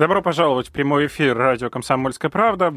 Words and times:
Добро 0.00 0.22
пожаловать 0.22 0.68
в 0.68 0.72
прямой 0.72 1.08
эфир 1.08 1.36
радио 1.36 1.68
«Комсомольская 1.68 2.30
правда». 2.30 2.72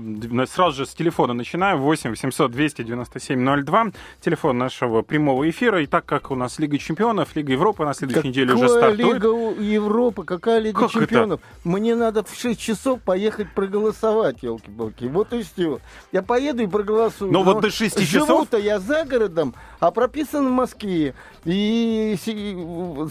Сразу 0.46 0.79
же 0.79 0.85
с 0.85 0.94
телефона 0.94 1.33
начинаем. 1.33 1.79
8 1.79 2.10
800 2.10 2.51
297 2.51 3.63
02. 3.63 3.85
Телефон 4.19 4.57
нашего 4.57 5.03
прямого 5.03 5.49
эфира. 5.49 5.81
И 5.81 5.85
так 5.85 6.03
как 6.06 6.31
у 6.31 6.35
нас 6.35 6.60
Лига 6.60 6.78
чемпионов, 6.78 7.33
Лига 7.38 7.53
Европы 7.53 7.85
на 7.85 7.94
следующей 7.94 8.17
Какая 8.17 8.29
неделе 8.29 8.53
уже 8.53 8.67
стартует. 8.67 9.13
Лига 9.13 9.28
Европы? 9.57 10.25
Какая 10.25 10.60
Лига 10.60 10.81
Как 10.81 10.92
чемпионов? 10.92 11.39
Мне 11.63 11.96
надо 11.96 12.25
в 12.25 12.35
6 12.38 12.60
часов 12.60 12.99
поехать 12.99 13.47
проголосовать, 13.55 14.44
елки-палки. 14.44 15.05
Вот 15.05 15.31
и 15.31 15.44
все. 15.44 15.79
Я 16.12 16.23
поеду 16.23 16.63
и 16.63 16.67
проголосую. 16.67 17.31
Но 17.31 17.44
вот 17.44 17.62
до 17.62 17.70
6 17.71 18.05
часов- 18.05 18.27
Живу-то 18.27 18.57
я 18.57 18.79
за 18.79 19.05
городом, 19.05 19.55
а 19.79 19.91
прописан 19.91 20.45
в 20.49 20.51
Москве. 20.51 21.15
И, 21.45 22.17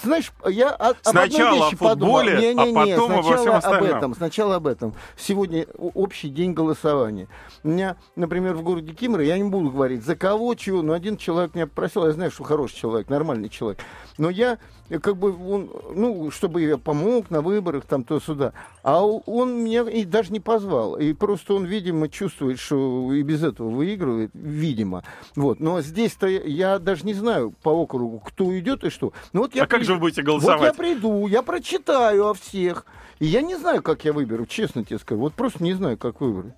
знаешь, 0.02 0.32
я 0.50 0.68
о- 0.68 0.90
об 0.90 0.96
одной 1.02 1.30
Сначала 1.30 1.54
вещи 1.54 1.74
о 1.74 1.76
футболе, 1.78 1.88
подумал. 1.88 2.22
Не-не-не, 2.22 2.92
а 2.92 2.96
потом 2.96 3.12
обо 3.12 3.22
сначала 3.22 3.36
всем 3.38 3.54
остальном. 3.54 4.01
Этом. 4.02 4.14
Сначала 4.14 4.56
об 4.56 4.66
этом. 4.66 4.94
Сегодня 5.16 5.66
общий 5.94 6.28
день 6.28 6.52
голосования. 6.52 7.28
У 7.62 7.68
меня, 7.68 7.96
например, 8.16 8.54
в 8.54 8.62
городе 8.62 8.92
Кимры, 8.92 9.24
я 9.24 9.38
не 9.38 9.44
буду 9.48 9.70
говорить, 9.70 10.04
за 10.04 10.16
кого, 10.16 10.54
чего, 10.54 10.82
но 10.82 10.92
один 10.92 11.16
человек 11.16 11.54
меня 11.54 11.66
попросил, 11.66 12.06
я 12.06 12.12
знаю, 12.12 12.30
что 12.30 12.42
хороший 12.44 12.76
человек, 12.76 13.08
нормальный 13.08 13.48
человек. 13.48 13.78
Но 14.18 14.28
я, 14.28 14.58
э, 14.90 14.98
как 14.98 15.16
бы, 15.16 15.30
он, 15.32 15.70
ну, 15.94 16.30
чтобы 16.30 16.62
я 16.62 16.76
помог 16.78 17.30
на 17.30 17.40
выборах, 17.40 17.84
там, 17.84 18.02
то 18.04 18.18
сюда. 18.20 18.52
А 18.82 19.02
он 19.04 19.62
меня 19.64 19.82
и 19.82 20.04
даже 20.04 20.32
не 20.32 20.40
позвал. 20.40 20.96
И 20.96 21.12
просто 21.12 21.54
он, 21.54 21.64
видимо, 21.64 22.08
чувствует, 22.08 22.58
что 22.58 23.12
и 23.12 23.22
без 23.22 23.42
этого 23.44 23.68
выигрывает, 23.70 24.30
видимо. 24.34 25.04
Вот. 25.36 25.60
Но 25.60 25.80
здесь-то 25.80 26.26
я 26.26 26.78
даже 26.78 27.06
не 27.06 27.14
знаю 27.14 27.52
по 27.62 27.70
округу, 27.70 28.18
кто 28.20 28.58
идет 28.58 28.84
и 28.84 28.90
что. 28.90 29.12
Ну, 29.32 29.42
вот 29.42 29.54
я 29.54 29.62
А 29.64 29.66
как 29.66 29.80
при- 29.80 29.86
же 29.86 29.94
вы 29.94 30.00
будете 30.00 30.22
вот 30.22 30.26
я 30.28 30.38
голосовать? 30.40 30.76
приду, 30.76 31.26
я 31.28 31.42
прочитаю 31.42 32.26
о 32.30 32.34
всех. 32.34 32.84
И 33.22 33.26
я 33.26 33.40
не 33.40 33.54
знаю, 33.56 33.82
как 33.82 34.04
я 34.04 34.12
выберу, 34.12 34.46
честно 34.46 34.84
тебе 34.84 34.98
скажу. 34.98 35.20
Вот 35.20 35.34
просто 35.34 35.62
не 35.62 35.74
знаю, 35.74 35.96
как 35.96 36.20
выбрать. 36.20 36.54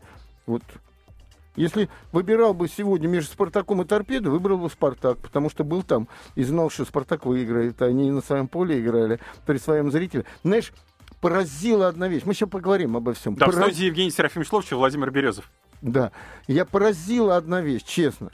Вот. 0.46 0.62
Если 1.56 1.90
выбирал 2.10 2.54
бы 2.54 2.68
сегодня 2.68 3.06
между 3.06 3.30
Спартаком 3.32 3.82
и 3.82 3.84
Торпедо, 3.84 4.30
выбрал 4.30 4.56
бы 4.56 4.70
Спартак, 4.70 5.18
потому 5.18 5.50
что 5.50 5.62
был 5.62 5.82
там 5.82 6.08
и 6.36 6.42
знал, 6.42 6.70
что 6.70 6.86
Спартак 6.86 7.26
выиграет. 7.26 7.82
Они 7.82 8.10
на 8.10 8.22
своем 8.22 8.48
поле 8.48 8.80
играли 8.80 9.20
при 9.44 9.58
своем 9.58 9.90
зрителе. 9.92 10.24
Знаешь, 10.42 10.72
поразила 11.20 11.88
одна 11.88 12.08
вещь. 12.08 12.22
Мы 12.24 12.32
сейчас 12.32 12.48
поговорим 12.48 12.96
обо 12.96 13.12
всем. 13.12 13.34
Да, 13.34 13.46
в 13.46 13.50
Пора- 13.52 13.66
студии 13.66 13.84
Евгений 13.84 14.10
Серафимович 14.10 14.50
Ловчев, 14.50 14.78
Владимир 14.78 15.10
Березов. 15.10 15.50
да. 15.82 16.12
Я 16.48 16.64
поразила 16.64 17.36
одна 17.36 17.60
вещь, 17.60 17.82
честно. 17.84 18.30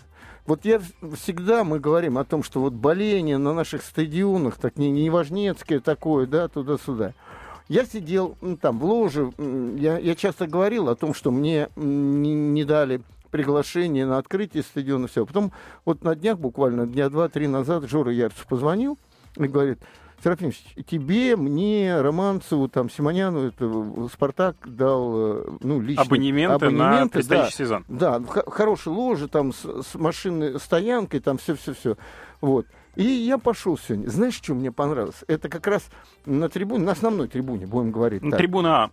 Вот 0.46 0.64
я 0.64 0.78
в- 1.00 1.16
всегда 1.16 1.64
мы 1.64 1.80
говорим 1.80 2.16
о 2.16 2.24
том, 2.24 2.44
что 2.44 2.60
вот 2.60 2.74
боление 2.74 3.38
на 3.38 3.52
наших 3.54 3.82
стадионах, 3.82 4.56
так 4.56 4.76
не, 4.78 4.88
не 4.90 5.10
важнецкое 5.10 5.80
такое, 5.80 6.26
да, 6.28 6.46
туда-сюда. 6.46 7.12
Я 7.70 7.84
сидел 7.84 8.36
там 8.60 8.80
в 8.80 8.84
ложе, 8.84 9.30
я, 9.38 9.96
я 9.96 10.16
часто 10.16 10.48
говорил 10.48 10.88
о 10.88 10.96
том, 10.96 11.14
что 11.14 11.30
мне 11.30 11.68
не, 11.76 12.34
не 12.34 12.64
дали 12.64 13.00
приглашение 13.30 14.06
на 14.06 14.18
открытие 14.18 14.64
стадиона, 14.64 15.06
все. 15.06 15.24
Потом 15.24 15.52
вот 15.84 16.02
на 16.02 16.16
днях, 16.16 16.36
буквально 16.40 16.84
дня 16.84 17.08
два-три 17.08 17.46
назад, 17.46 17.88
Жора 17.88 18.12
Ярцев 18.12 18.44
позвонил 18.48 18.98
и 19.36 19.44
говорит, 19.44 19.78
Серафимович, 20.20 20.60
тебе, 20.84 21.36
мне, 21.36 22.00
Романцеву, 22.00 22.66
там, 22.68 22.90
Симоняну, 22.90 23.46
это, 23.46 24.08
Спартак 24.12 24.56
дал, 24.66 25.12
э, 25.16 25.44
ну, 25.60 25.80
лично... 25.80 26.02
Абонементы, 26.02 26.70
на 26.70 26.88
абонементы, 26.88 27.12
предстоящий 27.12 27.58
да. 27.58 27.64
сезон. 27.64 27.84
Да, 27.86 28.18
в 28.18 28.26
х- 28.26 28.50
хорошей 28.50 28.88
ложе, 28.88 29.28
там, 29.28 29.52
с, 29.52 29.82
с 29.82 29.94
машинной 29.94 30.58
стоянкой, 30.58 31.20
там, 31.20 31.38
все-все-все. 31.38 31.96
Вот. 32.40 32.66
И 33.00 33.04
я 33.04 33.38
пошел 33.38 33.78
сегодня. 33.78 34.08
Знаешь, 34.10 34.34
что 34.34 34.54
мне 34.54 34.70
понравилось? 34.70 35.24
Это 35.26 35.48
как 35.48 35.66
раз 35.66 35.88
на 36.26 36.50
трибуне, 36.50 36.84
на 36.84 36.92
основной 36.92 37.28
трибуне, 37.28 37.66
будем 37.66 37.92
говорить. 37.92 38.20
Так. 38.20 38.36
Трибуна 38.36 38.84
А. 38.84 38.90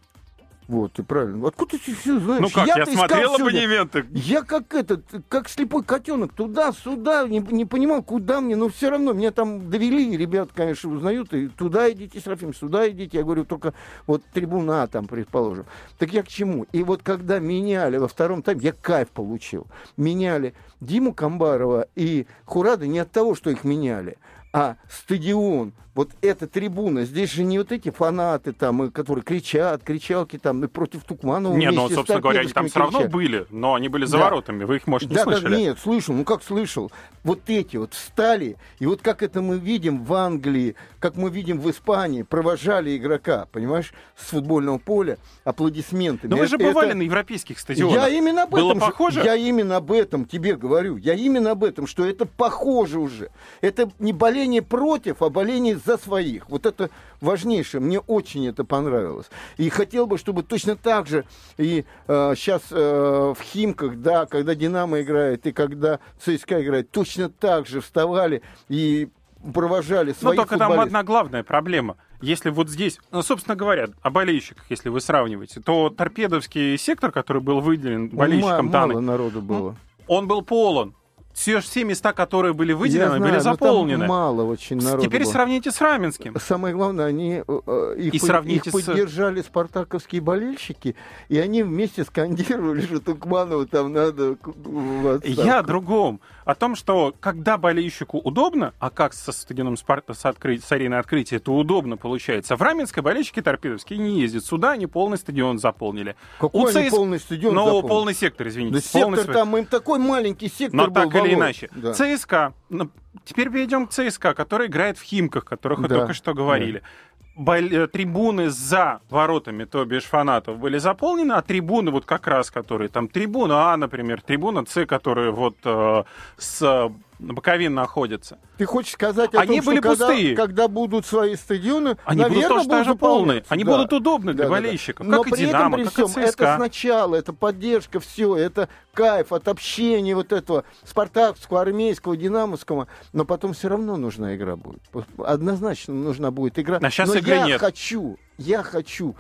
Вот, 0.68 0.94
ты 0.94 1.04
правильно. 1.04 1.48
Откуда 1.48 1.78
ты 1.78 1.96
все 1.96 2.20
знаешь? 2.20 2.42
Ну 2.42 2.50
как, 2.50 2.68
я 2.68 2.84
искал 2.84 2.94
смотрел 2.94 3.36
абонементы. 3.36 4.06
Я 4.12 4.42
как 4.42 4.74
этот, 4.74 5.06
как 5.30 5.48
слепой 5.48 5.84
котенок, 5.84 6.34
туда-сюда, 6.34 7.26
не, 7.28 7.40
не 7.40 7.64
понимал, 7.66 8.04
куда 8.04 8.42
мне, 8.42 8.58
но 8.58 8.68
все 8.68 8.90
равно 8.90 9.14
меня 9.14 9.32
там 9.32 9.70
довели, 9.70 10.18
ребят, 10.18 10.50
конечно, 10.54 10.92
узнают, 10.92 11.34
и 11.34 11.48
туда 11.48 11.90
идите, 11.92 12.20
Серафим, 12.20 12.54
сюда 12.54 12.90
идите. 12.90 13.18
Я 13.18 13.24
говорю, 13.24 13.46
только 13.46 13.74
вот 14.08 14.24
трибуна 14.34 14.88
там, 14.88 15.08
предположим. 15.08 15.66
Так 15.98 16.12
я 16.12 16.22
к 16.22 16.28
чему? 16.28 16.66
И 16.74 16.84
вот 16.84 17.02
когда 17.02 17.40
меняли 17.40 17.96
во 17.98 18.10
втором 18.10 18.42
тайме, 18.42 18.62
я 18.62 18.74
кайф 18.74 19.08
получил. 19.10 19.68
Меняли 19.96 20.54
Диму 20.82 21.14
Камбарова 21.14 21.88
и 21.96 22.28
Хурада 22.44 22.88
не 22.88 23.00
от 23.00 23.12
того, 23.12 23.36
что 23.36 23.50
их 23.50 23.64
меняли, 23.64 24.18
а 24.54 24.76
стадион, 24.90 25.74
вот 25.94 26.12
эта 26.22 26.46
трибуна, 26.48 27.06
здесь 27.06 27.32
же 27.32 27.44
не 27.44 27.58
вот 27.58 27.72
эти 27.72 27.90
фанаты 27.90 28.54
там, 28.54 28.84
и 28.84 28.92
которые 28.92 29.24
кричат, 29.24 29.82
кричалки 29.84 30.38
там, 30.38 30.64
и 30.64 30.68
против 30.68 31.04
Тукманова 31.04 31.56
Не, 31.56 31.72
ну, 31.72 31.90
собственно 31.90 32.22
говоря, 32.22 32.42
они 32.42 32.52
там 32.52 32.68
все 32.68 32.80
равно 32.80 33.08
были, 33.08 33.48
но 33.50 33.74
они 33.74 33.90
были 33.90 34.06
за 34.06 34.18
Да. 34.18 34.26
воротами. 34.26 34.64
Вы 34.64 34.76
их, 34.78 34.86
может, 34.86 35.10
не 35.10 35.16
да, 35.16 35.26
да, 35.26 35.32
слышали? 35.32 35.56
нет, 35.58 35.80
слышал, 35.80 36.14
ну 36.14 36.24
как 36.24 36.44
слышал. 36.44 36.92
Вот 37.24 37.42
эти 37.48 37.78
вот 37.78 37.94
встали, 37.96 38.58
и 38.80 38.86
вот 38.86 39.02
как 39.02 39.24
это 39.24 39.42
мы 39.42 39.58
видим 39.58 40.04
в 40.06 40.14
Англии, 40.14 40.76
как 41.00 41.16
мы 41.18 41.32
видим 41.32 41.60
в 41.60 41.70
Испании, 41.70 42.22
провожали 42.22 42.96
игрока, 42.96 43.48
понимаешь, 43.52 43.92
с 44.16 44.28
футбольного 44.30 44.78
поля 44.78 45.18
аплодисментами. 45.46 46.30
Но 46.30 46.38
вы 46.38 46.46
же 46.48 46.56
Это- 46.58 46.66
бывали 46.66 46.94
на 46.94 47.02
европейских 47.02 47.58
стадионах. 47.60 47.96
я 47.96 48.10
именно 48.10 48.44
об 48.44 48.54
этом 48.56 48.80
же- 48.80 48.86
похоже? 48.86 49.24
я 49.24 49.36
именно 49.36 49.78
об 49.78 49.92
этом 49.92 50.26
тебе 50.26 50.56
говорю. 50.56 50.96
Я 50.98 51.16
именно 51.16 51.52
об 51.52 51.64
этом, 51.64 51.88
что 51.88 52.06
это 52.06 52.26
похоже 52.28 53.00
уже. 53.00 53.30
Это 53.62 53.90
не 54.00 54.14
боление 54.38 54.62
против, 54.62 55.22
а 55.22 55.30
боление 55.30 55.78
за 55.84 55.98
своих. 55.98 56.50
Вот 56.50 56.66
это 56.66 56.90
важнейшее. 57.22 57.82
Мне 57.82 58.00
очень 58.00 58.48
это 58.48 58.64
понравилось. 58.64 59.26
И 59.58 59.70
хотел 59.70 60.06
бы, 60.06 60.18
чтобы 60.18 60.44
точно 60.44 60.76
так 60.76 61.08
же 61.08 61.26
и 61.58 61.86
сейчас 62.08 62.70
в 62.70 63.38
Химках, 63.42 63.98
да, 63.98 64.26
когда 64.28 64.54
Динамо 64.54 65.02
играет 65.02 65.48
и 65.48 65.52
когда 65.52 66.00
ЦСКА 66.20 66.64
играет, 66.64 66.92
точно 66.92 67.30
так 67.30 67.68
же 67.68 67.82
вставали 67.82 68.44
и 68.70 69.10
провожали 69.54 70.10
Ну, 70.10 70.16
своих 70.16 70.42
только 70.42 70.58
там 70.58 70.80
одна 70.80 71.04
главная 71.04 71.44
проблема. 71.44 71.98
Если 72.22 72.50
вот 72.50 72.70
здесь, 72.70 73.00
ну, 73.12 73.22
собственно 73.22 73.56
говоря, 73.56 73.88
о 74.02 74.10
болельщиках, 74.10 74.66
если 74.70 74.90
вы 74.90 75.02
сравниваете, 75.02 75.62
то 75.62 75.90
торпедовский 75.90 76.78
сектор, 76.78 77.12
который 77.12 77.42
был 77.42 77.62
выделен 77.62 78.10
Ну, 78.12 78.18
болельщикам 78.18 78.72
Таны, 78.72 78.94
мало 78.94 79.02
народу 79.02 79.42
было. 79.42 79.76
он 80.08 80.28
был 80.28 80.42
полон. 80.44 80.96
Все, 81.38 81.60
все 81.60 81.84
места, 81.84 82.14
которые 82.14 82.54
были 82.54 82.74
выделены, 82.74 83.14
Я 83.14 83.20
были 83.20 83.38
знаю, 83.40 83.44
но 83.44 83.44
там 83.44 83.54
заполнены. 83.54 84.08
мало 84.08 84.42
очень 84.42 84.82
народу 84.82 85.04
Теперь 85.04 85.22
было. 85.24 85.32
сравните 85.32 85.70
с 85.72 85.80
Раменским. 85.80 86.36
Самое 86.40 86.74
главное, 86.74 87.06
они 87.06 87.44
э, 87.48 87.60
э, 87.68 87.96
их, 88.00 88.14
И 88.16 88.18
сравните 88.18 88.72
их 88.72 88.76
с- 88.76 88.86
поддержали 88.86 89.42
спартаковские 89.44 90.20
болельщики, 90.22 90.96
и 91.30 91.38
они 91.38 91.62
вместе 91.62 92.06
скандировали, 92.06 92.82
что 92.88 93.00
Тукманову 93.02 93.68
там 93.68 93.94
надо 93.94 94.36
в 94.44 95.16
отставку. 95.18 95.42
Я 95.48 95.60
о 95.60 95.64
другом. 95.64 96.22
О 96.48 96.56
том, 96.56 96.76
что 96.78 97.14
когда 97.20 97.58
болельщику 97.58 98.20
удобно, 98.20 98.74
а 98.80 98.90
как 98.90 99.12
со 99.14 99.34
стадионом 99.34 99.76
Спарта 99.76 100.14
с, 100.14 100.24
откры- 100.24 100.60
с 100.66 100.72
ареной 100.72 101.00
открытия 101.00 101.36
это 101.36 101.52
удобно 101.52 101.98
получается, 101.98 102.56
в 102.56 102.62
Раменской 102.62 103.04
болельщики 103.04 103.42
торпедовские 103.42 104.00
не 104.00 104.22
ездят. 104.22 104.46
Сюда 104.46 104.72
они 104.72 104.88
полный 104.88 105.18
стадион 105.18 105.60
заполнили. 105.60 106.16
Какой 106.40 106.62
У 106.62 106.68
они 106.78 106.88
ЦС- 106.88 106.90
полный 106.92 107.20
стадион 107.20 107.54
Ну, 107.54 107.66
заполнили? 107.66 107.88
полный 107.90 108.14
сектор, 108.14 108.48
извините. 108.48 108.76
Да 108.76 109.00
полный 109.02 109.18
сектор 109.18 109.24
свой- 109.26 109.34
там, 109.36 109.58
им 109.58 109.66
такой 109.66 110.00
маленький 110.00 110.48
сектор 110.48 110.78
Но 110.78 110.88
был, 110.88 111.12
так 111.12 111.16
или 111.26 111.34
иначе. 111.34 111.70
Да. 111.76 111.94
ЦСКА. 111.94 112.54
Ну, 112.70 112.90
теперь 113.26 113.50
перейдем 113.52 113.86
к 113.86 113.92
ЦСКА, 113.92 114.34
который 114.34 114.68
играет 114.68 114.98
в 114.98 115.04
Химках, 115.04 115.44
о 115.44 115.46
которых 115.48 115.80
вы 115.80 115.90
Да, 115.90 115.96
только 116.00 116.14
что 116.14 116.34
говорили. 116.34 116.80
Э, 116.80 117.27
Трибуны 117.38 118.50
за 118.50 119.02
воротами, 119.10 119.66
то 119.66 119.86
бишь 119.86 120.06
фанатов, 120.06 120.58
были 120.58 120.80
заполнены, 120.80 121.34
а 121.34 121.42
трибуны, 121.42 121.92
вот 121.92 122.06
как 122.06 122.28
раз, 122.28 122.50
которые 122.50 122.90
там, 122.90 123.08
трибуна 123.08 123.74
А, 123.74 123.78
например, 123.78 124.22
трибуна 124.22 124.66
С, 124.66 124.86
которые 124.86 125.32
вот 125.32 125.56
э, 125.64 126.04
с 126.38 126.92
э, 127.20 127.24
боковин 127.24 127.74
находятся. 127.74 128.38
Ты 128.58 128.66
хочешь 128.66 128.94
сказать 128.94 129.34
о 129.36 129.40
Они 129.42 129.58
том, 129.58 129.66
были 129.68 129.80
что 129.80 129.90
когда, 129.90 130.08
пустые. 130.08 130.36
когда 130.36 130.68
будут 130.68 131.06
свои 131.06 131.36
стадионы, 131.36 131.98
Они 132.06 132.22
будут 132.24 132.34
наверное, 132.36 132.50
тоже 132.50 132.68
будут 132.70 133.00
полные. 133.00 133.24
заполняться. 133.44 133.54
Они 133.54 133.64
Да. 133.64 133.72
будут 133.78 133.94
удобны 133.94 134.34
для 134.34 134.44
Да, 134.46 134.50
да, 134.50 134.56
да. 134.56 134.62
болельщиков, 134.62 135.06
Но 135.08 135.18
как 135.24 135.28
и 135.28 135.36
при 135.36 135.46
«Динамо», 135.46 135.78
этом, 135.78 135.90
при 135.90 135.96
как 135.96 136.10
всем, 136.10 136.24
это 136.24 136.56
сначала, 136.58 137.16
это 137.16 137.34
поддержка, 137.34 138.00
все, 138.00 138.36
это 138.36 138.70
кайф 138.94 139.32
от 139.34 139.48
общения 139.48 140.16
вот 140.16 140.32
этого 140.32 140.64
спартакского, 140.84 141.62
армейского, 141.62 142.18
динамовского, 142.18 142.88
но 143.14 143.26
потом 143.26 143.54
все 143.54 143.68
равно 143.70 143.98
нужна 143.98 144.36
игра 144.36 144.56
будет. 144.56 144.82
Однозначно 145.18 145.94
нужна 145.94 146.32
будет 146.32 146.58
игра. 146.60 146.80
А 146.82 146.90
щас 146.90 147.10
но 147.10 147.16
игры 147.16 147.36
я 147.36 147.46
нет. 147.46 147.60
хочу, 147.60 148.18
я 148.38 148.64
хочу 148.64 149.16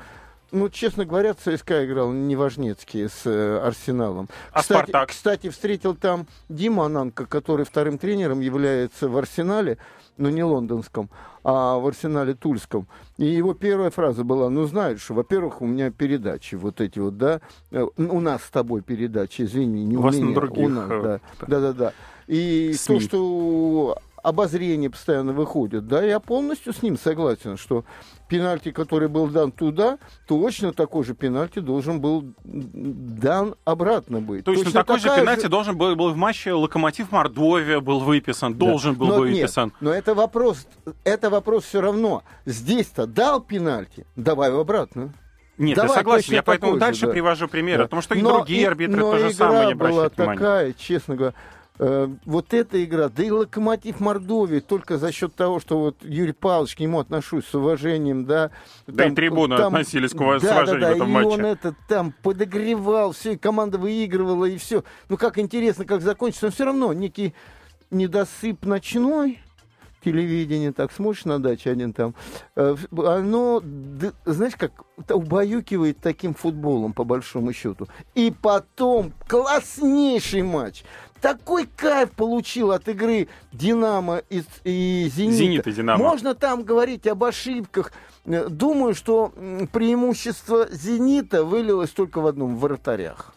ну, 0.51 0.69
честно 0.69 1.05
говоря, 1.05 1.33
ЦСКА 1.33 1.85
играл 1.85 2.11
неважнецкий 2.11 3.09
с 3.09 3.21
э, 3.25 3.59
Арсеналом. 3.59 4.29
А 4.51 4.61
кстати, 4.61 4.89
«Спартак»? 4.89 5.09
Кстати, 5.09 5.49
встретил 5.49 5.95
там 5.95 6.25
Дима 6.49 6.85
Ананко, 6.85 7.25
который 7.25 7.65
вторым 7.65 7.97
тренером 7.97 8.39
является 8.39 9.09
в 9.09 9.17
Арсенале, 9.17 9.77
но 10.17 10.29
не 10.29 10.43
лондонском, 10.43 11.09
а 11.43 11.77
в 11.77 11.87
Арсенале 11.87 12.33
Тульском. 12.33 12.87
И 13.17 13.25
его 13.25 13.53
первая 13.53 13.89
фраза 13.89 14.23
была, 14.23 14.49
ну, 14.49 14.65
знаешь, 14.65 15.09
во-первых, 15.09 15.61
у 15.61 15.65
меня 15.65 15.91
передачи 15.91 16.55
вот 16.55 16.81
эти 16.81 16.99
вот, 16.99 17.17
да, 17.17 17.41
э, 17.71 17.85
у 17.97 18.19
нас 18.19 18.43
с 18.43 18.49
тобой 18.49 18.81
передачи, 18.81 19.43
извини, 19.43 19.85
не 19.85 19.97
У 19.97 19.99
у, 19.99 20.03
вас 20.03 20.15
на 20.15 20.23
меня, 20.23 20.35
других, 20.35 20.65
у 20.65 20.69
нас, 20.69 20.89
э, 20.89 21.01
да, 21.01 21.19
да-да-да. 21.47 21.93
И 22.27 22.73
СМИ. 22.73 22.99
то, 22.99 23.05
что 23.05 23.97
обозрение 24.23 24.89
постоянно 24.89 25.33
выходит, 25.33 25.87
да, 25.87 26.03
я 26.03 26.19
полностью 26.19 26.73
с 26.73 26.81
ним 26.81 26.97
согласен, 26.97 27.57
что 27.57 27.85
пенальти, 28.27 28.71
который 28.71 29.07
был 29.07 29.27
дан 29.27 29.51
туда, 29.51 29.99
точно 30.27 30.73
такой 30.73 31.03
же 31.03 31.13
пенальти 31.13 31.59
должен 31.59 32.01
был 32.01 32.25
дан 32.43 33.55
обратно 33.65 34.19
быть. 34.21 34.43
Точно, 34.45 34.71
такой 34.71 34.99
же 34.99 35.09
пенальти 35.15 35.47
должен 35.47 35.77
был, 35.77 35.95
был 35.95 36.11
в 36.11 36.17
матче 36.17 36.53
Локомотив 36.53 37.11
Мордовия 37.11 37.79
был 37.79 37.99
выписан, 37.99 38.53
должен 38.55 38.95
был 38.95 39.07
но, 39.07 39.19
выписан. 39.19 39.65
Нет, 39.65 39.73
но 39.81 39.91
это 39.93 40.13
вопрос, 40.13 40.67
это 41.03 41.29
вопрос 41.29 41.63
все 41.65 41.81
равно. 41.81 42.23
Здесь-то 42.45 43.07
дал 43.07 43.41
пенальти, 43.41 44.05
давай 44.15 44.49
его 44.49 44.61
обратно. 44.61 45.13
Нет, 45.57 45.75
Давай 45.75 45.89
я 45.89 45.95
согласен. 45.97 46.21
точно 46.25 46.35
Я 46.35 46.43
поэтому 46.43 46.73
же, 46.73 46.79
дальше 46.79 47.05
да. 47.07 47.11
привожу 47.13 47.47
примеры, 47.47 47.77
Да. 47.79 47.83
потому 47.85 48.03
что 48.03 48.13
и 48.13 48.21
Но 48.21 48.35
другие 48.37 48.61
и- 48.61 48.65
арбитры 48.65 48.97
но 48.99 49.11
то 49.13 49.17
же 49.17 49.31
игра 49.31 49.47
самое 49.47 49.67
не 49.69 49.73
была 49.73 49.89
обращают 49.89 50.17
внимания. 50.17 50.37
такая, 50.37 50.73
честно 50.73 51.15
говоря. 51.15 51.33
Э, 51.79 52.07
вот 52.25 52.53
эта 52.53 52.83
игра, 52.83 53.09
да 53.09 53.23
и 53.23 53.31
Локомотив 53.31 53.99
Мордовии, 53.99 54.59
только 54.59 54.97
за 54.97 55.11
счет 55.11 55.35
того, 55.35 55.59
что 55.59 55.79
вот 55.79 55.97
Юрий 56.03 56.33
Павлович 56.33 56.75
к 56.75 56.79
нему 56.79 56.99
отношусь 56.99 57.45
с 57.45 57.55
уважением, 57.55 58.25
да. 58.25 58.51
Да 58.87 59.05
и 59.05 59.11
трибуны 59.11 59.55
относились 59.55 60.11
к 60.11 60.15
ува- 60.15 60.39
с 60.39 60.43
да, 60.43 60.57
уважением 60.57 60.81
да, 60.81 60.87
да, 60.87 60.93
в 60.93 60.95
этом 60.95 61.09
и 61.09 61.11
матче. 61.11 61.27
он 61.27 61.45
это 61.45 61.75
там 61.87 62.13
подогревал, 62.23 63.11
все, 63.11 63.33
и 63.33 63.37
команда 63.37 63.77
выигрывала, 63.77 64.45
и 64.45 64.57
все. 64.57 64.83
Ну, 65.09 65.17
как 65.17 65.37
интересно, 65.37 65.85
как 65.85 66.01
закончится, 66.01 66.47
но 66.47 66.51
все 66.51 66.65
равно 66.65 66.93
некий 66.93 67.33
недосып 67.91 68.65
ночной, 68.65 69.39
телевидение, 70.03 70.71
так 70.71 70.91
смотришь 70.91 71.25
на 71.25 71.41
даче 71.41 71.71
один 71.71 71.91
там, 71.93 72.15
э, 72.55 72.75
оно, 72.91 73.61
знаешь, 74.25 74.55
как 74.55 74.71
убаюкивает 75.09 75.97
таким 75.99 76.33
футболом, 76.33 76.93
по 76.93 77.03
большому 77.03 77.53
счету. 77.53 77.87
И 78.15 78.33
потом 78.41 79.11
класснейший 79.27 80.43
матч. 80.43 80.83
Такой 81.21 81.67
кайф 81.75 82.11
получил 82.11 82.71
от 82.71 82.87
игры 82.87 83.27
Динамо 83.51 84.21
и, 84.29 84.43
и 84.63 85.11
Зенита. 85.13 85.37
«Зенит» 85.37 85.67
и 85.67 85.71
«Динамо». 85.71 86.03
Можно 86.03 86.35
там 86.35 86.63
говорить 86.63 87.07
об 87.07 87.23
ошибках. 87.23 87.91
Э, 88.25 88.47
Думаю, 88.49 88.93
что 88.93 89.31
преимущество 89.71 90.67
Зенита 90.69 91.43
вылилось 91.43 91.91
только 91.91 92.21
в 92.21 92.27
одном 92.27 92.55
в 92.55 92.59
вратарях. 92.59 93.33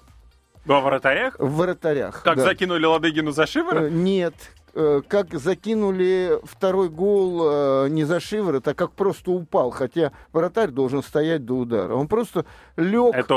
Во 0.66 0.80
вратарях? 0.80 1.36
В 1.38 1.56
вратарях. 1.56 2.22
Как 2.22 2.36
да. 2.36 2.44
закинули 2.44 2.84
Ладыгину 2.84 3.32
за 3.32 3.46
шиворот? 3.46 3.84
Э, 3.84 3.90
Нет. 3.90 4.34
Э, 4.74 5.02
Как 5.06 5.34
закинули 5.34 6.38
второй 6.44 6.88
гол 6.88 7.40
э, 7.42 7.88
не 7.88 8.04
за 8.04 8.20
шиворот, 8.20 8.66
а 8.68 8.74
как 8.74 8.92
просто 8.92 9.30
упал. 9.32 9.70
Хотя 9.70 10.12
вратарь 10.32 10.70
должен 10.70 11.02
стоять 11.02 11.44
до 11.44 11.54
удара. 11.54 11.94
Он 11.94 12.08
просто 12.08 12.44
лег. 12.76 13.14
Это 13.14 13.34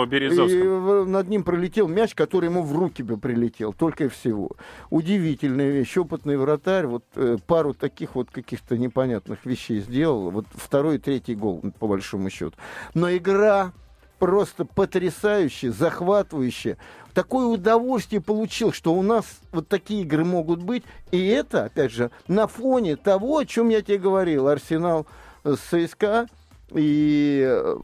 и 0.49 1.05
над 1.05 1.27
ним 1.29 1.43
пролетел 1.43 1.87
мяч, 1.87 2.13
который 2.13 2.49
ему 2.49 2.63
в 2.63 2.77
руки 2.77 3.01
бы 3.03 3.17
прилетел, 3.17 3.73
только 3.73 4.05
и 4.05 4.07
всего. 4.07 4.51
Удивительная 4.89 5.69
вещь. 5.71 5.97
Опытный 5.97 6.37
вратарь 6.37 6.85
вот 6.85 7.03
э, 7.15 7.37
пару 7.45 7.73
таких 7.73 8.15
вот 8.15 8.29
каких-то 8.29 8.77
непонятных 8.77 9.45
вещей 9.45 9.79
сделал. 9.79 10.29
Вот 10.29 10.45
второй 10.53 10.95
и 10.95 10.99
третий 10.99 11.35
гол, 11.35 11.61
по 11.79 11.87
большому 11.87 12.29
счету. 12.29 12.53
Но 12.93 13.11
игра 13.15 13.73
просто 14.19 14.65
потрясающая, 14.65 15.71
захватывающая. 15.71 16.77
Такое 17.13 17.45
удовольствие 17.45 18.21
получил, 18.21 18.71
что 18.71 18.93
у 18.93 19.01
нас 19.01 19.25
вот 19.51 19.67
такие 19.67 20.01
игры 20.01 20.25
могут 20.25 20.63
быть. 20.63 20.83
И 21.11 21.27
это, 21.27 21.65
опять 21.65 21.91
же, 21.91 22.09
на 22.27 22.47
фоне 22.47 22.95
того, 22.95 23.37
о 23.37 23.45
чем 23.45 23.69
я 23.69 23.81
тебе 23.81 23.99
говорил. 23.99 24.47
Арсенал 24.47 25.05
с 25.43 25.59
ЦСКА 25.59 26.27
и 26.71 27.43
э, 27.45 27.75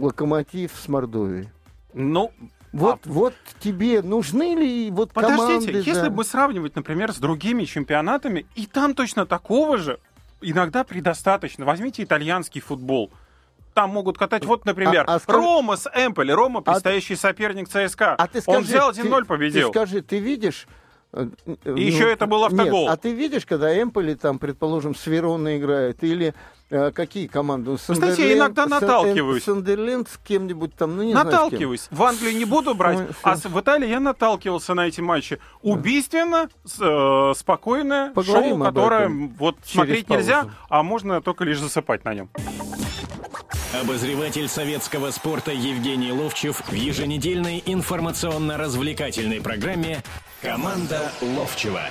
Локомотив 0.00 0.72
с 0.74 0.88
Мордовией. 0.88 1.50
Ну, 1.92 2.32
Вот, 2.72 3.00
вот 3.04 3.34
тебе 3.60 4.02
нужны 4.02 4.54
ли 4.54 4.90
вот 4.90 5.12
подождите, 5.12 5.72
команды? 5.72 5.72
если 5.90 6.02
да? 6.02 6.10
бы 6.10 6.24
сравнивать, 6.24 6.76
например, 6.76 7.12
с 7.12 7.18
другими 7.18 7.64
чемпионатами, 7.64 8.46
и 8.54 8.66
там 8.66 8.94
точно 8.94 9.26
такого 9.26 9.76
же 9.76 9.98
иногда 10.40 10.84
предостаточно. 10.84 11.64
Возьмите 11.64 12.02
итальянский 12.02 12.60
футбол. 12.60 13.10
Там 13.74 13.90
могут 13.90 14.18
катать, 14.18 14.44
вот, 14.44 14.64
например, 14.64 15.04
А- 15.06 15.14
а 15.14 15.20
скажи- 15.20 15.38
Рома 15.38 15.76
с 15.76 15.88
Эмполи. 15.94 16.32
Рома, 16.32 16.60
предстоящий 16.60 17.14
соперник 17.16 17.68
ЦСКА. 17.68 18.14
А 18.16 18.26
ты 18.26 18.40
скажи, 18.40 18.58
Он 18.58 18.64
взял 18.64 18.92
ты- 18.92 19.02
1-0, 19.02 19.20
Ты 19.22 19.24
победил. 19.26 19.68
скажи, 19.70 20.02
ты 20.02 20.18
видишь... 20.18 20.66
э, 21.12 21.28
э, 21.64 21.74
И 21.76 21.82
еще 21.84 22.10
это 22.10 22.26
был 22.26 22.44
автогол. 22.44 22.82
Нет, 22.82 22.90
а 22.92 22.96
ты 22.96 23.12
видишь, 23.12 23.46
когда 23.46 23.80
Эмполи 23.80 24.14
там, 24.14 24.38
предположим, 24.38 24.94
с 24.94 25.06
Вероной 25.06 25.58
играет, 25.58 26.02
или 26.02 26.34
э, 26.70 26.90
какие 26.92 27.26
команды? 27.28 27.76
знаете, 27.86 28.28
я 28.28 28.38
иногда 28.38 28.66
наталкиваюсь. 28.66 29.42
Сандерленд 29.44 30.08
с 30.08 30.18
кем-нибудь 30.18 30.74
там, 30.76 30.96
ну 30.96 31.02
не 31.04 31.12
знаю. 31.12 31.26
Наталкиваюсь. 31.26 31.88
В 31.90 32.02
Англию 32.04 32.36
не 32.36 32.44
буду 32.44 32.74
брать, 32.74 32.98
Ой, 32.98 33.06
а 33.22 33.36
с- 33.36 33.44
в 33.44 33.60
Италии 33.60 33.88
я 33.88 33.98
наталкивался 34.00 34.74
на 34.74 34.86
эти 34.86 35.00
матчи. 35.00 35.40
Убийственно, 35.62 36.48
э, 36.80 37.32
спокойное 37.36 38.10
Поговорим 38.12 38.56
шоу, 38.56 38.64
которое 38.64 39.08
вот 39.38 39.56
смотреть 39.64 40.08
нельзя, 40.08 40.42
паузу. 40.42 40.54
а 40.68 40.82
можно 40.84 41.20
только 41.20 41.42
лишь 41.44 41.58
засыпать 41.58 42.04
на 42.04 42.14
нем. 42.14 42.30
Обозреватель 43.72 44.48
советского 44.48 45.12
спорта 45.12 45.52
Евгений 45.52 46.10
Ловчев 46.10 46.60
в 46.68 46.72
еженедельной 46.72 47.62
информационно-развлекательной 47.64 49.40
программе 49.40 50.02
«Команда 50.42 51.12
Ловчева». 51.22 51.82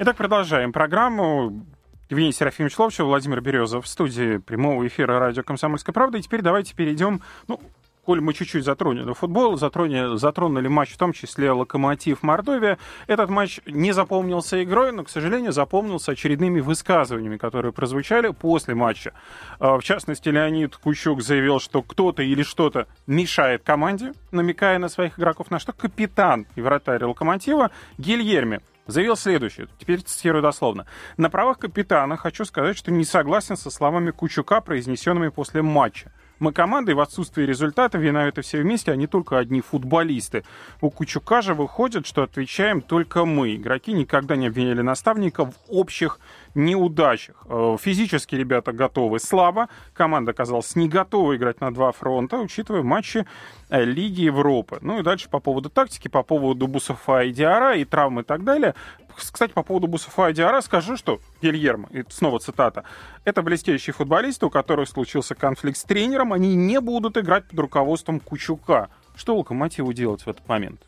Итак, 0.00 0.16
продолжаем 0.16 0.72
программу. 0.72 1.64
Евгений 2.10 2.32
Серафимович 2.32 2.76
Ловчев, 2.76 3.06
Владимир 3.06 3.40
Березов 3.40 3.84
в 3.84 3.88
студии 3.88 4.38
прямого 4.38 4.84
эфира 4.84 5.20
радио 5.20 5.44
«Комсомольская 5.44 5.92
правда». 5.92 6.18
И 6.18 6.22
теперь 6.22 6.42
давайте 6.42 6.74
перейдем, 6.74 7.22
ну, 7.46 7.60
коль 8.06 8.20
мы 8.20 8.34
чуть-чуть 8.34 8.64
затронули 8.64 9.12
футбол, 9.14 9.58
затронули, 9.58 10.16
затронули 10.16 10.68
матч, 10.68 10.92
в 10.92 10.96
том 10.96 11.12
числе 11.12 11.50
«Локомотив 11.50 12.22
Мордовия». 12.22 12.78
Этот 13.08 13.30
матч 13.30 13.60
не 13.66 13.90
запомнился 13.90 14.62
игрой, 14.62 14.92
но, 14.92 15.02
к 15.02 15.10
сожалению, 15.10 15.52
запомнился 15.52 16.12
очередными 16.12 16.60
высказываниями, 16.60 17.36
которые 17.36 17.72
прозвучали 17.72 18.28
после 18.28 18.76
матча. 18.76 19.12
А, 19.58 19.76
В 19.76 19.82
частности, 19.82 20.28
Леонид 20.28 20.76
Кучук 20.76 21.20
заявил, 21.20 21.58
что 21.58 21.82
кто-то 21.82 22.22
или 22.22 22.44
что-то 22.44 22.86
мешает 23.08 23.64
команде, 23.64 24.12
намекая 24.30 24.78
на 24.78 24.88
своих 24.88 25.18
игроков, 25.18 25.50
на 25.50 25.58
что 25.58 25.72
капитан 25.72 26.46
и 26.54 26.60
вратарь 26.60 27.04
«Локомотива» 27.04 27.72
Гильерми 27.98 28.60
заявил 28.86 29.16
следующее, 29.16 29.66
теперь 29.80 30.00
цитирую 30.02 30.42
дословно. 30.42 30.86
«На 31.16 31.28
правах 31.28 31.58
капитана 31.58 32.16
хочу 32.16 32.44
сказать, 32.44 32.78
что 32.78 32.92
не 32.92 33.04
согласен 33.04 33.56
со 33.56 33.68
словами 33.70 34.12
Кучука, 34.12 34.60
произнесенными 34.60 35.28
после 35.28 35.62
матча. 35.62 36.12
Мы 36.38 36.52
команда, 36.52 36.92
и 36.92 36.94
в 36.94 37.00
отсутствии 37.00 37.44
результата 37.44 37.96
виноваты 37.96 38.42
все 38.42 38.60
вместе, 38.60 38.92
а 38.92 38.96
не 38.96 39.06
только 39.06 39.38
одни 39.38 39.62
футболисты. 39.62 40.44
У 40.82 40.90
Кучука 40.90 41.40
же 41.40 41.54
выходит, 41.54 42.06
что 42.06 42.22
отвечаем 42.22 42.82
только 42.82 43.24
мы. 43.24 43.54
Игроки 43.54 43.92
никогда 43.92 44.36
не 44.36 44.48
обвиняли 44.48 44.82
наставника 44.82 45.46
в 45.46 45.54
общих 45.68 46.20
неудачах. 46.56 47.36
Э, 47.48 47.76
Физически 47.80 48.34
ребята 48.34 48.72
готовы 48.72 49.20
слабо. 49.20 49.68
Команда 49.94 50.32
оказалась 50.32 50.74
не 50.76 50.88
готова 50.88 51.36
играть 51.36 51.60
на 51.60 51.72
два 51.72 51.92
фронта, 51.92 52.38
учитывая 52.38 52.82
матчи 52.82 53.26
э, 53.68 53.84
Лиги 53.84 54.22
Европы. 54.22 54.78
Ну 54.80 54.98
и 54.98 55.02
дальше 55.02 55.28
по 55.28 55.38
поводу 55.38 55.70
тактики, 55.70 56.08
по 56.08 56.22
поводу 56.22 56.66
Бусафа 56.66 57.20
и 57.22 57.32
Диара, 57.32 57.76
и 57.76 57.84
травм 57.84 58.20
и 58.20 58.22
так 58.22 58.44
далее. 58.44 58.74
Кстати, 59.14 59.52
по 59.52 59.62
поводу 59.62 59.86
Бусафа 59.86 60.28
и 60.28 60.32
Диара 60.34 60.60
скажу, 60.60 60.96
что 60.96 61.20
Гильермо, 61.40 61.88
и 61.90 62.04
снова 62.08 62.38
цитата, 62.38 62.84
это 63.24 63.42
блестящие 63.42 63.94
футболисты, 63.94 64.46
у 64.46 64.50
которых 64.50 64.88
случился 64.88 65.34
конфликт 65.34 65.78
с 65.78 65.84
тренером, 65.84 66.32
они 66.32 66.54
не 66.54 66.80
будут 66.80 67.16
играть 67.16 67.48
под 67.48 67.58
руководством 67.60 68.20
Кучука. 68.20 68.88
Что 69.16 69.36
Локомотиву 69.36 69.92
делать 69.94 70.22
в 70.22 70.28
этот 70.28 70.46
момент? 70.48 70.82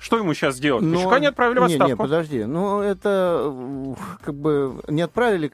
Что 0.00 0.16
ему 0.16 0.32
сейчас 0.34 0.58
делать? 0.58 0.82
Но- 0.82 0.96
Кучука 0.96 1.20
не 1.20 1.26
отправили 1.26 1.58
в 1.58 1.66
не, 1.68 1.74
отставку. 1.74 1.90
Не, 1.90 1.96
подожди. 1.96 2.44
Ну, 2.44 2.80
это 2.80 3.42
э, 3.44 3.94
как 4.24 4.34
бы 4.34 4.80
не 4.88 5.02
отправили... 5.02 5.52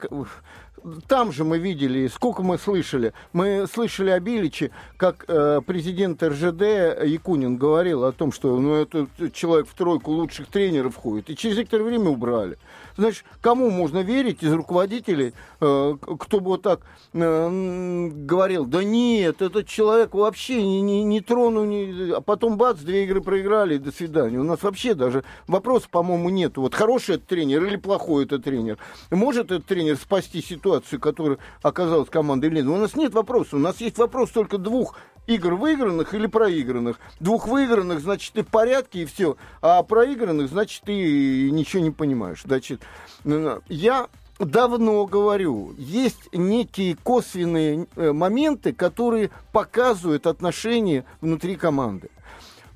Там 1.09 1.33
же 1.33 1.45
мы 1.45 1.59
видели, 1.59 2.07
сколько 2.07 2.43
мы 2.43 2.59
слышали. 2.59 3.13
Мы 3.33 3.67
слышали 3.73 4.11
о 4.11 4.21
Биличе, 4.21 4.71
как 4.97 5.25
э, 5.27 5.61
президент 5.67 6.23
РЖД 6.23 7.03
Якунин 7.05 7.57
говорил 7.57 8.05
о 8.05 8.13
том, 8.13 8.31
что 8.31 8.59
ну, 8.61 8.75
этот 8.75 9.09
человек 9.33 9.67
в 9.69 9.75
тройку 9.75 10.13
лучших 10.13 10.47
тренеров 10.47 10.95
входит. 10.95 11.29
И 11.31 11.37
через 11.37 11.57
некоторое 11.57 11.85
время 11.85 12.11
убрали. 12.11 12.57
Значит, 12.97 13.25
кому 13.41 13.71
можно 13.71 13.99
верить 13.99 14.43
из 14.43 14.53
руководителей, 14.53 15.35
э, 15.61 15.97
кто 16.21 16.41
бы 16.41 16.53
вот 16.53 16.63
так 16.63 16.81
э, 17.13 18.09
говорил, 18.13 18.65
да 18.65 18.85
нет, 18.85 19.43
этот 19.43 19.67
человек 19.67 20.15
вообще 20.15 20.63
не, 20.63 20.81
не, 20.83 21.03
не 21.03 21.21
трону, 21.21 21.65
не... 21.65 22.13
а 22.13 22.21
потом 22.21 22.57
бац, 22.57 22.79
две 22.79 23.05
игры 23.05 23.21
проиграли, 23.21 23.79
до 23.79 23.91
свидания. 23.91 24.39
У 24.39 24.45
нас 24.45 24.63
вообще 24.63 24.95
даже 24.95 25.25
вопроса, 25.49 25.89
по-моему, 25.91 26.31
нет. 26.31 26.57
Вот 26.57 26.75
хороший 26.75 27.17
это 27.17 27.27
тренер 27.27 27.65
или 27.65 27.77
плохой 27.77 28.25
это 28.25 28.39
тренер. 28.39 28.79
Может 29.11 29.47
этот 29.47 29.67
тренер 29.67 29.97
спасти 29.97 30.41
ситуацию? 30.41 30.76
Ситуацию, 30.77 31.01
которая 31.01 31.39
оказалась 31.63 32.11
командой 32.11 32.51
Ленина. 32.51 32.73
У 32.73 32.79
нас 32.79 32.95
нет 32.95 33.15
вопроса. 33.15 33.57
У 33.57 33.59
нас 33.59 33.81
есть 33.81 33.99
вопрос 33.99 34.31
только 34.31 34.59
двух 34.59 34.97
игр 35.27 35.55
выигранных 35.55 36.15
или 36.15 36.27
проигранных. 36.27 36.99
Двух 37.21 37.49
выигранных, 37.49 38.01
значит, 38.01 38.33
ты 38.35 38.43
в 38.43 38.49
порядке 38.49 39.03
и 39.03 39.05
все. 39.07 39.37
А 39.63 39.83
проигранных, 39.83 40.49
значит, 40.49 40.83
ты 40.85 41.51
ничего 41.51 41.83
не 41.83 41.91
понимаешь. 41.91 42.43
Значит, 42.45 42.83
я 43.69 44.09
давно 44.39 45.07
говорю, 45.07 45.75
есть 45.79 46.29
некие 46.33 46.97
косвенные 47.03 47.87
э, 47.97 48.13
моменты, 48.13 48.75
которые 48.75 49.31
показывают 49.53 50.27
отношения 50.27 51.07
внутри 51.23 51.57
команды. 51.57 52.11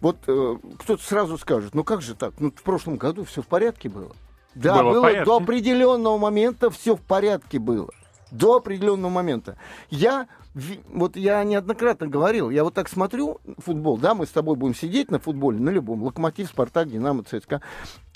Вот 0.00 0.16
э, 0.26 0.56
кто-то 0.78 1.02
сразу 1.02 1.36
скажет, 1.36 1.74
ну 1.74 1.84
как 1.84 2.00
же 2.00 2.14
так? 2.14 2.32
Ну 2.38 2.50
в 2.50 2.62
прошлом 2.62 2.96
году 2.96 3.24
все 3.24 3.42
в 3.42 3.46
порядке 3.46 3.90
было. 3.90 4.16
Да, 4.54 4.82
было, 4.82 4.92
было 4.92 5.24
до 5.24 5.36
определенного 5.36 6.18
момента 6.18 6.70
все 6.70 6.96
в 6.96 7.00
порядке 7.00 7.58
было. 7.58 7.90
До 8.30 8.56
определенного 8.56 9.10
момента. 9.10 9.56
Я 9.90 10.28
вот 10.92 11.16
я 11.16 11.44
неоднократно 11.44 12.08
говорил, 12.08 12.50
я 12.50 12.64
вот 12.64 12.74
так 12.74 12.88
смотрю 12.88 13.38
футбол, 13.58 13.96
да, 13.98 14.14
мы 14.14 14.26
с 14.26 14.30
тобой 14.30 14.56
будем 14.56 14.74
сидеть 14.74 15.10
на 15.10 15.20
футболе, 15.20 15.60
на 15.60 15.70
любом, 15.70 16.02
Локомотив, 16.02 16.48
Спартак, 16.48 16.90
Динамо, 16.90 17.22
ЦСКА, 17.22 17.62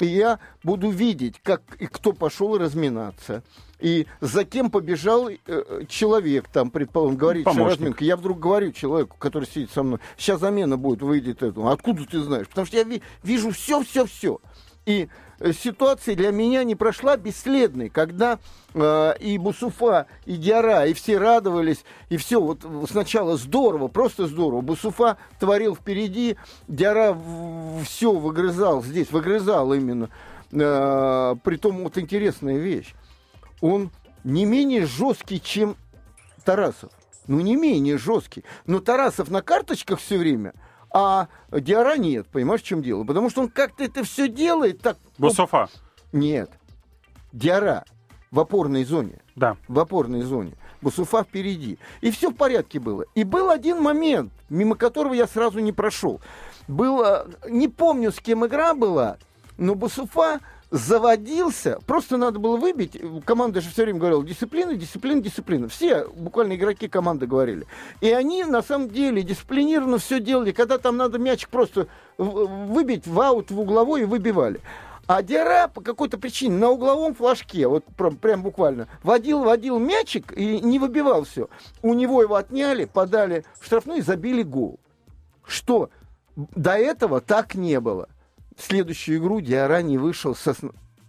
и 0.01 0.07
я 0.07 0.41
буду 0.65 0.91
видеть, 0.91 1.41
как 1.43 1.63
и 1.79 1.87
кто 1.87 2.13
пошел 2.13 2.59
разминаться, 2.59 3.45
и 3.79 4.07
за 4.21 4.45
кем 4.45 4.71
побежал 4.73 5.29
э, 5.29 5.85
человек, 5.89 6.49
там, 6.49 6.71
предположим, 6.71 7.17
говорит, 7.17 7.49
что 7.49 7.65
разминка. 7.67 8.05
Я 8.05 8.17
вдруг 8.17 8.41
говорю 8.41 8.73
человеку, 8.73 9.17
который 9.19 9.47
сидит 9.47 9.71
со 9.71 9.85
мной, 9.85 10.01
сейчас 10.17 10.41
замена 10.41 10.77
будет, 10.77 11.03
выйдет 11.03 11.43
этому. 11.43 11.71
Откуда 11.71 12.05
ты 12.05 12.21
знаешь? 12.21 12.49
Потому 12.49 12.67
что 12.67 12.77
я 12.77 12.83
ви- 12.83 13.03
вижу 13.23 13.51
все-все-все. 13.53 14.41
И 14.87 15.09
Э, 15.09 15.09
ситуация 15.53 16.15
для 16.15 16.31
меня 16.31 16.65
не 16.65 16.75
прошла 16.75 17.17
бесследной, 17.17 17.89
когда 17.89 18.39
э, 18.75 19.15
и 19.21 19.39
Бусуфа, 19.39 20.07
и 20.27 20.37
Диара, 20.37 20.87
и 20.87 20.95
все 20.95 21.19
радовались, 21.19 21.85
и 22.09 22.17
все, 22.17 22.41
вот 22.41 22.65
сначала 22.91 23.37
здорово, 23.37 23.89
просто 23.89 24.27
здорово. 24.27 24.61
Бусуфа 24.61 25.17
творил 25.39 25.75
впереди, 25.75 26.37
Диара 26.69 27.17
все 27.85 28.13
выгрызал 28.13 28.83
здесь, 28.83 29.11
выгрызал 29.11 29.73
именно. 29.73 30.11
Э, 30.53 31.35
притом 31.43 31.83
вот 31.85 31.99
интересная 31.99 32.57
вещь. 32.57 32.95
Он 33.61 33.91
не 34.23 34.45
менее 34.45 34.87
жесткий, 34.87 35.41
чем 35.41 35.77
Тарасов. 36.45 36.91
Ну, 37.27 37.41
не 37.41 37.57
менее 37.57 37.97
жесткий. 37.97 38.45
Но 38.67 38.81
Тарасов 38.81 39.31
на 39.31 39.41
карточках 39.41 39.99
все 39.99 40.19
время– 40.19 40.53
а 40.95 41.27
Диара 41.51 41.97
нет, 41.97 42.29
понимаешь, 42.29 42.63
в 42.63 42.65
чем 42.65 42.81
дело? 42.81 43.03
Потому 43.03 43.29
что 43.29 43.43
он 43.43 43.49
как-то 43.49 43.83
это 43.83 44.05
все 44.05 44.29
делает 44.29 44.81
так... 44.81 44.97
Бусофа. 45.19 45.69
Нет. 46.13 46.51
Диара 47.33 47.85
в 48.31 48.39
опорной 48.39 48.85
зоне. 48.85 49.21
Да. 49.35 49.57
В 49.67 49.81
опорной 49.81 50.23
зоне. 50.23 50.55
Бусуфа 50.81 51.25
впереди. 51.25 51.81
И 52.01 52.13
все 52.13 52.31
в 52.31 52.35
порядке 52.35 52.79
было. 52.79 53.07
И 53.17 53.25
был 53.25 53.51
один 53.51 53.83
момент, 53.83 54.33
мимо 54.49 54.77
которого 54.77 55.15
я 55.15 55.27
сразу 55.27 55.59
не 55.59 55.73
прошел. 55.73 56.21
Было, 56.69 57.27
не 57.49 57.67
помню, 57.67 58.13
с 58.13 58.21
кем 58.21 58.47
игра 58.47 58.73
была, 58.75 59.19
но 59.59 59.75
Бусуфа 59.75 60.39
заводился, 60.75 61.79
просто 61.87 62.17
надо 62.17 62.41
было 62.41 62.57
выбить. 62.57 63.01
Команда 63.25 63.61
же 63.61 63.71
все 63.71 63.85
время 63.85 64.01
говорила, 64.01 64.25
дисциплина, 64.25 64.75
дисциплина, 64.75 65.23
дисциплина. 65.23 65.69
Все 65.69 66.09
буквально 66.09 66.57
игроки 66.57 66.89
команды 66.89 67.29
говорили. 67.29 67.67
И 68.01 68.11
они 68.11 68.43
на 68.43 68.61
самом 68.61 68.91
деле 68.91 69.23
дисциплинированно 69.23 69.99
все 69.99 70.19
делали. 70.19 70.51
Когда 70.51 70.79
там 70.79 70.97
надо 70.97 71.19
мячик 71.19 71.49
просто 71.49 71.87
выбить 72.19 73.07
в 73.07 73.21
аут, 73.21 73.53
в 73.53 73.61
угловой 73.61 74.03
и 74.03 74.05
выбивали. 74.05 74.61
А 75.07 75.23
Диара 75.23 75.69
по 75.69 75.81
какой-то 75.81 76.19
причине 76.19 76.57
на 76.57 76.71
угловом 76.71 77.15
флажке, 77.15 77.69
вот 77.69 77.85
прям, 77.97 78.17
прям 78.17 78.43
буквально, 78.43 78.89
водил, 79.05 79.45
водил 79.45 79.79
мячик 79.79 80.33
и 80.37 80.61
не 80.61 80.81
выбивал 80.81 81.23
все. 81.23 81.49
У 81.83 81.95
него 81.95 82.21
его 82.21 82.35
отняли, 82.35 82.87
подали 82.87 83.45
в 83.61 83.67
штрафную 83.67 84.01
и 84.01 84.03
забили 84.03 84.43
гол. 84.43 84.81
Что 85.47 85.91
до 86.35 86.73
этого 86.73 87.21
так 87.21 87.55
не 87.55 87.79
было 87.79 88.09
следующую 88.59 89.19
игру 89.19 89.41
Диара 89.41 89.83
не 89.83 89.99
вышел 89.99 90.35
со, 90.35 90.55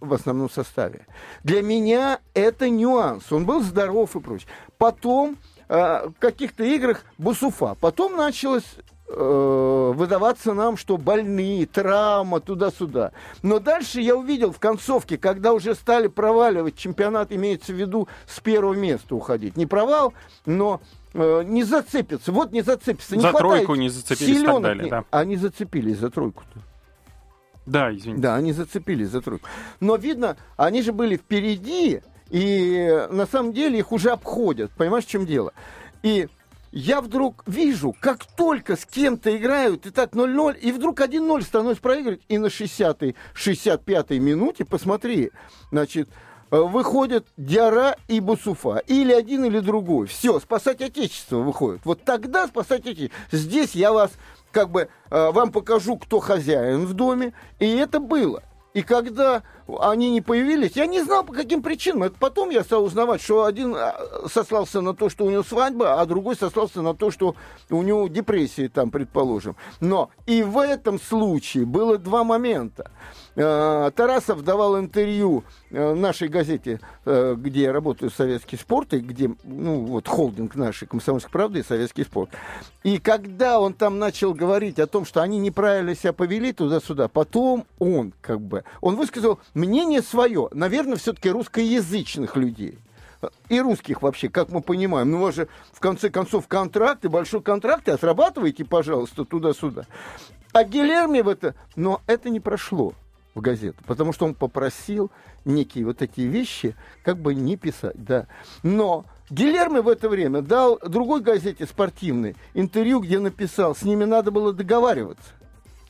в 0.00 0.12
основном 0.12 0.50
составе. 0.50 1.06
Для 1.42 1.62
меня 1.62 2.20
это 2.34 2.68
нюанс. 2.68 3.30
Он 3.32 3.44
был 3.44 3.62
здоров 3.62 4.16
и 4.16 4.20
прочее. 4.20 4.48
Потом 4.78 5.36
э, 5.68 6.08
в 6.08 6.14
каких-то 6.18 6.64
играх 6.64 7.04
Бусуфа. 7.18 7.74
Потом 7.80 8.16
началось 8.16 8.64
э, 9.08 9.92
выдаваться 9.94 10.54
нам, 10.54 10.76
что 10.76 10.96
больные, 10.96 11.66
травма, 11.66 12.40
туда-сюда. 12.40 13.12
Но 13.42 13.58
дальше 13.58 14.00
я 14.00 14.16
увидел 14.16 14.52
в 14.52 14.58
концовке, 14.58 15.18
когда 15.18 15.52
уже 15.52 15.74
стали 15.74 16.08
проваливать 16.08 16.76
чемпионат, 16.76 17.32
имеется 17.32 17.72
в 17.72 17.76
виду 17.76 18.08
с 18.26 18.40
первого 18.40 18.74
места 18.74 19.14
уходить. 19.14 19.56
Не 19.56 19.66
провал, 19.66 20.12
но 20.44 20.80
э, 21.14 21.42
не 21.44 21.62
зацепится. 21.62 22.32
Вот 22.32 22.52
не 22.52 22.62
зацепится. 22.62 23.16
Не 23.16 23.22
за 23.22 23.32
тройку 23.32 23.74
не 23.74 23.88
зацепились 23.88 24.42
и 24.42 24.44
так 24.44 24.62
далее. 24.62 24.90
Да. 24.90 25.04
Они 25.10 25.36
зацепились 25.36 25.98
за 25.98 26.10
тройку-то. 26.10 26.60
Да, 27.66 27.94
извините. 27.94 28.22
Да, 28.22 28.36
они 28.36 28.52
зацепились 28.52 29.08
за 29.08 29.20
тройку. 29.20 29.46
Но 29.80 29.96
видно, 29.96 30.36
они 30.56 30.82
же 30.82 30.92
были 30.92 31.16
впереди, 31.16 32.00
и 32.30 33.06
на 33.10 33.26
самом 33.26 33.52
деле 33.52 33.78
их 33.78 33.92
уже 33.92 34.10
обходят. 34.10 34.70
Понимаешь, 34.72 35.04
в 35.04 35.08
чем 35.08 35.26
дело? 35.26 35.52
И 36.02 36.28
я 36.72 37.00
вдруг 37.00 37.42
вижу, 37.46 37.94
как 38.00 38.24
только 38.36 38.76
с 38.76 38.84
кем-то 38.84 39.34
играют, 39.36 39.86
и 39.86 39.90
так 39.90 40.12
0-0, 40.12 40.58
и 40.58 40.72
вдруг 40.72 41.00
1-0 41.00 41.42
становится 41.42 41.82
проигрывать, 41.82 42.20
и 42.28 42.38
на 42.38 42.46
60-й, 42.46 43.14
65-й 43.34 44.18
минуте, 44.18 44.64
посмотри, 44.64 45.30
значит, 45.70 46.08
э, 46.50 46.58
выходят 46.58 47.26
Диара 47.36 47.96
и 48.08 48.20
Бусуфа. 48.20 48.82
Или 48.86 49.12
один, 49.12 49.44
или 49.44 49.60
другой. 49.60 50.06
Все, 50.06 50.38
спасать 50.38 50.82
Отечество 50.82 51.38
выходит. 51.38 51.80
Вот 51.84 52.04
тогда 52.04 52.46
спасать 52.46 52.86
Отечество. 52.86 53.16
Здесь 53.30 53.74
я 53.74 53.92
вас 53.92 54.10
как 54.52 54.70
бы 54.70 54.88
э, 55.10 55.30
вам 55.30 55.52
покажу, 55.52 55.96
кто 55.96 56.20
хозяин 56.20 56.86
в 56.86 56.94
доме. 56.94 57.32
И 57.58 57.76
это 57.76 58.00
было. 58.00 58.42
И 58.76 58.82
когда 58.82 59.42
они 59.80 60.10
не 60.10 60.20
появились, 60.20 60.72
я 60.76 60.84
не 60.84 61.00
знал, 61.02 61.24
по 61.24 61.32
каким 61.32 61.62
причинам. 61.62 62.02
Это 62.02 62.16
потом 62.18 62.50
я 62.50 62.62
стал 62.62 62.84
узнавать, 62.84 63.22
что 63.22 63.44
один 63.44 63.74
э, 63.74 63.92
сослался 64.30 64.82
на 64.82 64.94
то, 64.94 65.08
что 65.08 65.24
у 65.24 65.30
него 65.30 65.42
свадьба, 65.42 65.98
а 65.98 66.04
другой 66.04 66.36
сослался 66.36 66.82
на 66.82 66.94
то, 66.94 67.10
что 67.10 67.36
у 67.70 67.80
него 67.80 68.06
депрессия 68.08 68.68
там, 68.68 68.90
предположим. 68.90 69.56
Но 69.80 70.10
и 70.26 70.42
в 70.42 70.58
этом 70.58 71.00
случае 71.00 71.64
было 71.64 71.96
два 71.96 72.22
момента. 72.22 72.90
Э, 73.36 73.90
Тарасов 73.94 74.42
давал 74.42 74.80
интервью 74.80 75.44
э, 75.70 75.94
нашей 75.94 76.28
газете, 76.28 76.80
э, 77.04 77.34
где 77.36 77.64
я 77.64 77.72
работаю, 77.72 78.10
«Советский 78.10 78.56
спорт», 78.56 78.94
и 78.94 78.98
где, 78.98 79.30
ну, 79.44 79.84
вот, 79.84 80.08
холдинг 80.08 80.54
нашей 80.54 80.88
«Комсомольской 80.88 81.30
правды» 81.30 81.58
и 81.60 81.62
«Советский 81.62 82.04
спорт». 82.04 82.30
И 82.82 82.98
когда 82.98 83.60
он 83.60 83.74
там 83.74 83.98
начал 83.98 84.32
говорить 84.32 84.78
о 84.78 84.86
том, 84.86 85.04
что 85.04 85.20
они 85.20 85.38
неправильно 85.38 85.94
себя 85.94 86.14
повели 86.14 86.54
туда-сюда, 86.54 87.08
потом 87.08 87.66
он, 87.78 88.14
как 88.22 88.40
бы, 88.40 88.64
он 88.80 88.96
высказал 88.96 89.38
мнение 89.52 90.00
свое, 90.00 90.48
наверное, 90.52 90.96
все-таки 90.96 91.28
русскоязычных 91.28 92.36
людей 92.36 92.78
и 93.50 93.60
русских 93.60 94.00
вообще, 94.00 94.30
как 94.30 94.48
мы 94.48 94.62
понимаем. 94.62 95.10
Ну, 95.10 95.18
у 95.18 95.20
вас 95.20 95.34
же, 95.34 95.48
в 95.72 95.80
конце 95.80 96.08
концов, 96.08 96.48
контракты, 96.48 97.10
большой 97.10 97.42
контракт, 97.42 97.86
и 97.88 97.90
отрабатывайте, 97.90 98.64
пожалуйста, 98.64 99.26
туда-сюда. 99.26 99.84
А 100.52 100.64
Гилерми 100.64 101.20
в 101.20 101.28
это... 101.28 101.54
Но 101.74 102.00
это 102.06 102.30
не 102.30 102.40
прошло 102.40 102.94
в 103.36 103.42
газету, 103.42 103.84
потому 103.86 104.12
что 104.12 104.24
он 104.24 104.34
попросил 104.34 105.12
некие 105.44 105.84
вот 105.84 106.02
эти 106.02 106.22
вещи 106.22 106.74
как 107.04 107.18
бы 107.18 107.34
не 107.34 107.56
писать, 107.56 108.02
да. 108.02 108.26
Но 108.62 109.04
Гильермо 109.30 109.82
в 109.82 109.88
это 109.88 110.08
время 110.08 110.40
дал 110.40 110.78
другой 110.78 111.20
газете 111.20 111.66
спортивной 111.66 112.34
интервью, 112.54 113.00
где 113.00 113.18
написал, 113.18 113.76
с 113.76 113.82
ними 113.82 114.04
надо 114.04 114.30
было 114.30 114.52
договариваться. 114.52 115.28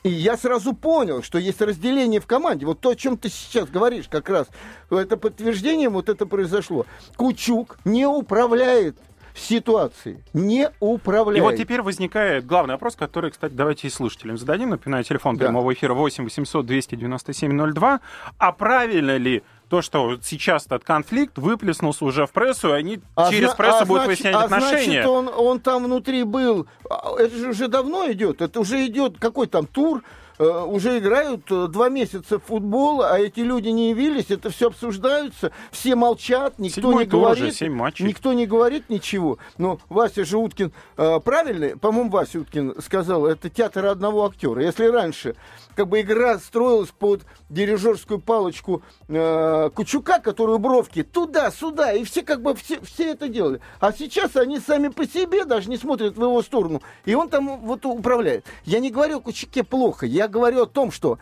И 0.02 0.08
я 0.08 0.36
сразу 0.36 0.72
понял, 0.72 1.22
что 1.22 1.38
есть 1.38 1.60
разделение 1.60 2.20
в 2.20 2.26
команде. 2.26 2.66
Вот 2.66 2.80
то, 2.80 2.90
о 2.90 2.96
чем 2.96 3.16
ты 3.16 3.28
сейчас 3.28 3.68
говоришь, 3.68 4.06
как 4.08 4.28
раз, 4.28 4.46
это 4.90 5.16
подтверждением 5.16 5.94
вот 5.94 6.08
это 6.08 6.26
произошло. 6.26 6.86
Кучук 7.16 7.78
не 7.84 8.06
управляет 8.06 8.98
ситуации 9.38 10.22
не 10.32 10.70
управляет. 10.80 11.38
И 11.38 11.40
вот 11.40 11.56
теперь 11.56 11.82
возникает 11.82 12.46
главный 12.46 12.74
вопрос, 12.74 12.96
который, 12.96 13.30
кстати, 13.30 13.52
давайте 13.52 13.88
и 13.88 13.90
слушателям 13.90 14.38
зададим. 14.38 14.70
Напоминаю, 14.70 15.04
телефон 15.04 15.36
да. 15.36 15.46
прямого 15.46 15.72
эфира 15.72 15.94
8 15.94 16.24
800 16.24 16.66
297 16.66 17.72
02. 17.72 18.00
А 18.38 18.52
правильно 18.52 19.16
ли 19.16 19.42
то, 19.68 19.82
что 19.82 20.16
сейчас 20.22 20.66
этот 20.66 20.84
конфликт 20.84 21.38
выплеснулся 21.38 22.04
уже 22.04 22.26
в 22.26 22.30
прессу, 22.30 22.68
и 22.68 22.72
они 22.72 23.00
а 23.14 23.30
через 23.30 23.52
прессу 23.54 23.78
а 23.80 23.84
будут 23.84 24.04
значит, 24.04 24.24
выяснять 24.24 24.34
а 24.34 24.44
отношения. 24.44 25.02
Значит, 25.02 25.06
он, 25.06 25.28
он 25.28 25.60
там 25.60 25.84
внутри 25.84 26.22
был. 26.22 26.66
А, 26.88 27.16
это 27.18 27.36
же 27.36 27.48
уже 27.48 27.68
давно 27.68 28.10
идет. 28.12 28.40
Это 28.40 28.60
уже 28.60 28.86
идет 28.86 29.18
какой 29.18 29.48
там 29.48 29.66
тур 29.66 30.02
уже 30.44 30.98
играют 30.98 31.50
э, 31.50 31.66
два 31.68 31.88
месяца 31.88 32.38
в 32.38 32.44
футбол, 32.44 33.02
а 33.02 33.18
эти 33.18 33.40
люди 33.40 33.68
не 33.68 33.90
явились, 33.90 34.30
это 34.30 34.50
все 34.50 34.68
обсуждаются, 34.68 35.52
все 35.70 35.94
молчат, 35.94 36.58
никто 36.58 36.80
Седьмой 36.82 37.04
не 37.04 37.10
говорит. 37.10 37.44
уже, 37.44 37.52
семь 37.52 37.74
матчей. 37.74 38.06
Никто 38.06 38.32
не 38.32 38.46
говорит 38.46 38.90
ничего. 38.90 39.38
Но 39.56 39.78
Вася 39.88 40.24
же 40.24 40.36
Уткин 40.38 40.72
э, 40.96 41.20
правильно, 41.20 41.78
по-моему, 41.78 42.10
Вася 42.10 42.40
Уткин 42.40 42.74
сказал, 42.82 43.26
это 43.26 43.48
театр 43.48 43.86
одного 43.86 44.26
актера. 44.26 44.62
Если 44.62 44.86
раньше 44.86 45.36
как 45.76 45.88
бы 45.88 46.00
игра 46.00 46.38
строилась 46.38 46.90
под 46.90 47.22
дирижерскую 47.50 48.18
палочку 48.18 48.82
э, 49.08 49.70
Кучука, 49.74 50.18
который 50.18 50.58
бровки 50.58 51.02
туда-сюда, 51.02 51.92
и 51.92 52.02
все 52.04 52.22
как 52.22 52.42
бы 52.42 52.54
все, 52.54 52.80
все 52.80 53.12
это 53.12 53.28
делали. 53.28 53.60
А 53.78 53.92
сейчас 53.92 54.36
они 54.36 54.58
сами 54.58 54.88
по 54.88 55.06
себе 55.06 55.44
даже 55.44 55.68
не 55.68 55.76
смотрят 55.76 56.16
в 56.16 56.22
его 56.22 56.42
сторону, 56.42 56.82
и 57.04 57.14
он 57.14 57.28
там 57.28 57.60
вот 57.60 57.84
управляет. 57.84 58.46
Я 58.64 58.80
не 58.80 58.90
говорю 58.90 59.18
о 59.18 59.20
Кучуке 59.20 59.62
плохо, 59.62 60.06
я 60.06 60.25
говорю 60.28 60.62
о 60.62 60.66
том, 60.66 60.90
что 60.90 61.18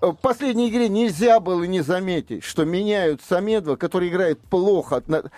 в 0.00 0.12
последней 0.14 0.68
игре 0.68 0.88
нельзя 0.88 1.40
было 1.40 1.64
не 1.64 1.80
заметить, 1.80 2.44
что 2.44 2.64
меняют 2.64 3.22
Самедова, 3.26 3.76
который 3.76 4.08
играет 4.08 4.40
плохо. 4.40 4.96
Отно... 4.96 5.30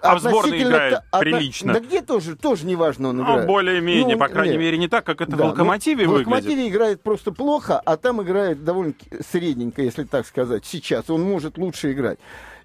А 0.00 0.16
в 0.16 0.20
сборной 0.20 0.62
играет 0.62 1.00
отно... 1.10 1.20
прилично. 1.20 1.72
Да 1.72 1.80
где 1.80 2.02
тоже, 2.02 2.36
тоже 2.36 2.66
неважно 2.66 3.08
он 3.08 3.16
Ну, 3.16 3.24
играет. 3.24 3.46
более-менее, 3.46 4.16
Ну, 4.16 4.20
по 4.20 4.28
крайней 4.28 4.52
нет. 4.52 4.60
мере, 4.60 4.78
не 4.78 4.88
так, 4.88 5.04
как 5.04 5.20
это 5.22 5.34
Да, 5.34 5.44
в 5.44 5.46
«Локомотиве» 5.48 6.04
ну, 6.04 6.10
в 6.10 6.12
выглядит. 6.12 6.32
«Локомотиве» 6.32 6.68
играет 6.68 7.02
просто 7.02 7.32
плохо, 7.32 7.80
а 7.80 7.96
там 7.96 8.22
играет 8.22 8.64
довольно 8.64 8.94
средненько, 9.32 9.82
если 9.82 10.04
так 10.04 10.26
сказать. 10.26 10.64
Сейчас 10.66 11.08
он 11.08 11.22
может 11.22 11.56
лучше 11.58 11.92
играть. 11.92 12.18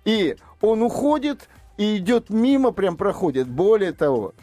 И 0.06 0.36
он 0.62 0.82
уходит 0.82 1.48
и 1.78 1.98
идет 1.98 2.30
мимо, 2.30 2.72
прям 2.72 2.98
проходит. 2.98 3.48
Более 3.48 3.94
того, 3.94 4.34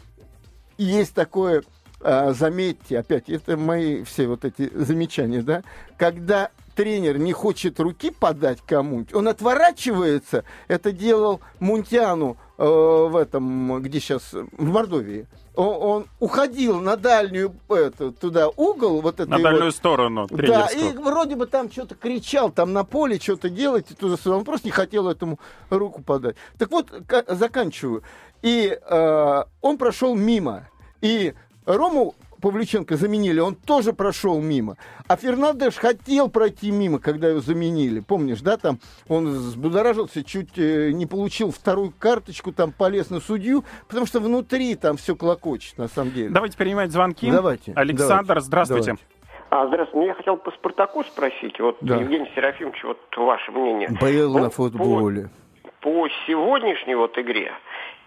есть 0.79 1.13
такое, 1.13 1.63
заметьте, 2.01 2.99
опять, 2.99 3.29
это 3.29 3.57
мои 3.57 4.03
все 4.03 4.27
вот 4.27 4.45
эти 4.45 4.69
замечания, 4.73 5.41
да, 5.41 5.63
когда 5.97 6.49
тренер 6.75 7.17
не 7.17 7.33
хочет 7.33 7.79
руки 7.79 8.11
подать 8.11 8.59
кому-нибудь, 8.65 9.13
он 9.13 9.27
отворачивается, 9.27 10.43
это 10.67 10.91
делал 10.91 11.41
Мунтяну 11.59 12.37
э, 12.57 12.63
в 12.63 13.15
этом, 13.15 13.81
где 13.81 13.99
сейчас, 13.99 14.31
в 14.33 14.63
Мордовии. 14.63 15.25
Он, 15.55 15.75
он 15.81 16.05
уходил 16.19 16.79
на 16.79 16.95
дальнюю, 16.95 17.51
это, 17.67 18.11
туда 18.11 18.47
угол, 18.49 19.01
вот 19.01 19.19
это 19.19 19.27
На 19.27 19.39
дальнюю 19.39 19.71
сторону 19.71 20.27
да, 20.29 20.67
и 20.67 20.95
вроде 20.95 21.35
бы 21.35 21.47
там 21.47 21.71
что-то 21.71 21.95
кричал, 21.95 22.51
там 22.51 22.73
на 22.73 22.83
поле 22.83 23.17
что-то 23.19 23.49
делать, 23.49 23.89
и 23.89 23.95
туда-сюда. 23.95 24.37
Он 24.37 24.45
просто 24.45 24.67
не 24.67 24.71
хотел 24.71 25.09
этому 25.09 25.39
руку 25.71 26.03
подать. 26.03 26.35
Так 26.59 26.69
вот, 26.69 26.91
ка- 27.07 27.25
заканчиваю. 27.27 28.03
И 28.43 28.79
э, 28.79 29.43
он 29.61 29.77
прошел 29.79 30.13
мимо. 30.13 30.67
И 31.01 31.33
Рому 31.67 32.15
Павлюченко 32.41 32.95
заменили, 32.95 33.39
он 33.39 33.55
тоже 33.55 33.93
прошел 33.93 34.41
мимо. 34.41 34.77
А 35.07 35.17
Фернандеш 35.17 35.75
хотел 35.75 36.29
пройти 36.29 36.71
мимо, 36.71 36.99
когда 36.99 37.29
его 37.29 37.39
заменили. 37.39 37.99
Помнишь, 37.99 38.41
да, 38.41 38.57
там 38.57 38.79
он 39.07 39.27
взбудоражился, 39.27 40.23
чуть 40.23 40.57
э, 40.57 40.91
не 40.91 41.05
получил 41.05 41.51
вторую 41.51 41.91
карточку, 41.97 42.51
там 42.51 42.71
полез 42.71 43.09
на 43.09 43.19
судью, 43.19 43.63
потому 43.87 44.05
что 44.05 44.19
внутри 44.19 44.75
там 44.75 44.97
все 44.97 45.15
клокочет, 45.15 45.77
на 45.77 45.87
самом 45.87 46.11
деле. 46.11 46.29
Давайте 46.29 46.57
принимать 46.57 46.91
звонки. 46.91 47.29
Давайте, 47.29 47.73
Александр, 47.75 48.27
давайте, 48.27 48.45
здравствуйте. 48.45 48.85
давайте. 48.85 49.03
А, 49.49 49.67
здравствуйте. 49.67 49.99
Ну, 49.99 50.05
я 50.07 50.13
хотел 50.13 50.37
по 50.37 50.51
Спартаку 50.51 51.03
спросить. 51.03 51.59
Вот, 51.59 51.77
Да. 51.81 51.95
Евгений 51.97 52.29
Серафимович, 52.35 52.83
вот 52.83 52.99
ваше 53.15 53.51
мнение. 53.51 53.89
Был 53.99 54.33
Ну, 54.33 54.39
на 54.39 54.49
футболе. 54.49 55.29
По, 55.81 55.89
по 55.91 56.09
сегодняшней 56.27 56.95
вот 56.95 57.17
игре 57.17 57.51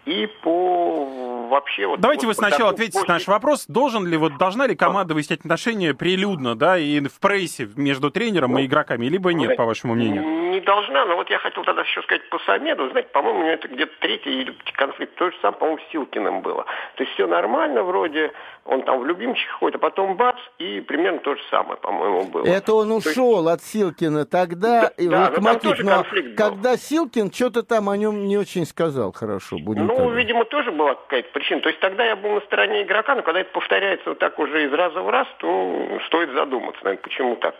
и 0.05 0.27
по 0.43 1.47
вообще 1.49 1.87
вот... 1.87 1.99
Давайте 1.99 2.21
по 2.21 2.27
вы 2.27 2.33
сначала 2.33 2.71
ответите 2.71 2.99
на 3.07 3.15
наш 3.15 3.27
вопрос. 3.27 3.65
Должен 3.67 4.05
ли, 4.07 4.17
вот, 4.17 4.37
должна 4.37 4.67
ли 4.67 4.75
команда 4.75 5.13
выяснять 5.13 5.41
отношения 5.41 5.93
прилюдно, 5.93 6.55
да, 6.55 6.77
и 6.77 6.99
в 7.01 7.19
прессе 7.19 7.69
между 7.75 8.09
тренером 8.09 8.57
и 8.57 8.65
игроками, 8.65 9.05
либо 9.05 9.33
нет, 9.33 9.55
по 9.57 9.65
вашему 9.65 9.95
мнению? 9.95 10.40
Не 10.51 10.59
должна, 10.59 11.05
но 11.05 11.15
вот 11.15 11.29
я 11.29 11.37
хотел 11.39 11.63
тогда 11.63 11.81
еще 11.83 12.01
сказать 12.01 12.27
по 12.29 12.37
Самеду. 12.39 12.89
Знаете, 12.89 13.09
по-моему, 13.13 13.39
у 13.39 13.43
него 13.43 13.53
это 13.53 13.67
где-то 13.67 13.93
третий 13.99 14.41
или 14.41 14.53
конфликт. 14.73 15.15
То 15.15 15.31
же 15.31 15.37
самое, 15.41 15.57
по-моему, 15.59 15.79
с 15.87 15.91
Силкиным 15.91 16.41
было. 16.41 16.65
То 16.95 17.03
есть 17.03 17.13
все 17.13 17.25
нормально 17.27 17.83
вроде, 17.83 18.31
он 18.65 18.81
там 18.83 18.99
в 18.99 19.05
любимчик 19.05 19.49
ходит, 19.51 19.75
а 19.77 19.79
потом 19.79 20.15
бац, 20.17 20.35
и 20.59 20.81
примерно 20.81 21.19
то 21.19 21.35
же 21.35 21.41
самое, 21.49 21.77
по-моему, 21.77 22.23
было. 22.25 22.45
Это 22.45 22.73
он 22.73 22.89
То 22.89 22.95
есть- 22.95 23.07
ушел 23.07 23.47
от 23.47 23.61
Силкина 23.63 24.25
тогда, 24.25 24.81
Да, 24.81 24.87
и 24.97 25.07
да, 25.07 25.21
Локомотив. 25.29 25.61
тоже 25.71 25.83
Но 25.85 25.91
конфликт 25.95 26.27
был. 26.29 26.35
когда 26.35 26.77
Силкин 26.77 27.31
что-то 27.31 27.63
там 27.63 27.89
о 27.89 27.95
нем 27.97 28.25
не 28.27 28.37
очень 28.37 28.65
сказал 28.65 29.13
хорошо, 29.13 29.57
будем 29.59 29.87
Ну, 29.87 29.95
так. 29.95 30.11
видимо, 30.15 30.45
тоже 30.45 30.71
была 30.71 30.95
какая-то 30.95 31.29
причина. 31.31 31.61
То 31.61 31.69
есть 31.69 31.79
тогда 31.79 32.03
я 32.05 32.15
был 32.15 32.31
на 32.31 32.41
стороне 32.41 32.83
игрока, 32.83 33.15
но 33.15 33.21
когда 33.21 33.39
это 33.39 33.51
повторяется 33.51 34.09
вот 34.09 34.19
так 34.19 34.37
уже 34.39 34.65
из 34.65 34.73
раза 34.73 35.01
в 35.01 35.09
раз, 35.09 35.27
то 35.39 35.99
стоит 36.07 36.31
задуматься, 36.31 36.81
наверное, 36.83 37.03
почему 37.03 37.35
так. 37.37 37.55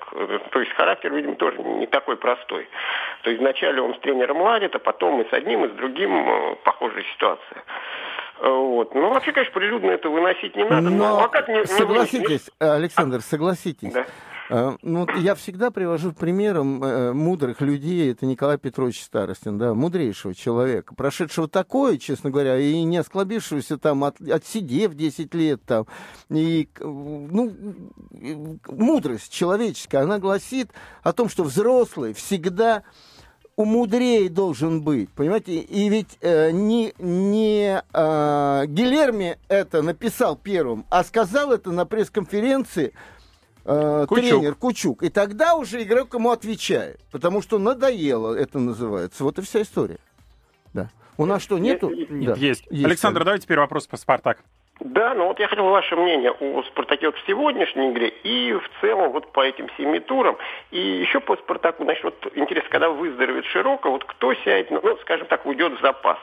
То 0.52 0.60
есть 0.60 0.72
характер, 0.74 1.14
видимо, 1.14 1.36
тоже 1.36 1.58
не 1.60 1.88
такой 1.88 2.18
простой. 2.18 2.68
То 3.24 3.30
есть 3.30 3.42
вначале 3.42 3.82
он 3.82 3.96
с 3.96 4.00
тренером 4.00 4.42
ладит, 4.42 4.76
а 4.76 4.80
потом 4.80 5.22
и 5.22 5.30
с 5.30 5.34
одним, 5.34 5.66
и 5.66 5.70
с 5.70 5.72
другим 5.74 6.12
э, 6.28 6.56
похожая 6.64 7.04
ситуация. 7.14 7.64
Э, 8.40 8.50
Вот. 8.50 8.96
Ну, 8.96 9.10
вообще, 9.10 9.32
конечно, 9.32 9.54
прилюдно 9.54 9.92
это 9.92 10.10
выносить 10.10 10.56
не 10.56 10.64
надо. 10.64 10.90
Но 10.90 11.24
а 11.24 11.28
как 11.30 11.48
не- 11.48 11.60
не 11.60 11.66
согласитесь, 11.66 12.50
э, 12.60 12.68
Александр, 12.68 13.22
согласитесь. 13.22 13.94
Да. 13.94 14.06
Э, 14.52 14.76
Ну, 14.82 15.08
я 15.18 15.36
всегда 15.36 15.72
привожу 15.72 16.12
примером 16.12 16.84
э, 16.84 17.14
мудрых 17.14 17.62
людей. 17.62 18.12
Это 18.12 18.26
Николай 18.26 18.58
Петрович 18.58 19.02
Старостин, 19.02 19.58
да, 19.58 19.74
мудрейшего 19.74 20.36
человека, 20.36 20.94
прошедшего 20.94 21.48
такое, 21.48 21.98
честно 21.98 22.32
говоря, 22.32 22.60
и 22.60 22.84
не 22.84 22.98
осклабившегося 22.98 23.78
там, 23.78 24.04
от, 24.04 24.20
отсидев 24.20 24.94
10 24.94 25.34
лет 25.36 25.62
там. 25.66 25.88
И, 26.30 26.68
ну, 26.82 27.56
мудрость 28.68 29.32
человеческая, 29.32 30.00
она 30.04 30.20
гласит 30.20 30.70
о 31.02 31.14
том, 31.14 31.30
что 31.30 31.44
взрослый 31.46 32.14
всегда 32.14 32.84
умудрее 33.56 34.30
должен 34.30 34.82
быть, 34.82 35.10
понимаете? 35.12 35.60
И 35.60 35.88
ведь 35.88 36.18
э, 36.20 36.52
не, 36.52 36.94
не 37.00 37.82
э, 37.94 38.66
Гильерми 38.68 39.38
это 39.48 39.82
написал 39.82 40.36
первым, 40.36 40.86
а 40.90 41.06
сказал 41.06 41.54
это 41.54 41.72
на 41.72 41.86
пресс-конференции 41.86 42.94
э, 43.66 44.06
Кучук. 44.08 44.30
тренер 44.30 44.56
Кучук. 44.56 45.04
И 45.04 45.10
тогда 45.10 45.56
уже 45.56 45.82
игрок 45.84 46.14
ему 46.14 46.32
отвечает, 46.32 47.00
потому 47.12 47.42
что 47.42 47.60
надоело, 47.60 48.34
это 48.34 48.60
называется. 48.60 49.24
Вот 49.24 49.40
и 49.40 49.42
вся 49.42 49.62
история. 49.62 50.00
Да. 50.74 50.90
У 51.18 51.26
нас 51.26 51.42
что, 51.42 51.58
нету? 51.60 51.90
Нет, 51.90 52.34
Да, 52.34 52.36
есть. 52.36 52.66
Александр, 52.72 53.24
давайте 53.24 53.44
теперь 53.46 53.60
вопрос 53.60 53.88
по 53.88 53.98
«Спартак». 53.98 54.40
Да, 54.84 55.14
ну 55.14 55.28
вот 55.28 55.40
я 55.40 55.48
хотел 55.48 55.66
ваше 55.66 55.96
мнение 55.96 56.32
о 56.32 56.64
Спартаке 56.64 57.06
вот 57.06 57.16
в 57.16 57.28
сегодняшней 57.28 57.92
игре 57.92 58.10
и 58.24 58.54
в 58.54 58.64
целом 58.82 59.12
вот 59.12 59.32
по 59.32 59.42
этим 59.42 59.68
семи 59.78 60.00
турам. 60.00 60.38
И 60.72 60.80
еще 60.80 61.20
по 61.20 61.36
Спартаку, 61.36 61.84
значит, 61.84 62.04
вот 62.04 62.16
интересно, 62.34 62.70
когда 62.72 62.90
выздоровеет 62.90 63.46
Широко, 63.46 63.92
вот 63.92 64.04
кто 64.06 64.34
сядет, 64.34 64.72
ну, 64.72 64.82
скажем 65.02 65.28
так, 65.28 65.46
уйдет 65.46 65.78
в 65.78 65.82
запас. 65.82 66.18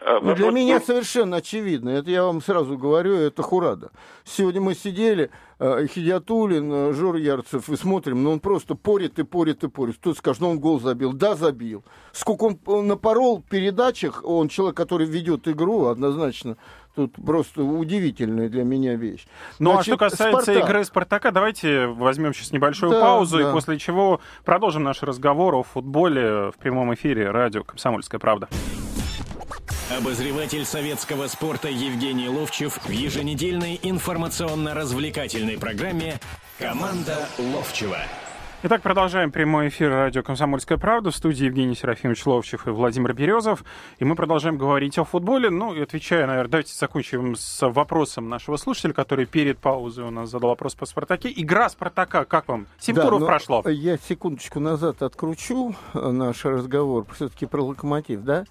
Э, 0.00 0.18
Ну, 0.20 0.34
для 0.34 0.46
вот, 0.46 0.54
меня 0.54 0.78
ну, 0.80 0.84
совершенно 0.84 1.36
очевидно. 1.36 1.90
Это 1.90 2.10
я 2.10 2.24
вам 2.24 2.40
сразу 2.42 2.76
говорю, 2.76 3.14
это 3.14 3.42
Хурада. 3.42 3.92
Сегодня 4.24 4.60
мы 4.60 4.74
сидели, 4.74 5.30
э, 5.60 5.86
Хидиатулин, 5.86 6.72
э, 6.72 6.92
Жор 6.94 7.14
Ярцев, 7.14 7.68
и 7.68 7.76
смотрим, 7.76 8.24
ну 8.24 8.32
он 8.32 8.40
просто 8.40 8.74
порит 8.74 9.20
и 9.20 9.22
порит 9.22 9.62
и 9.62 9.68
порит. 9.68 9.98
Кто 10.00 10.14
скажет, 10.14 10.42
ну 10.42 10.50
он 10.50 10.58
гол 10.58 10.80
забил. 10.80 11.12
Да, 11.12 11.36
забил. 11.36 11.84
Сколько 12.10 12.42
он, 12.42 12.58
он 12.66 12.88
напорол 12.88 13.38
в 13.38 13.48
передачах, 13.48 14.24
он 14.24 14.48
человек, 14.48 14.76
который 14.76 15.06
ведет 15.06 15.46
игру, 15.46 15.86
однозначно. 15.86 16.56
Тут 16.96 17.14
просто 17.24 17.62
удивительная 17.62 18.48
для 18.48 18.64
меня 18.64 18.96
вещь. 18.96 19.26
Ну, 19.58 19.70
а 19.70 19.74
Значит, 19.74 19.94
что 19.94 19.96
касается 19.96 20.42
«Спартак». 20.42 20.68
игры 20.68 20.84
«Спартака», 20.84 21.30
давайте 21.30 21.86
возьмем 21.86 22.34
сейчас 22.34 22.50
небольшую 22.50 22.92
Да, 22.92 23.00
паузу, 23.00 23.38
да. 23.38 23.48
и 23.48 23.52
после 23.52 23.78
чего 23.78 24.20
продолжим 24.44 24.82
наш 24.82 25.02
разговор 25.02 25.54
о 25.54 25.62
футболе 25.62 26.50
в 26.50 26.54
прямом 26.58 26.92
эфире 26.94 27.30
радио 27.30 27.62
«Комсомольская 27.62 28.18
правда». 28.18 28.48
Обозреватель 29.96 30.64
советского 30.64 31.26
спорта 31.26 31.68
Евгений 31.68 32.28
Ловчев 32.28 32.78
в 32.84 32.90
еженедельной 32.90 33.78
информационно-развлекательной 33.82 35.58
программе 35.58 36.20
«Команда 36.58 37.28
Ловчева». 37.38 37.98
Итак, 38.62 38.82
продолжаем 38.82 39.32
прямой 39.32 39.68
эфир 39.68 39.88
радио 39.88 40.22
«Комсомольская 40.22 40.76
правда». 40.76 41.10
В 41.10 41.16
студии 41.16 41.46
Евгений 41.46 41.74
Серафимович 41.74 42.26
Ловчев 42.26 42.66
и 42.66 42.70
Владимир 42.70 43.14
Березов. 43.14 43.64
И 43.98 44.04
мы 44.04 44.14
продолжаем 44.14 44.58
говорить 44.58 44.98
о 44.98 45.04
футболе. 45.04 45.48
Ну, 45.48 45.72
и 45.72 45.80
отвечая, 45.80 46.26
наверное, 46.26 46.50
давайте 46.50 46.74
закончим 46.74 47.36
с 47.36 47.66
вопросом 47.66 48.28
нашего 48.28 48.58
слушателя, 48.58 48.92
который 48.92 49.24
перед 49.24 49.56
паузой 49.56 50.04
у 50.04 50.10
нас 50.10 50.28
задал 50.28 50.50
вопрос 50.50 50.74
по 50.74 50.84
«Спартаке». 50.84 51.32
Игра 51.34 51.70
«Спартака», 51.70 52.26
как 52.26 52.48
вам? 52.48 52.66
Семь 52.78 52.96
Да, 52.96 53.04
туров 53.04 53.20
но 53.20 53.26
прошло. 53.26 53.62
Я 53.66 53.96
секундочку 53.96 54.60
назад 54.60 55.00
откручу 55.00 55.74
э, 55.94 56.10
наш 56.10 56.44
разговор, 56.44 57.06
все-таки 57.14 57.46
про 57.46 57.62
локомотив, 57.62 58.20
да? 58.24 58.44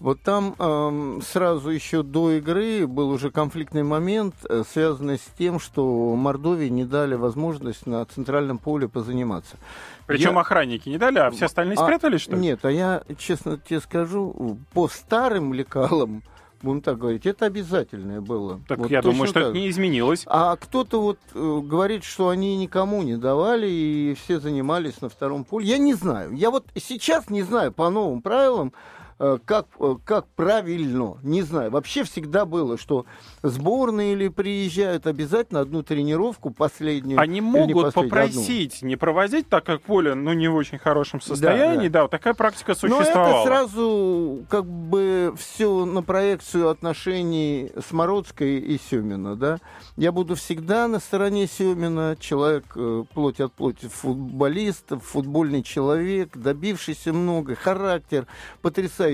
Вот 0.00 0.22
там 0.22 0.54
эм, 0.58 1.20
сразу 1.20 1.68
еще 1.68 2.02
до 2.02 2.32
игры 2.32 2.86
был 2.86 3.10
уже 3.10 3.30
конфликтный 3.30 3.82
момент, 3.82 4.34
э, 4.48 4.62
связанный 4.66 5.18
с 5.18 5.26
тем, 5.38 5.60
что 5.60 6.16
Мордовии 6.16 6.68
не 6.68 6.86
дали 6.86 7.14
возможность 7.16 7.86
на 7.86 8.02
центральном 8.06 8.56
поле 8.56 8.88
позаниматься. 8.88 9.58
Причем 10.06 10.32
я- 10.34 10.40
охранники 10.40 10.88
не 10.88 10.96
дали, 10.96 11.18
а 11.18 11.30
все 11.30 11.44
остальные 11.46 11.76
А, 11.78 11.82
спрятались, 11.84 12.22
что 12.22 12.32
ли? 12.34 12.40
Нет, 12.40 12.64
а 12.64 12.70
я, 12.70 13.02
честно 13.18 13.58
тебе 13.58 13.80
скажу, 13.80 14.56
по 14.72 14.88
старым 14.88 15.52
лекалам 15.52 16.22
будем 16.62 16.80
так 16.80 16.96
говорить. 16.96 17.26
Это 17.26 17.44
обязательное 17.44 18.22
было. 18.22 18.58
Так 18.68 18.78
Вот 18.78 18.90
я 18.90 19.02
думаю, 19.02 19.26
что 19.26 19.34
так. 19.34 19.42
это 19.50 19.52
не 19.58 19.68
изменилось. 19.68 20.24
А 20.26 20.56
кто-то 20.56 21.02
вот 21.02 21.18
э, 21.34 21.60
говорит, 21.62 22.04
что 22.04 22.30
они 22.30 22.56
никому 22.56 23.02
не 23.02 23.16
давали, 23.18 23.68
и 23.68 24.14
все 24.14 24.40
занимались 24.40 25.02
на 25.02 25.10
втором 25.10 25.44
поле. 25.44 25.66
Я 25.66 25.76
не 25.76 25.92
знаю. 25.92 26.32
Я 26.34 26.50
вот 26.50 26.64
сейчас 26.74 27.28
не 27.28 27.42
знаю 27.42 27.70
по 27.70 27.90
новым 27.90 28.22
правилам, 28.22 28.72
как, 29.44 29.66
э, 29.78 29.96
как 30.04 30.26
правильно. 30.28 31.18
Не 31.22 31.42
знаю. 31.42 31.70
Вообще 31.70 32.04
всегда 32.04 32.46
было, 32.46 32.78
что 32.78 33.06
сборные 33.42 34.14
или 34.14 34.28
приезжают 34.28 35.06
обязательно 35.06 35.60
одну 35.60 35.82
тренировку 35.82 36.50
последнюю. 36.50 37.20
Они 37.20 37.40
могут 37.40 37.84
последнюю, 37.84 37.88
одну. 37.88 38.02
попросить 38.02 38.82
не 38.82 38.96
проводить, 38.96 39.48
так 39.48 39.64
как 39.64 39.82
поле 39.82 40.14
ну, 40.14 40.32
не 40.32 40.48
в 40.48 40.54
очень 40.54 40.78
хорошем 40.78 41.20
состоянии. 41.20 41.88
да. 41.88 42.00
Да, 42.00 42.02
вот 42.04 42.12
такая 42.12 42.32
практика 42.32 42.70
Но 42.82 42.96
существовала. 42.96 43.40
это 43.40 43.46
сразу 43.46 44.46
как 44.48 44.64
бы 44.64 45.34
все 45.36 45.84
на 45.84 46.02
проекцию 46.02 46.70
отношений 46.70 47.72
Смородской 47.88 48.56
и 48.56 48.78
Семина, 48.90 49.36
да. 49.36 49.58
Я 49.96 50.12
буду 50.12 50.34
всегда 50.34 50.88
на 50.88 50.98
стороне 50.98 51.46
Семина, 51.46 52.16
человек 52.18 52.64
э, 52.74 53.04
плоть 53.12 53.40
от 53.40 53.52
плоти 53.52 53.86
футболист, 53.86 54.92
футбольный 55.02 55.62
человек, 55.62 56.36
добившийся 56.36 57.12
много, 57.12 57.54
характер 57.54 58.26
потрясающий, 58.62 59.09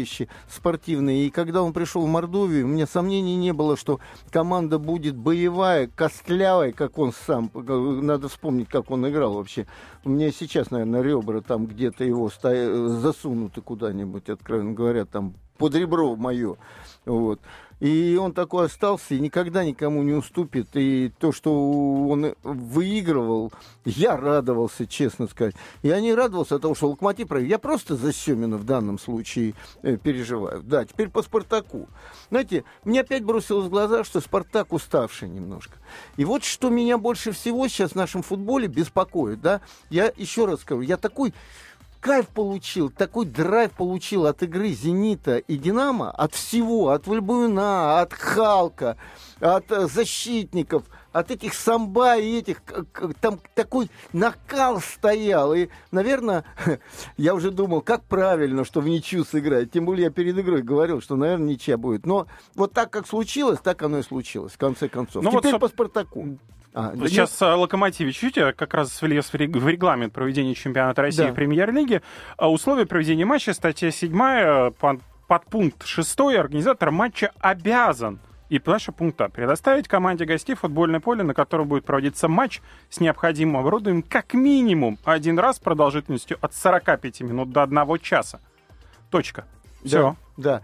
спортивный. 0.48 1.26
И 1.26 1.30
когда 1.30 1.62
он 1.62 1.72
пришел 1.72 2.02
в 2.02 2.08
Мордовию, 2.08 2.64
у 2.66 2.68
меня 2.68 2.86
сомнений 2.86 3.36
не 3.36 3.52
было, 3.52 3.76
что 3.76 4.00
команда 4.30 4.78
будет 4.78 5.16
боевая, 5.16 5.88
костлявая, 5.94 6.72
как 6.72 6.98
он 6.98 7.12
сам. 7.26 7.50
Надо 7.54 8.28
вспомнить, 8.28 8.68
как 8.68 8.90
он 8.90 9.08
играл 9.08 9.34
вообще. 9.34 9.66
У 10.04 10.10
меня 10.10 10.30
сейчас, 10.30 10.70
наверное, 10.70 11.02
ребра 11.02 11.40
там 11.40 11.66
где-то 11.66 12.04
его 12.04 12.28
стоя- 12.28 12.88
засунуты 12.88 13.60
куда-нибудь, 13.60 14.28
откровенно 14.28 14.72
говоря, 14.72 15.04
там 15.04 15.34
под 15.58 15.74
ребро 15.74 16.16
мое. 16.16 16.56
Вот. 17.04 17.40
И 17.80 18.16
он 18.20 18.32
такой 18.32 18.66
остался 18.66 19.14
и 19.14 19.20
никогда 19.20 19.64
никому 19.64 20.02
не 20.02 20.12
уступит. 20.12 20.68
И 20.74 21.12
то, 21.18 21.32
что 21.32 21.52
он 22.08 22.34
выигрывал, 22.42 23.52
я 23.84 24.16
радовался, 24.16 24.86
честно 24.86 25.26
сказать. 25.26 25.54
Я 25.82 26.00
не 26.00 26.14
радовался 26.14 26.58
тому, 26.58 26.74
что 26.74 26.88
Локомотив 26.88 27.28
проиграл. 27.28 27.50
Я 27.50 27.58
просто 27.58 27.96
за 27.96 28.12
Семина 28.12 28.56
в 28.56 28.64
данном 28.64 28.98
случае 28.98 29.54
э, 29.82 29.96
переживаю. 29.96 30.62
Да, 30.62 30.84
теперь 30.84 31.10
по 31.10 31.22
Спартаку. 31.22 31.88
Знаете, 32.30 32.64
мне 32.84 33.00
опять 33.00 33.24
бросилось 33.24 33.66
в 33.66 33.70
глаза, 33.70 34.04
что 34.04 34.20
Спартак 34.20 34.72
уставший 34.72 35.28
немножко. 35.28 35.78
И 36.16 36.24
вот 36.24 36.44
что 36.44 36.70
меня 36.70 36.96
больше 36.96 37.32
всего 37.32 37.68
сейчас 37.68 37.92
в 37.92 37.96
нашем 37.96 38.22
футболе 38.22 38.68
беспокоит, 38.68 39.40
да, 39.40 39.60
я 39.90 40.10
еще 40.16 40.46
раз 40.46 40.60
скажу, 40.60 40.80
я 40.80 40.96
такой 40.96 41.34
кайф 42.06 42.28
получил, 42.28 42.88
такой 42.88 43.26
драйв 43.26 43.72
получил 43.72 44.26
от 44.26 44.40
игры 44.44 44.68
«Зенита» 44.68 45.38
и 45.38 45.56
«Динамо», 45.56 46.12
от 46.12 46.34
всего, 46.34 46.90
от 46.90 47.08
Вальбуина, 47.08 48.00
от 48.00 48.12
Халка, 48.12 48.96
от 49.40 49.72
э, 49.72 49.88
защитников, 49.88 50.84
от 51.12 51.32
этих 51.32 51.52
самба 51.52 52.16
и 52.16 52.38
этих, 52.38 52.62
там 53.20 53.40
такой 53.56 53.90
накал 54.12 54.80
стоял. 54.80 55.52
И, 55.52 55.66
наверное, 55.90 56.44
я 57.16 57.34
уже 57.34 57.50
думал, 57.50 57.80
как 57.80 58.04
правильно, 58.04 58.64
что 58.64 58.80
в 58.80 58.86
ничью 58.86 59.24
сыграть. 59.24 59.72
Тем 59.72 59.84
более 59.84 60.04
я 60.04 60.10
перед 60.10 60.38
игрой 60.38 60.62
говорил, 60.62 61.00
что, 61.00 61.16
наверное, 61.16 61.48
ничья 61.48 61.76
будет. 61.76 62.06
Но 62.06 62.28
вот 62.54 62.72
так, 62.72 62.90
как 62.90 63.08
случилось, 63.08 63.58
так 63.58 63.82
оно 63.82 63.98
и 63.98 64.02
случилось, 64.02 64.52
в 64.52 64.58
конце 64.58 64.88
концов. 64.88 65.24
Ну 65.24 65.30
вот, 65.32 65.40
Теперь 65.40 65.56
соб- 65.56 65.58
по 65.60 65.68
«Спартаку». 65.68 66.38
А, 66.78 66.92
да 66.94 67.08
Сейчас 67.08 67.40
э, 67.40 67.46
Локомотив 67.54 68.14
чуть 68.14 68.34
как 68.34 68.74
раз 68.74 69.00
влез 69.00 69.24
в 69.32 69.34
рег- 69.34 69.56
в 69.56 69.66
регламент 69.66 70.12
проведения 70.12 70.54
чемпионата 70.54 71.00
России 71.00 71.22
Да. 71.24 71.32
в 71.32 71.34
премьер-лиге. 71.34 72.02
А 72.36 72.50
Условия 72.50 72.84
проведения 72.84 73.24
матча, 73.24 73.54
статья 73.54 73.90
7, 73.90 74.72
под, 74.72 75.00
подпункт 75.26 75.86
6, 75.86 76.20
организатор 76.38 76.90
матча 76.90 77.32
обязан 77.40 78.18
и 78.50 78.58
дальше 78.58 78.92
пункта 78.92 79.30
предоставить 79.30 79.88
команде 79.88 80.26
гостей 80.26 80.54
футбольное 80.54 81.00
поле, 81.00 81.22
на 81.22 81.32
котором 81.32 81.66
будет 81.66 81.86
проводиться 81.86 82.28
матч 82.28 82.60
с 82.90 83.00
необходимым 83.00 83.56
оборудованием 83.56 84.02
как 84.02 84.34
минимум 84.34 84.98
один 85.04 85.38
раз 85.38 85.58
продолжительностью 85.58 86.36
от 86.42 86.54
45 86.54 87.22
минут 87.22 87.52
до 87.52 87.62
1 87.62 87.98
часа. 88.02 88.40
Точка. 89.10 89.46
Все. 89.82 90.14
Да, 90.36 90.60
да. 90.60 90.62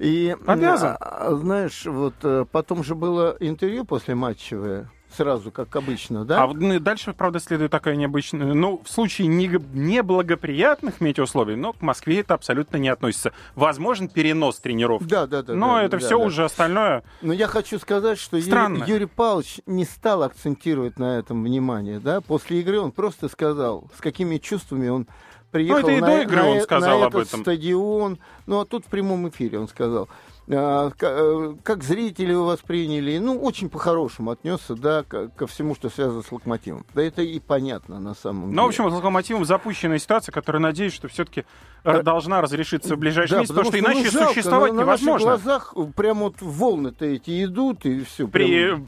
И, 0.00 0.36
Обязан. 0.44 0.96
а, 0.98 1.30
знаешь, 1.36 1.86
вот 1.86 2.14
э, 2.24 2.46
потом 2.50 2.82
же 2.82 2.96
было 2.96 3.36
интервью 3.38 3.84
после 3.84 4.16
матчевое, 4.16 4.90
сразу, 5.14 5.50
как 5.50 5.74
обычно, 5.76 6.24
да? 6.24 6.42
А 6.44 6.46
ну, 6.48 6.78
дальше, 6.80 7.12
правда, 7.12 7.40
следует 7.40 7.70
такая 7.70 7.96
необычная... 7.96 8.54
Ну, 8.54 8.80
в 8.84 8.90
случае 8.90 9.28
нег- 9.28 9.62
неблагоприятных 9.72 11.00
метеоусловий, 11.00 11.56
но 11.56 11.72
к 11.72 11.80
Москве 11.82 12.20
это 12.20 12.34
абсолютно 12.34 12.76
не 12.76 12.88
относится. 12.88 13.32
Возможен 13.54 14.08
перенос 14.08 14.58
тренировки. 14.60 15.04
Да, 15.08 15.26
да, 15.26 15.42
да. 15.42 15.54
но 15.54 15.74
да, 15.76 15.82
это 15.84 15.98
да, 15.98 16.06
все 16.06 16.18
да. 16.18 16.24
уже 16.24 16.44
остальное. 16.44 17.04
Но 17.22 17.32
я 17.32 17.46
хочу 17.46 17.78
сказать, 17.78 18.18
что 18.18 18.40
Странно. 18.40 18.84
Юрий 18.86 19.06
Павлович 19.06 19.60
не 19.66 19.84
стал 19.84 20.22
акцентировать 20.22 20.98
на 20.98 21.18
этом 21.18 21.42
внимание, 21.44 21.98
да? 22.00 22.20
После 22.20 22.60
игры 22.60 22.80
он 22.80 22.92
просто 22.92 23.28
сказал, 23.28 23.90
с 23.96 24.00
какими 24.00 24.38
чувствами 24.38 24.88
он 24.88 25.06
приехал 25.50 25.82
Ну, 25.82 25.88
это 25.88 25.96
и 25.96 26.00
на, 26.00 26.06
до 26.06 26.12
э- 26.18 26.22
игры 26.24 26.36
на 26.36 26.48
он 26.48 26.56
э- 26.58 26.62
сказал 26.62 27.00
на 27.00 27.06
об 27.06 27.16
этот 27.16 27.28
этом. 27.28 27.40
стадион. 27.42 28.18
Ну, 28.46 28.60
а 28.60 28.64
тут 28.64 28.86
в 28.86 28.88
прямом 28.88 29.28
эфире 29.28 29.58
он 29.58 29.68
сказал. 29.68 30.08
А, 30.50 30.90
э, 31.00 31.54
Как 31.62 31.82
зрители 31.82 32.32
его 32.32 32.46
восприняли, 32.46 33.18
ну, 33.18 33.40
очень 33.40 33.68
по-хорошему 33.68 34.30
отнесся, 34.32 34.74
да, 34.74 35.02
ко, 35.04 35.46
всему, 35.46 35.74
что 35.74 35.88
связано 35.88 36.22
с 36.22 36.32
локомотивом. 36.32 36.84
Да 36.94 37.02
это 37.02 37.22
и 37.22 37.38
понятно 37.40 38.00
на 38.00 38.14
самом 38.14 38.44
деле. 38.50 38.56
Ну, 38.56 38.62
в 38.64 38.68
общем, 38.68 38.90
с 38.90 38.92
локомотивом 38.92 39.44
запущенная 39.44 39.98
ситуация, 39.98 40.32
которая, 40.32 40.60
надеюсь, 40.62 40.92
что 40.94 41.08
все-таки 41.08 41.44
Да. 41.84 42.02
должна 42.02 42.40
разрешиться 42.40 42.96
в 42.96 42.98
ближайшие 42.98 43.36
Да, 43.36 43.40
месяцы, 43.40 43.54
потому 43.54 43.72
что 43.72 43.82
ну, 43.82 43.92
иначе 43.94 44.10
жалко, 44.10 44.28
существовать 44.34 44.72
на, 44.72 44.78
на 44.78 44.82
невозможно. 44.82 45.26
глазах 45.26 45.74
прям 45.96 46.18
вот 46.20 46.36
волны-то 46.40 47.04
эти 47.06 47.44
идут, 47.44 47.84
и 47.86 48.02
все. 48.04 48.26
При 48.28 48.84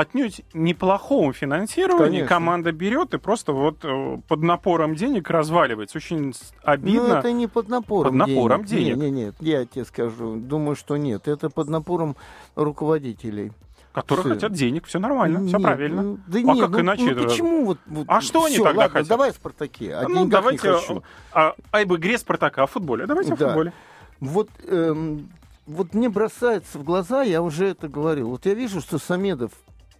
отнюдь 0.00 0.42
неплохом 0.54 1.32
финансировании 1.32 2.18
Конечно. 2.20 2.28
команда 2.28 2.72
берет 2.72 3.14
и 3.14 3.18
просто 3.18 3.52
вот 3.52 3.78
э, 3.84 4.18
под 4.28 4.42
напором 4.42 4.94
денег 4.94 5.30
разваливается. 5.30 5.98
Очень 5.98 6.34
с- 6.34 6.52
Ну, 6.52 6.58
обидно. 6.72 7.12
это 7.14 7.32
не 7.32 7.46
под 7.46 7.68
напором 7.68 8.18
Под 8.18 8.28
напором 8.28 8.64
денег. 8.64 8.96
денег. 8.96 8.96
Не, 8.96 9.10
не, 9.10 9.24
нет, 9.26 9.34
я 9.40 9.64
тебе 9.64 9.84
скажу. 9.84 10.36
Думаю, 10.36 10.76
что 10.76 10.96
нет. 10.96 11.28
Это 11.28 11.50
под 11.50 11.68
напором 11.68 12.16
руководителей. 12.54 13.52
Которые 13.92 14.24
Всё. 14.24 14.34
хотят 14.34 14.52
денег, 14.54 14.86
все 14.86 14.98
нормально, 14.98 15.46
все 15.46 15.56
Нет, 15.56 15.62
правильно. 15.62 16.02
ну, 16.02 16.18
да 16.26 16.38
А 16.40 16.42
нет, 16.42 16.60
как 16.62 16.70
ну, 16.70 16.80
иначе 16.80 17.04
ну 17.04 17.10
это? 17.12 17.22
почему 17.22 17.64
вот, 17.64 17.78
вот 17.86 18.04
А 18.08 18.20
что 18.20 18.44
они 18.44 18.54
всё, 18.56 18.64
тогда 18.64 18.78
ладно, 18.80 18.92
хотят? 18.92 19.08
Давай 19.08 19.30
о 19.30 19.32
Спартаке. 19.32 19.94
О 19.94 20.08
ну, 20.08 20.24
давайте 20.26 20.66
не 20.68 20.74
хочу. 20.74 21.02
а, 21.32 21.54
об 21.70 21.94
игре 21.94 22.18
Спартака, 22.18 22.64
о 22.64 22.66
футболе. 22.66 23.06
Давайте 23.06 23.34
о 23.34 23.36
Да. 23.36 23.46
футболе. 23.46 23.72
Вот, 24.18 24.48
эм, 24.66 25.28
вот 25.68 25.94
мне 25.94 26.08
бросается 26.08 26.76
в 26.78 26.82
глаза, 26.82 27.22
я 27.22 27.40
уже 27.40 27.68
это 27.68 27.86
говорил. 27.86 28.30
Вот 28.30 28.46
я 28.46 28.54
вижу, 28.54 28.80
что 28.80 28.98
Самедов 28.98 29.52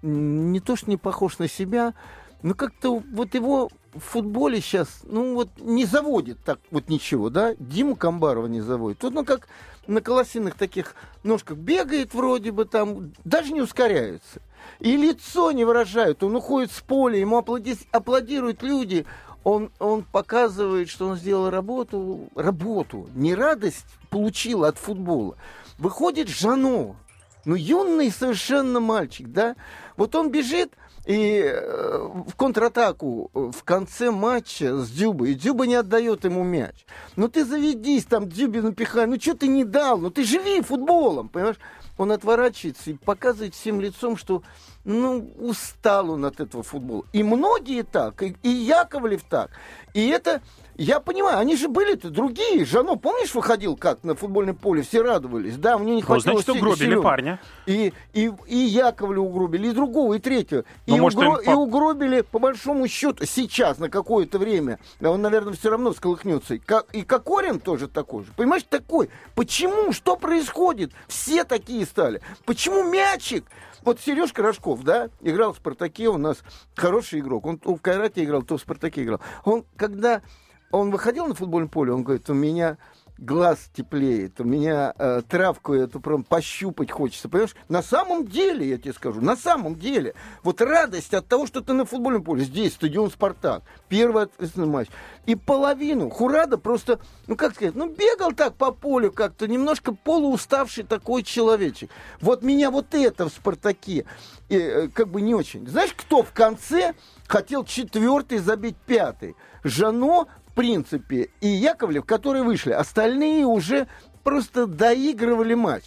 не 0.04 0.60
то 0.60 0.76
что 0.76 0.90
не 0.90 0.96
похож 0.96 1.38
на 1.38 1.48
себя, 1.48 1.94
но 2.42 2.54
как-то 2.54 3.02
вот 3.12 3.34
его 3.34 3.70
в 3.94 4.00
футболе 4.00 4.60
сейчас, 4.60 5.00
ну 5.04 5.34
вот 5.34 5.48
не 5.58 5.86
заводит 5.86 6.38
так 6.44 6.58
вот 6.70 6.88
ничего, 6.88 7.30
да? 7.30 7.54
Диму 7.58 7.96
Камбарова 7.96 8.46
не 8.46 8.60
заводит. 8.60 8.98
Тут, 8.98 9.14
ну 9.14 9.24
как 9.24 9.48
на 9.86 10.00
колосиных 10.00 10.54
таких 10.54 10.94
ножках 11.22 11.56
бегает 11.56 12.12
вроде 12.12 12.52
бы 12.52 12.64
там, 12.64 13.12
даже 13.24 13.52
не 13.52 13.62
ускоряется. 13.62 14.40
И 14.80 14.96
лицо 14.96 15.52
не 15.52 15.64
выражает. 15.64 16.22
Он 16.22 16.36
уходит 16.36 16.72
с 16.72 16.80
поля, 16.80 17.18
ему 17.18 17.38
аплади- 17.38 17.86
аплодируют 17.92 18.62
люди. 18.62 19.06
Он, 19.42 19.70
он 19.78 20.04
показывает, 20.04 20.88
что 20.88 21.06
он 21.06 21.16
сделал 21.16 21.50
работу, 21.50 22.28
работу, 22.34 23.08
не 23.14 23.34
радость 23.34 23.84
получил 24.08 24.64
от 24.64 24.78
футбола. 24.78 25.36
Выходит 25.78 26.28
Жано, 26.28 26.96
ну 27.44 27.54
юный 27.54 28.10
совершенно 28.10 28.80
мальчик, 28.80 29.28
да? 29.28 29.56
Вот 29.96 30.14
он 30.14 30.30
бежит 30.30 30.72
и 31.06 31.42
э, 31.44 32.08
в 32.26 32.34
контратаку 32.34 33.30
э, 33.34 33.50
в 33.54 33.62
конце 33.64 34.10
матча 34.10 34.76
с 34.76 34.90
Дюбой, 34.90 35.32
и 35.32 35.34
Дюба 35.34 35.66
не 35.66 35.74
отдает 35.74 36.24
ему 36.24 36.42
мяч. 36.42 36.86
Ну 37.16 37.28
ты 37.28 37.44
заведись, 37.44 38.06
там 38.06 38.28
Дюбе 38.28 38.62
напихай, 38.62 39.06
ну 39.06 39.20
что 39.20 39.34
ты 39.34 39.48
не 39.48 39.64
дал, 39.64 39.98
ну 39.98 40.10
ты 40.10 40.24
живи 40.24 40.62
футболом, 40.62 41.28
понимаешь? 41.28 41.58
Он 41.98 42.10
отворачивается 42.10 42.90
и 42.90 42.94
показывает 42.94 43.54
всем 43.54 43.80
лицом, 43.80 44.16
что 44.16 44.42
ну, 44.84 45.30
устал 45.38 46.10
он 46.10 46.24
от 46.24 46.40
этого 46.40 46.62
футбола. 46.62 47.04
И 47.12 47.22
многие 47.22 47.82
так, 47.82 48.22
и, 48.22 48.36
и 48.42 48.48
Яковлев 48.48 49.22
так. 49.22 49.50
И 49.94 50.08
это, 50.08 50.42
я 50.76 50.98
понимаю, 51.00 51.38
они 51.38 51.56
же 51.56 51.68
были-то 51.68 52.10
другие. 52.10 52.64
Жано, 52.64 52.96
помнишь, 52.96 53.34
выходил 53.34 53.76
как 53.76 54.02
на 54.04 54.14
футбольное 54.14 54.54
поле, 54.54 54.82
все 54.82 55.02
радовались, 55.02 55.56
да, 55.56 55.78
мне 55.78 55.92
не 55.94 56.00
Ну, 56.00 56.06
хватило 56.06 56.40
значит, 56.42 56.48
угробили 56.60 56.86
силёнок. 56.86 57.04
парня. 57.04 57.40
И, 57.66 57.92
и, 58.12 58.30
и 58.46 58.56
Яковля 58.56 59.20
угробили, 59.20 59.68
и 59.68 59.72
другого, 59.72 60.14
и 60.14 60.18
третьего. 60.18 60.64
Ну, 60.86 60.96
и, 60.96 61.00
может, 61.00 61.18
угро- 61.18 61.42
им 61.44 61.50
и 61.52 61.54
угробили, 61.54 62.20
по 62.22 62.38
большому 62.38 62.86
счету, 62.88 63.24
сейчас, 63.24 63.78
на 63.78 63.88
какое-то 63.88 64.38
время. 64.38 64.78
А 65.00 65.08
Он, 65.08 65.22
наверное, 65.22 65.54
все 65.54 65.70
равно 65.70 65.92
сколыхнется. 65.92 66.54
И, 66.54 66.58
как, 66.58 66.92
и 66.94 67.02
Кокорин 67.02 67.60
тоже 67.60 67.88
такой 67.88 68.24
же. 68.24 68.32
Понимаешь, 68.36 68.64
такой. 68.68 69.08
Почему? 69.34 69.92
Что 69.92 70.16
происходит? 70.16 70.92
Все 71.08 71.44
такие 71.44 71.86
стали. 71.86 72.20
Почему 72.44 72.82
мячик? 72.82 73.44
Вот 73.84 74.00
Сережка 74.00 74.42
Рожков, 74.42 74.82
да, 74.82 75.10
играл 75.20 75.52
в 75.52 75.56
«Спартаке», 75.56 76.08
у 76.08 76.16
нас 76.16 76.42
хороший 76.74 77.20
игрок. 77.20 77.44
Он 77.44 77.58
то 77.58 77.74
в 77.74 77.82
«Кайрате» 77.82 78.24
играл, 78.24 78.42
то 78.42 78.56
в 78.56 78.60
«Спартаке» 78.60 79.02
играл. 79.02 79.20
Он, 79.44 79.64
когда 79.76 80.22
он 80.70 80.90
выходил 80.90 81.26
на 81.26 81.34
футбольное 81.34 81.68
поле, 81.68 81.92
он 81.92 82.02
говорит, 82.02 82.28
у 82.30 82.34
меня 82.34 82.78
глаз 83.18 83.70
теплеет, 83.72 84.40
у 84.40 84.44
меня 84.44 84.92
э, 84.98 85.22
травку 85.28 85.72
эту 85.72 86.00
прям 86.00 86.24
пощупать 86.24 86.90
хочется, 86.90 87.28
понимаешь? 87.28 87.54
На 87.68 87.82
самом 87.82 88.26
деле, 88.26 88.68
я 88.68 88.76
тебе 88.76 88.92
скажу, 88.92 89.20
на 89.20 89.36
самом 89.36 89.76
деле, 89.76 90.14
вот 90.42 90.60
радость 90.60 91.14
от 91.14 91.26
того, 91.28 91.46
что 91.46 91.60
ты 91.60 91.72
на 91.72 91.84
футбольном 91.84 92.24
поле, 92.24 92.44
здесь 92.44 92.74
стадион 92.74 93.10
«Спартак», 93.10 93.62
первый 93.88 94.24
ответственный 94.24 94.66
матч, 94.66 94.88
и 95.26 95.36
половину 95.36 96.10
Хурада 96.10 96.58
просто, 96.58 96.98
ну 97.28 97.36
как 97.36 97.54
сказать, 97.54 97.74
ну 97.76 97.88
бегал 97.88 98.32
так 98.32 98.54
по 98.56 98.72
полю 98.72 99.12
как-то, 99.12 99.46
немножко 99.46 99.94
полууставший 99.94 100.84
такой 100.84 101.22
человечек. 101.22 101.90
Вот 102.20 102.42
меня 102.42 102.70
вот 102.70 102.94
это 102.94 103.28
в 103.28 103.32
«Спартаке» 103.32 104.06
э, 104.48 104.88
как 104.88 105.08
бы 105.08 105.20
не 105.20 105.34
очень. 105.34 105.66
Знаешь, 105.68 105.94
кто 105.96 106.22
в 106.22 106.32
конце 106.32 106.94
хотел 107.28 107.64
четвертый 107.64 108.38
забить 108.38 108.76
пятый? 108.86 109.36
Жано 109.62 110.26
принципе, 110.54 111.30
и 111.40 111.48
Яковлев, 111.48 112.04
которые 112.04 112.44
вышли. 112.44 112.70
Остальные 112.70 113.44
уже 113.44 113.86
просто 114.22 114.66
доигрывали 114.66 115.54
матч. 115.54 115.84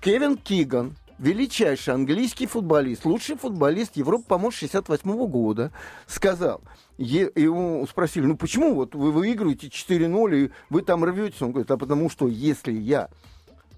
Кевин 0.00 0.36
Киган, 0.36 0.96
величайший 1.18 1.94
английский 1.94 2.46
футболист, 2.46 3.04
лучший 3.04 3.36
футболист 3.36 3.96
Европы, 3.96 4.24
по-моему, 4.26 4.50
68 4.50 5.26
года, 5.26 5.72
сказал, 6.06 6.62
его 6.98 7.86
спросили, 7.88 8.24
ну 8.24 8.36
почему 8.36 8.74
вот 8.74 8.94
вы 8.94 9.12
выигрываете 9.12 9.68
4-0 9.68 10.36
и 10.36 10.50
вы 10.70 10.82
там 10.82 11.04
рветесь? 11.04 11.40
Он 11.42 11.52
говорит, 11.52 11.70
а 11.70 11.76
потому 11.76 12.10
что 12.10 12.26
если 12.28 12.72
я 12.72 13.08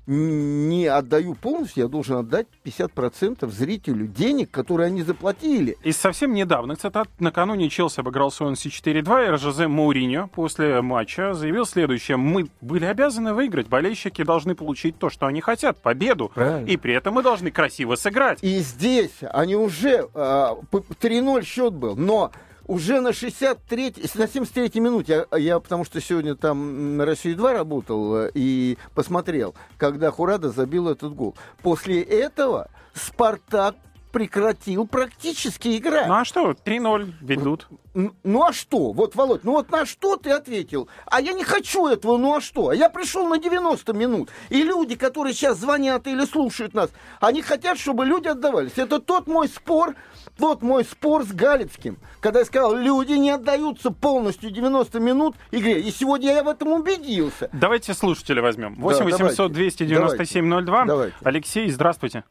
не 0.07 0.87
отдаю 0.87 1.35
полностью, 1.35 1.85
я 1.85 1.89
должен 1.89 2.19
отдать 2.19 2.47
50% 2.65 3.49
зрителю 3.51 4.07
денег, 4.07 4.51
которые 4.51 4.89
они 4.89 5.03
заплатили. 5.03 5.77
Из 5.83 5.97
совсем 5.97 6.35
недавних 6.35 6.79
цитат 6.79 7.09
накануне 7.19 7.69
Челси 7.69 8.01
обыграл 8.01 8.31
Суэнси 8.31 8.69
4-2, 8.69 9.35
и 9.35 9.39
Жозе 9.39 9.69
Мауриньо 9.69 10.29
после 10.29 10.83
матча 10.83 11.35
заявил 11.35 11.67
следующее. 11.67 12.17
Мы 12.17 12.49
были 12.61 12.85
обязаны 12.85 13.35
выиграть, 13.35 13.69
болельщики 13.69 14.23
должны 14.23 14.55
получить 14.55 14.99
то, 14.99 15.11
что 15.11 15.27
они 15.27 15.41
хотят, 15.41 15.79
победу. 15.79 16.31
Правильно. 16.35 16.67
И 16.69 16.77
при 16.77 16.95
этом 16.95 17.15
мы 17.15 17.23
должны 17.23 17.51
красиво 17.51 17.95
сыграть. 17.95 18.39
И 18.43 18.59
здесь 18.59 19.13
они 19.31 19.57
уже... 19.57 20.09
Э, 20.15 20.25
а, 20.25 20.57
3-0 20.73 21.45
счет 21.45 21.75
был, 21.75 21.97
но 21.97 22.33
уже 22.67 23.01
на 23.01 23.13
63 23.13 23.95
на 24.15 24.29
73 24.29 24.81
минуте, 24.81 25.27
я, 25.31 25.39
я 25.39 25.61
потому 25.61 25.85
что 25.85 26.01
сегодня 26.01 26.35
там 26.35 26.97
на 26.97 27.05
Россию-2 27.05 27.53
работал 27.53 28.17
э, 28.17 28.31
и 28.35 28.79
посмотрел, 28.95 29.55
когда 29.77 30.11
Хурада 30.11 30.51
забил 30.51 30.89
этот 30.89 31.15
гол. 31.15 31.37
После 31.63 32.03
этого 32.03 32.71
Спартак 32.95 33.77
прекратил 34.15 34.87
практически 34.87 35.77
играть. 35.77 36.07
Ну 36.07 36.15
а 36.15 36.25
что, 36.25 36.53
3-0 36.53 37.15
ведут. 37.21 37.67
Ну, 37.95 38.13
ну 38.23 38.45
а 38.45 38.53
что? 38.53 38.93
Вот, 38.93 39.17
Володь, 39.17 39.43
ну 39.43 39.53
вот 39.53 39.73
на 39.73 39.85
что 39.87 40.17
ты 40.17 40.31
ответил? 40.31 40.89
А 41.07 41.21
я 41.21 41.33
не 41.33 41.43
хочу 41.43 41.89
этого, 41.89 42.17
ну 42.17 42.37
а 42.37 42.41
что? 42.41 42.69
А 42.69 42.77
я 42.77 42.89
пришел 42.89 43.27
на 43.27 43.39
90 43.39 43.93
минут. 43.93 44.31
И 44.51 44.63
люди, 44.63 44.95
которые 44.95 45.35
сейчас 45.35 45.59
звонят 45.59 46.07
или 46.07 46.25
слушают 46.27 46.75
нас, 46.75 46.91
они 47.21 47.43
хотят, 47.43 47.77
чтобы 47.77 48.05
люди 48.05 48.29
отдавались. 48.29 48.75
Это 48.77 49.01
тот 49.01 49.27
мой 49.27 49.49
спор, 49.49 49.97
тот 50.39 50.63
мой 50.63 50.85
спор 50.85 51.25
с 51.25 51.33
Галицким, 51.33 51.99
когда 52.21 52.39
я 52.39 52.45
сказал, 52.45 52.77
люди 52.77 53.15
не 53.15 53.31
отдаются 53.31 53.91
полностью 53.91 54.53
90 54.53 55.01
минут 55.01 55.35
игре. 55.51 55.81
И 55.81 55.91
сегодня 55.91 56.35
я 56.35 56.45
в 56.45 56.49
этом 56.49 56.69
убедился. 56.69 57.51
Давайте 57.53 57.95
слушателя 57.95 58.43
возьмем. 58.43 58.77
8 58.77 59.11
да, 59.11 59.17
800 59.17 59.51
297 59.51 60.65
02. 60.65 60.85
Давайте. 60.85 61.17
Алексей, 61.25 61.69
здравствуйте. 61.69 62.23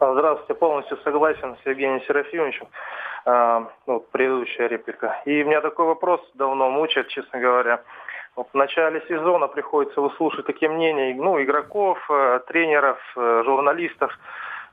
Здравствуйте, 0.00 0.54
полностью 0.54 0.96
согласен 0.98 1.56
с 1.62 1.66
Евгением 1.66 2.02
Серафимовичем. 2.02 2.66
А, 3.26 3.68
ну, 3.86 4.00
предыдущая 4.00 4.66
реплика. 4.66 5.22
И 5.24 5.42
у 5.42 5.46
меня 5.46 5.60
такой 5.60 5.86
вопрос 5.86 6.20
давно 6.34 6.68
мучает, 6.70 7.08
честно 7.08 7.38
говоря. 7.38 7.80
Вот 8.36 8.48
в 8.52 8.56
начале 8.56 9.00
сезона 9.08 9.46
приходится 9.46 10.00
выслушать 10.00 10.46
такие 10.46 10.68
мнения 10.68 11.14
ну, 11.14 11.40
игроков, 11.40 11.98
э, 12.10 12.40
тренеров, 12.48 12.98
э, 13.16 13.42
журналистов 13.44 14.12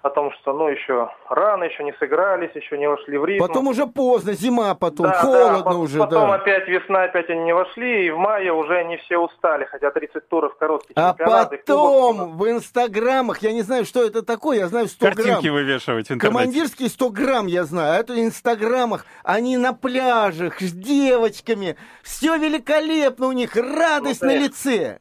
о 0.01 0.09
том, 0.09 0.31
что 0.33 0.53
ну 0.53 0.67
еще 0.67 1.09
рано, 1.29 1.63
еще 1.63 1.83
не 1.83 1.93
сыгрались, 1.93 2.51
еще 2.55 2.77
не 2.77 2.87
вошли 2.87 3.17
в 3.17 3.25
ритм. 3.25 3.45
Потом 3.45 3.67
уже 3.67 3.85
поздно, 3.85 4.33
зима 4.33 4.73
потом, 4.75 5.07
да, 5.07 5.21
холодно 5.21 5.71
да, 5.71 5.77
уже. 5.77 5.99
Потом 5.99 6.29
да. 6.29 6.35
опять 6.35 6.67
весна, 6.67 7.03
опять 7.03 7.29
они 7.29 7.43
не 7.43 7.53
вошли, 7.53 8.07
и 8.07 8.09
в 8.09 8.17
мае 8.17 8.51
уже 8.51 8.77
они 8.77 8.97
все 8.97 9.17
устали, 9.17 9.65
хотя 9.65 9.91
30 9.91 10.27
туров 10.27 10.55
короткий 10.57 10.93
а 10.95 11.11
чемпионат. 11.11 11.53
А 11.53 11.57
потом 11.57 12.37
в 12.37 12.49
инстаграмах, 12.49 13.39
я 13.39 13.51
не 13.51 13.61
знаю, 13.61 13.85
что 13.85 14.03
это 14.03 14.23
такое, 14.23 14.59
я 14.59 14.67
знаю 14.67 14.87
100 14.87 15.05
Картинки 15.05 15.23
грамм. 15.23 15.35
Картинки 15.35 15.53
вывешивать 15.53 16.07
в 16.07 16.13
интернете. 16.13 16.27
Командирские 16.27 16.89
100 16.89 17.09
грамм 17.09 17.47
я 17.47 17.63
знаю, 17.63 17.93
а 17.93 17.99
это 17.99 18.13
в 18.13 18.19
инстаграмах, 18.19 19.05
они 19.23 19.57
на 19.57 19.73
пляжах 19.73 20.61
с 20.61 20.71
девочками, 20.71 21.77
все 22.01 22.37
великолепно 22.37 23.27
у 23.27 23.31
них, 23.31 23.55
радость 23.55 24.21
ну, 24.21 24.27
на 24.27 24.35
лице. 24.35 24.99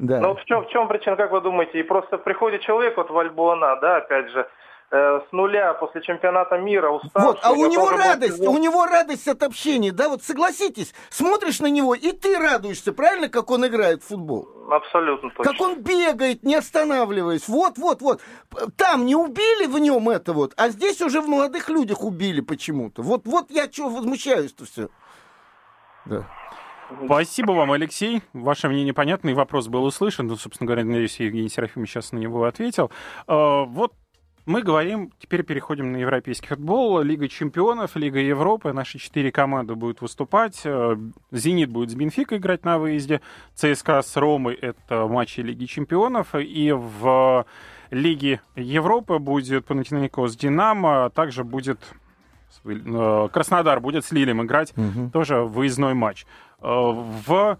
Да. 0.00 0.18
Ну 0.18 0.34
в 0.34 0.44
чем, 0.46 0.64
в 0.64 0.68
чем 0.70 0.88
причина, 0.88 1.14
как 1.14 1.30
вы 1.30 1.42
думаете? 1.42 1.78
И 1.78 1.82
просто 1.82 2.16
приходит 2.16 2.62
человек, 2.62 2.96
вот 2.96 3.10
в 3.10 3.18
Альбуана, 3.18 3.76
да, 3.82 3.98
опять 3.98 4.30
же, 4.30 4.48
э, 4.90 5.20
с 5.28 5.32
нуля 5.32 5.74
после 5.74 6.00
чемпионата 6.00 6.56
мира 6.56 6.88
уставший. 6.88 7.32
Вот, 7.32 7.38
а 7.42 7.52
у 7.52 7.66
него 7.66 7.90
радость, 7.90 8.40
у 8.40 8.56
него 8.56 8.86
радость 8.86 9.28
от 9.28 9.42
общения, 9.42 9.92
да, 9.92 10.08
вот 10.08 10.22
согласитесь, 10.22 10.94
смотришь 11.10 11.60
на 11.60 11.66
него, 11.66 11.94
и 11.94 12.12
ты 12.12 12.38
радуешься, 12.38 12.94
правильно, 12.94 13.28
как 13.28 13.50
он 13.50 13.66
играет 13.66 14.02
в 14.02 14.08
футбол? 14.08 14.48
Абсолютно 14.70 15.28
точно. 15.36 15.52
Как 15.52 15.60
он 15.60 15.82
бегает, 15.82 16.44
не 16.44 16.54
останавливаясь, 16.54 17.46
вот, 17.46 17.76
вот, 17.76 18.00
вот. 18.00 18.22
Там 18.78 19.04
не 19.04 19.14
убили 19.14 19.66
в 19.66 19.78
нем 19.78 20.08
это 20.08 20.32
вот, 20.32 20.54
а 20.56 20.70
здесь 20.70 21.02
уже 21.02 21.20
в 21.20 21.28
молодых 21.28 21.68
людях 21.68 22.02
убили 22.02 22.40
почему-то. 22.40 23.02
Вот, 23.02 23.26
вот 23.26 23.50
я 23.50 23.68
чего 23.68 23.90
возмущаюсь-то 23.90 24.64
все. 24.64 24.88
Да. 26.06 26.24
Спасибо 27.04 27.52
вам, 27.52 27.72
Алексей. 27.72 28.22
Ваше 28.32 28.68
мнение 28.68 28.92
понятно, 28.92 29.30
и 29.30 29.34
вопрос 29.34 29.68
был 29.68 29.84
услышан. 29.84 30.26
Ну, 30.26 30.36
собственно 30.36 30.66
говоря, 30.66 30.84
надеюсь, 30.84 31.20
Евгений 31.20 31.48
Серафимович 31.48 31.90
сейчас 31.90 32.12
на 32.12 32.18
него 32.18 32.44
ответил. 32.44 32.90
А, 33.26 33.64
вот 33.64 33.92
мы 34.46 34.62
говорим, 34.62 35.12
теперь 35.18 35.42
переходим 35.42 35.92
на 35.92 35.98
европейский 35.98 36.48
футбол. 36.48 37.00
Лига 37.02 37.28
чемпионов, 37.28 37.94
Лига 37.94 38.18
Европы. 38.18 38.72
Наши 38.72 38.98
четыре 38.98 39.30
команды 39.30 39.74
будут 39.74 40.00
выступать. 40.00 40.62
А, 40.64 40.98
Зенит 41.30 41.70
будет 41.70 41.90
с 41.90 41.94
Бенфикой 41.94 42.38
играть 42.38 42.64
на 42.64 42.78
выезде. 42.78 43.20
ЦСКА 43.54 44.02
с 44.02 44.16
Ромой— 44.16 44.54
это 44.60 45.06
матчи 45.06 45.40
Лиги 45.40 45.66
чемпионов. 45.66 46.34
И 46.34 46.72
в 46.72 47.46
Лиге 47.90 48.40
Европы 48.56 49.18
будет 49.18 49.66
Панатинаикос 49.66 50.36
Динамо. 50.36 51.04
А 51.04 51.10
также 51.10 51.44
будет 51.44 51.78
э, 52.64 53.28
Краснодар 53.32 53.80
будет 53.80 54.04
с 54.04 54.10
Лилем 54.10 54.42
играть. 54.42 54.72
Угу. 54.76 55.10
Тоже 55.12 55.42
выездной 55.42 55.94
матч. 55.94 56.26
В 56.60 57.58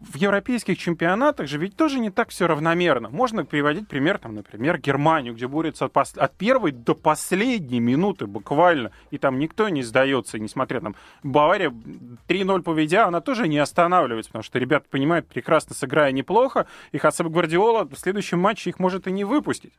в 0.00 0.14
европейских 0.16 0.78
чемпионатах 0.78 1.48
же 1.48 1.58
ведь 1.58 1.76
тоже 1.76 1.98
не 1.98 2.10
так 2.10 2.28
все 2.28 2.46
равномерно. 2.46 3.08
Можно 3.08 3.44
приводить 3.44 3.88
пример, 3.88 4.18
там, 4.18 4.36
например, 4.36 4.78
Германию, 4.78 5.34
где 5.34 5.48
борются 5.48 5.86
от, 5.86 5.92
пос... 5.92 6.16
от 6.16 6.36
первой 6.36 6.70
до 6.70 6.94
последней 6.94 7.80
минуты 7.80 8.26
буквально, 8.26 8.92
и 9.10 9.18
там 9.18 9.38
никто 9.38 9.68
не 9.68 9.82
сдается, 9.82 10.38
несмотря 10.38 10.80
там 10.80 10.94
Бавария 11.24 11.70
3-0 12.28 12.62
поведя, 12.62 13.06
она 13.06 13.20
тоже 13.20 13.48
не 13.48 13.58
останавливается, 13.58 14.30
потому 14.30 14.44
что 14.44 14.58
ребята 14.60 14.86
понимают, 14.88 15.26
прекрасно 15.26 15.74
сыграя 15.74 16.12
неплохо, 16.12 16.66
и 16.92 16.98
Хасаб 16.98 17.26
Гвардиола 17.26 17.84
в 17.84 17.96
следующем 17.96 18.38
матче 18.38 18.70
их 18.70 18.78
может 18.78 19.08
и 19.08 19.12
не 19.12 19.24
выпустить. 19.24 19.72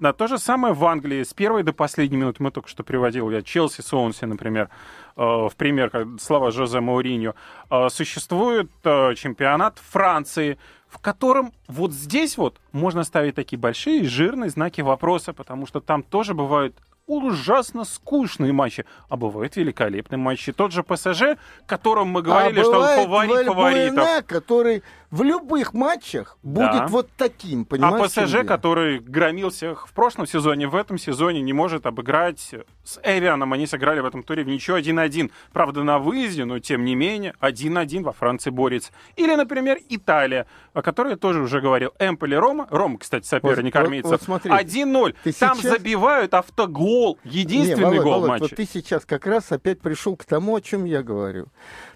Да, 0.00 0.12
то 0.12 0.26
же 0.26 0.38
самое 0.38 0.74
в 0.74 0.84
Англии. 0.84 1.22
С 1.22 1.32
первой 1.32 1.62
до 1.62 1.72
последней 1.72 2.16
минуты 2.16 2.42
мы 2.42 2.50
только 2.50 2.68
что 2.68 2.82
приводил 2.82 3.30
я 3.30 3.42
Челси, 3.42 3.80
Соунси, 3.80 4.24
например, 4.24 4.68
э, 5.16 5.22
в 5.22 5.52
пример, 5.56 5.90
как 5.90 6.20
слова 6.20 6.50
Жозе 6.50 6.80
Мауриньо. 6.80 7.34
Э, 7.70 7.88
существует 7.90 8.70
э, 8.82 9.14
чемпионат 9.14 9.78
Франции, 9.78 10.58
в 10.88 10.98
котором 10.98 11.52
вот 11.68 11.92
здесь 11.92 12.36
вот 12.36 12.60
можно 12.72 13.04
ставить 13.04 13.34
такие 13.34 13.58
большие 13.58 14.04
жирные 14.04 14.50
знаки 14.50 14.80
вопроса, 14.80 15.32
потому 15.32 15.66
что 15.66 15.80
там 15.80 16.02
тоже 16.02 16.34
бывают 16.34 16.76
ужасно 17.06 17.84
скучные 17.84 18.52
матчи, 18.52 18.86
а 19.08 19.16
бывают 19.16 19.56
великолепные 19.56 20.18
матчи. 20.18 20.52
Тот 20.52 20.72
же 20.72 20.82
ПСЖ, 20.82 21.36
котором 21.66 22.08
мы 22.08 22.22
говорили, 22.22 22.60
а 22.60 22.64
что 22.64 22.80
он 22.80 23.04
фаворит 23.04 23.46
фаворитов. 23.46 24.26
который 24.26 24.82
в 25.14 25.22
любых 25.22 25.74
матчах 25.74 26.36
будет 26.42 26.72
да. 26.72 26.86
вот 26.88 27.08
таким, 27.16 27.64
понимаешь? 27.64 28.16
А 28.16 28.26
ПСЖ, 28.26 28.44
который 28.44 28.98
громил 28.98 29.50
всех 29.50 29.86
в 29.86 29.92
прошлом 29.92 30.26
сезоне, 30.26 30.66
в 30.66 30.74
этом 30.74 30.98
сезоне 30.98 31.40
не 31.40 31.52
может 31.52 31.86
обыграть 31.86 32.52
с 32.82 32.98
Эвианом. 33.04 33.52
Они 33.52 33.68
сыграли 33.68 34.00
в 34.00 34.06
этом 34.06 34.24
туре 34.24 34.42
в 34.42 34.48
ничего 34.48 34.76
1-1. 34.76 35.30
Правда, 35.52 35.84
на 35.84 36.00
выезде, 36.00 36.44
но 36.44 36.58
тем 36.58 36.84
не 36.84 36.96
менее 36.96 37.34
1-1 37.40 38.02
во 38.02 38.12
Франции 38.12 38.50
борется. 38.50 38.90
Или, 39.14 39.36
например, 39.36 39.78
Италия, 39.88 40.48
о 40.72 40.82
которой 40.82 41.10
я 41.10 41.16
тоже 41.16 41.42
уже 41.42 41.60
говорил. 41.60 41.92
Эмполи 42.00 42.34
Рома. 42.34 42.66
Рома, 42.70 42.98
кстати, 42.98 43.24
соперник 43.24 43.72
вот, 43.72 43.80
армейцев. 43.80 44.10
Вот, 44.10 44.26
вот 44.26 44.46
1-0. 44.46 45.14
Там 45.38 45.56
сейчас... 45.56 45.60
забивают 45.60 46.34
автогол. 46.34 47.20
Единственный 47.22 47.76
не, 47.76 47.84
Володь, 47.84 48.02
гол 48.02 48.12
Володь, 48.14 48.28
матча. 48.30 48.42
Вот 48.42 48.56
ты 48.56 48.66
сейчас 48.66 49.04
как 49.04 49.26
раз 49.26 49.52
опять 49.52 49.80
пришел 49.80 50.16
к 50.16 50.24
тому, 50.24 50.56
о 50.56 50.60
чем 50.60 50.86
я 50.86 51.04
говорю. 51.04 51.46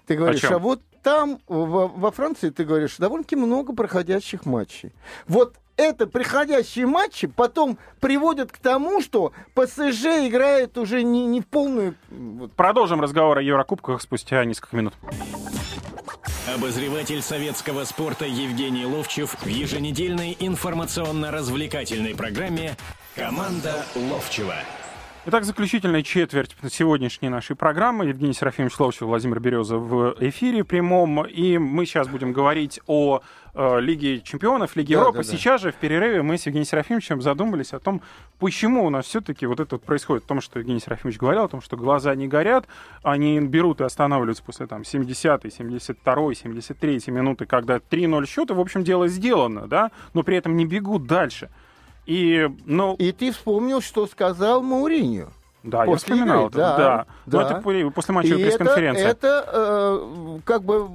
Ты 0.09 0.15
говоришь, 0.15 0.43
а 0.45 0.57
вот 0.57 0.81
там, 1.03 1.39
во, 1.47 1.87
во 1.87 2.11
Франции, 2.11 2.49
ты 2.49 2.65
говоришь, 2.65 2.97
довольно-таки 2.97 3.35
много 3.35 3.73
проходящих 3.73 4.43
матчей. 4.47 4.91
Вот 5.27 5.53
это 5.77 6.07
приходящие 6.07 6.87
матчи 6.87 7.27
потом 7.27 7.77
приводят 7.99 8.51
к 8.51 8.57
тому, 8.57 9.03
что 9.03 9.33
ПСЖ 9.53 10.25
играет 10.27 10.79
уже 10.79 11.03
не, 11.03 11.27
не 11.27 11.41
в 11.41 11.45
полную... 11.45 11.93
Продолжим 12.55 13.01
разговор 13.01 13.37
о 13.37 13.43
Еврокубках 13.43 14.01
спустя 14.01 14.43
несколько 14.45 14.77
минут. 14.77 14.95
Обозреватель 16.55 17.21
советского 17.21 17.83
спорта 17.83 18.25
Евгений 18.25 18.87
Ловчев 18.87 19.37
в 19.39 19.45
еженедельной 19.45 20.35
информационно-развлекательной 20.39 22.15
программе 22.15 22.75
«Команда 23.15 23.85
Ловчева». 23.93 24.55
Итак, 25.25 25.43
заключительная 25.43 26.01
четверть 26.01 26.55
сегодняшней 26.71 27.27
нашей 27.27 27.53
программы. 27.53 28.05
Евгений 28.05 28.31
Серафимович 28.31 28.79
Ловчев, 28.79 29.01
Владимир 29.01 29.41
Береза 29.41 29.77
в 29.77 30.15
эфире 30.21 30.63
прямом. 30.63 31.25
И 31.25 31.57
мы 31.57 31.85
сейчас 31.85 32.07
будем 32.07 32.31
говорить 32.31 32.79
о 32.87 33.19
э, 33.53 33.81
Лиге 33.81 34.21
чемпионов, 34.21 34.77
Лиге 34.77 34.95
да, 34.95 35.01
Европы. 35.01 35.17
Да, 35.17 35.23
да. 35.25 35.29
Сейчас 35.29 35.61
же 35.61 35.73
в 35.73 35.75
перерыве 35.75 36.21
мы 36.21 36.37
с 36.37 36.45
Евгением 36.45 36.65
Серафимовичем 36.65 37.21
задумались 37.21 37.73
о 37.73 37.79
том, 37.79 38.01
почему 38.39 38.85
у 38.85 38.89
нас 38.89 39.07
все-таки 39.07 39.45
вот 39.45 39.59
это 39.59 39.75
вот 39.75 39.83
происходит. 39.83 40.23
О 40.23 40.27
том, 40.27 40.39
что 40.39 40.57
Евгений 40.57 40.79
Серафимович 40.79 41.19
говорил, 41.19 41.43
о 41.43 41.49
том, 41.49 41.61
что 41.61 41.75
глаза 41.75 42.15
не 42.15 42.29
горят, 42.29 42.65
они 43.03 43.41
берут 43.41 43.81
и 43.81 43.83
останавливаются 43.83 44.41
после 44.41 44.67
там 44.67 44.83
70-й, 44.83 45.49
72-й, 45.49 46.33
73-й 46.33 47.11
минуты, 47.11 47.45
когда 47.45 47.75
3-0 47.75 48.25
счет, 48.25 48.51
и, 48.51 48.53
в 48.53 48.59
общем, 48.59 48.85
дело 48.85 49.09
сделано, 49.09 49.67
да, 49.67 49.91
но 50.13 50.23
при 50.23 50.37
этом 50.37 50.55
не 50.55 50.65
бегут 50.65 51.07
дальше. 51.07 51.49
И, 52.09 52.49
ну... 52.65 52.95
и 52.95 53.11
ты 53.11 53.31
вспомнил, 53.31 53.81
что 53.81 54.07
сказал 54.07 54.63
Мауриньо. 54.63 55.27
Да, 55.61 55.83
после 55.83 55.91
я 55.91 55.97
вспоминал 55.97 56.47
игры. 56.47 56.57
Да, 56.59 56.77
да. 56.77 57.05
да. 57.25 57.37
Но 57.37 57.41
это 57.45 57.91
после 57.91 58.13
матчевой 58.15 58.43
пресс-конференции. 58.43 59.05
Это, 59.05 59.27
это 59.27 59.49
э, 59.53 60.39
как 60.43 60.63
бы 60.63 60.89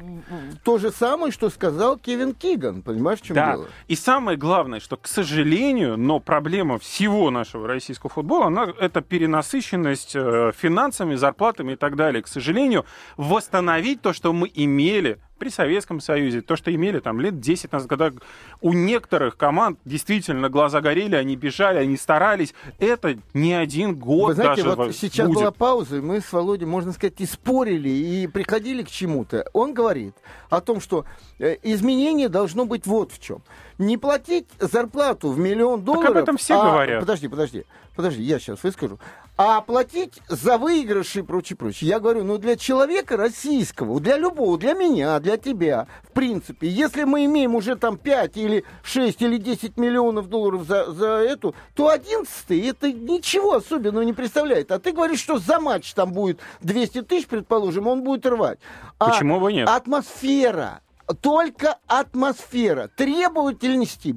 то 0.65 0.79
же 0.79 0.91
самое, 0.91 1.33
что 1.33 1.51
сказал 1.51 1.99
Кевин 1.99 2.35
Киган. 2.35 2.83
Понимаешь, 2.83 3.21
в 3.21 3.23
чем 3.23 3.37
да. 3.37 3.53
дело? 3.53 3.67
И 3.87 3.95
самое 3.95 4.37
главное, 4.37 4.81
что, 4.81 4.97
к 4.97 5.07
сожалению, 5.07 5.97
но 5.97 6.19
проблема 6.19 6.79
всего 6.81 7.31
нашего 7.31 7.69
российского 7.69 8.11
футбола, 8.11 8.47
она, 8.47 8.67
это 8.81 9.01
перенасыщенность 9.01 10.17
э, 10.17 10.51
финансами, 10.57 11.15
зарплатами 11.15 11.75
и 11.75 11.77
так 11.77 11.95
далее. 11.95 12.23
К 12.23 12.29
сожалению, 12.29 12.87
восстановить 13.17 14.01
то, 14.01 14.13
что 14.13 14.33
мы 14.33 14.51
имели 14.53 15.19
при 15.39 15.49
Советском 15.49 16.01
Союзе, 16.01 16.43
то, 16.43 16.57
что 16.57 16.75
имели 16.75 17.01
там 17.01 17.21
лет 17.21 17.41
10 17.41 17.73
назад, 17.73 17.89
когда 17.89 18.13
у 18.61 18.73
некоторых 18.73 19.37
команд 19.37 19.79
действительно 19.85 20.49
глаза 20.49 20.81
горели, 20.81 21.17
они 21.17 21.37
бежали, 21.37 21.79
они 21.79 21.97
старались, 21.97 22.55
это 22.79 23.17
не 23.33 23.53
один 23.53 23.97
год 23.97 24.29
Вы 24.29 24.35
знаете, 24.35 24.63
даже 24.63 24.77
вот 24.77 24.95
сейчас 24.95 25.29
будет. 25.29 25.39
была 25.39 25.51
пауза, 25.51 25.97
и 25.97 26.01
мы 26.01 26.21
с 26.21 26.33
Володей, 26.33 26.67
можно 26.67 26.93
сказать, 26.93 27.21
и 27.21 27.27
спорили, 27.27 27.89
и 27.89 28.27
приходили 28.27 28.83
к 28.83 28.91
чему-то. 28.91 29.49
Он 29.53 29.75
говорит 29.75 30.15
о 30.51 30.61
том, 30.61 30.81
что 30.81 31.05
э, 31.39 31.57
изменение 31.63 32.29
должно 32.29 32.65
быть 32.65 32.87
вот 32.87 33.13
в 33.13 33.21
чем. 33.21 33.43
Не 33.79 33.99
платить 33.99 34.47
зарплату 34.61 35.31
в 35.31 35.39
миллион 35.39 35.83
долларов... 35.83 36.09
Так 36.09 36.17
об 36.17 36.23
этом 36.23 36.37
все 36.37 36.61
а... 36.61 36.71
говорят. 36.71 37.01
Подожди, 37.01 37.29
подожди, 37.29 37.65
подожди, 37.97 38.23
я 38.23 38.39
сейчас 38.39 38.63
выскажу 38.63 38.99
а 39.37 39.59
оплатить 39.59 40.21
за 40.29 40.59
выигрыши 40.59 41.21
и 41.21 41.23
прочее, 41.23 41.57
прочее. 41.57 41.91
Я 41.91 42.01
говорю, 42.01 42.23
ну 42.25 42.39
для 42.39 42.57
человека 42.57 43.17
российского, 43.17 43.99
для 44.01 44.17
любого, 44.17 44.59
для 44.59 44.75
меня, 44.75 45.19
для 45.19 45.37
тебя, 45.37 45.89
в 46.05 46.13
принципе, 46.13 46.69
если 46.69 47.03
мы 47.05 47.25
имеем 47.25 47.55
уже 47.55 47.75
там 47.75 47.97
5 47.97 48.37
или 48.37 48.65
6 48.85 49.23
или 49.23 49.39
10 49.39 49.77
миллионов 49.77 50.29
долларов 50.29 50.65
за, 50.65 50.91
за 50.93 51.07
эту, 51.07 51.55
то 51.75 51.89
11 51.89 52.65
это 52.65 52.93
ничего 52.93 53.55
особенного 53.55 54.03
не 54.03 54.13
представляет. 54.13 54.71
А 54.71 54.79
ты 54.79 54.93
говоришь, 54.93 55.21
что 55.21 55.39
за 55.39 55.59
матч 55.59 55.93
там 55.95 56.13
будет 56.13 56.39
200 56.61 57.03
тысяч, 57.03 57.27
предположим, 57.27 57.89
он 57.89 58.03
будет 58.03 58.27
рвать. 58.27 58.59
А 58.99 59.11
Почему 59.11 59.41
бы 59.41 59.53
нет? 59.53 59.69
Атмосфера, 59.69 60.81
только 61.21 61.79
атмосфера, 61.89 62.89
требовательности, 62.97 64.15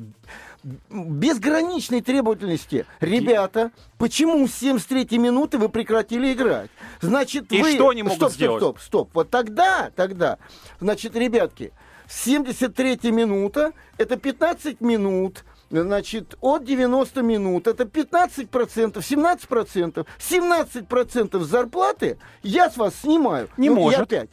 безграничной 0.90 2.02
требовательности. 2.02 2.86
Ребята, 3.00 3.72
почему 3.98 4.48
с 4.48 4.56
73 4.56 5.18
минуты 5.18 5.58
вы 5.58 5.70
прекратили 5.70 6.34
играть? 6.34 6.70
Значит, 7.02 7.52
И 7.52 7.62
вы... 7.62 7.74
что 7.74 7.90
они 7.90 8.04
могут 8.04 8.18
стоп, 8.18 8.32
сделать? 8.32 8.62
Стоп, 8.62 8.80
стоп, 8.80 8.86
стоп. 8.88 9.10
Вот 9.14 9.30
тогда, 9.30 9.92
тогда, 9.96 10.38
значит, 10.80 11.16
ребятки, 11.16 11.72
73 12.10 13.12
минута, 13.12 13.74
это 13.98 14.18
15 14.18 14.82
минут, 14.82 15.44
значит, 15.70 16.36
от 16.42 16.64
90 16.64 17.22
минут, 17.22 17.68
это 17.68 17.84
15%, 17.84 18.48
17%, 18.50 20.08
17% 20.20 21.40
зарплаты 21.44 22.18
я 22.44 22.70
с 22.70 22.78
вас 22.78 22.96
снимаю. 23.02 23.50
Не 23.58 23.70
ну, 23.70 23.76
может. 23.76 24.00
Я 24.00 24.04
опять. 24.04 24.30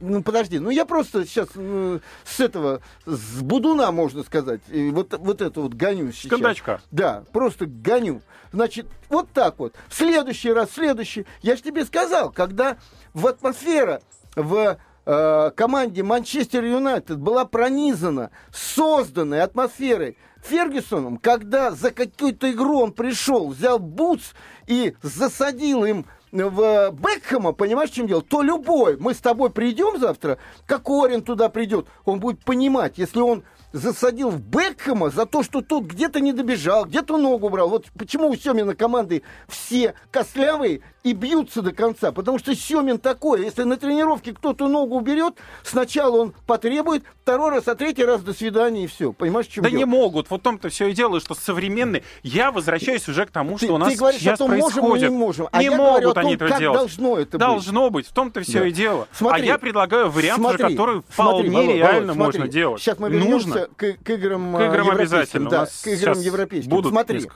Ну, 0.00 0.22
подожди, 0.22 0.58
ну 0.58 0.70
я 0.70 0.84
просто 0.84 1.24
сейчас 1.24 1.48
ну, 1.54 2.00
с 2.24 2.40
этого, 2.40 2.80
с 3.06 3.40
будуна, 3.40 3.92
можно 3.92 4.22
сказать, 4.24 4.60
вот, 4.68 5.14
вот 5.18 5.40
это 5.40 5.60
вот 5.60 5.74
гоню 5.74 6.12
сейчас. 6.12 6.30
Кондачка. 6.30 6.80
Да, 6.90 7.24
просто 7.32 7.66
гоню. 7.66 8.22
Значит, 8.52 8.86
вот 9.08 9.30
так 9.32 9.58
вот. 9.58 9.74
В 9.88 9.94
следующий 9.94 10.52
раз, 10.52 10.70
следующий. 10.72 11.26
Я 11.42 11.56
же 11.56 11.62
тебе 11.62 11.84
сказал, 11.84 12.30
когда 12.30 12.78
в 13.14 13.26
атмосфера, 13.26 14.00
в 14.34 14.78
э, 15.06 15.50
команде 15.54 16.02
Манчестер 16.02 16.64
Юнайтед 16.64 17.18
была 17.18 17.44
пронизана 17.44 18.30
созданной 18.52 19.42
атмосферой 19.42 20.16
Фергюсоном, 20.42 21.18
когда 21.18 21.70
за 21.70 21.90
какую-то 21.90 22.50
игру 22.50 22.80
он 22.80 22.92
пришел, 22.92 23.48
взял 23.48 23.78
бутс 23.78 24.32
и 24.66 24.94
засадил 25.02 25.84
им 25.84 26.06
в 26.32 26.90
Бекхэма, 26.92 27.52
понимаешь, 27.52 27.90
в 27.90 27.94
чем 27.94 28.06
дело, 28.06 28.22
то 28.22 28.42
любой, 28.42 28.96
мы 28.96 29.14
с 29.14 29.18
тобой 29.18 29.50
придем 29.50 29.98
завтра, 29.98 30.38
как 30.66 30.88
Орин 30.88 31.22
туда 31.22 31.48
придет, 31.48 31.88
он 32.04 32.20
будет 32.20 32.44
понимать, 32.44 32.98
если 32.98 33.20
он 33.20 33.42
засадил 33.72 34.30
в 34.30 34.40
Бекхэма 34.40 35.10
за 35.10 35.26
то, 35.26 35.42
что 35.42 35.60
тот 35.60 35.84
где-то 35.84 36.20
не 36.20 36.32
добежал, 36.32 36.84
где-то 36.84 37.16
ногу 37.16 37.48
брал. 37.48 37.68
Вот 37.68 37.86
почему 37.96 38.28
у 38.28 38.36
Семина 38.36 38.74
команды 38.74 39.22
все 39.48 39.94
костлявые 40.10 40.82
и 41.02 41.12
бьются 41.12 41.62
до 41.62 41.72
конца. 41.72 42.12
Потому 42.12 42.38
что 42.38 42.54
Семин 42.54 42.98
такой. 42.98 43.44
Если 43.44 43.62
на 43.62 43.76
тренировке 43.76 44.32
кто-то 44.32 44.68
ногу 44.68 44.96
уберет, 44.96 45.34
сначала 45.62 46.16
он 46.20 46.34
потребует, 46.46 47.04
второй 47.22 47.50
раз, 47.50 47.68
а 47.68 47.74
третий 47.74 48.04
раз 48.04 48.22
до 48.22 48.32
свидания 48.34 48.84
и 48.84 48.86
все. 48.86 49.12
Понимаешь, 49.12 49.46
чем 49.46 49.62
Да 49.64 49.70
дело? 49.70 49.78
не 49.78 49.84
могут. 49.86 50.28
Вот 50.30 50.40
в 50.40 50.42
том-то 50.42 50.68
все 50.68 50.88
и 50.88 50.92
дело, 50.92 51.20
что 51.20 51.34
современные... 51.34 52.02
Я 52.22 52.52
возвращаюсь 52.52 53.08
уже 53.08 53.24
к 53.26 53.30
тому, 53.30 53.56
что 53.56 53.68
ты, 53.68 53.72
у 53.72 53.78
нас 53.78 53.92
ты 53.92 53.98
говоришь 53.98 54.20
сейчас 54.20 54.34
о 54.34 54.38
том, 54.38 54.50
происходит. 54.50 54.82
можем 54.82 54.96
или 54.96 55.10
не 55.10 55.16
можем. 55.16 55.48
А 55.52 55.58
не 55.58 55.64
я 55.64 55.70
могут 55.70 55.86
говорю 55.92 56.10
о 56.10 56.14
том, 56.14 56.24
они 56.26 56.34
это 56.34 56.48
как 56.48 56.58
делать. 56.58 56.78
должно 56.78 57.18
это 57.18 57.30
быть. 57.32 57.40
Должно 57.40 57.90
быть. 57.90 58.06
В 58.06 58.12
том-то 58.12 58.40
все 58.42 58.60
Да. 58.60 58.66
и 58.66 58.72
дело. 58.72 59.08
Смотри, 59.12 59.42
а 59.42 59.46
я 59.46 59.58
предлагаю 59.58 60.10
вариант, 60.10 60.40
смотри, 60.40 60.64
уже, 60.66 60.74
который 60.74 61.02
смотри, 61.10 61.12
вполне 61.42 61.50
Володь, 61.56 61.76
реально 61.76 62.00
Володь, 62.12 62.16
можно 62.18 62.32
смотри. 62.40 62.52
делать. 62.52 62.80
Сейчас 62.82 62.98
мы 62.98 63.10
вернемся 63.10 63.30
Нужно. 63.48 63.68
к, 63.76 63.78
к 64.04 64.10
играм, 64.10 64.56
К 64.56 64.60
играм 64.60 64.88
э, 64.88 64.92
обязательно. 64.92 65.50
Да, 65.50 65.66
к 65.66 65.86
играм 65.86 66.20
европейским. 66.20 66.70
будут 66.70 66.92
Смотри, 66.92 67.26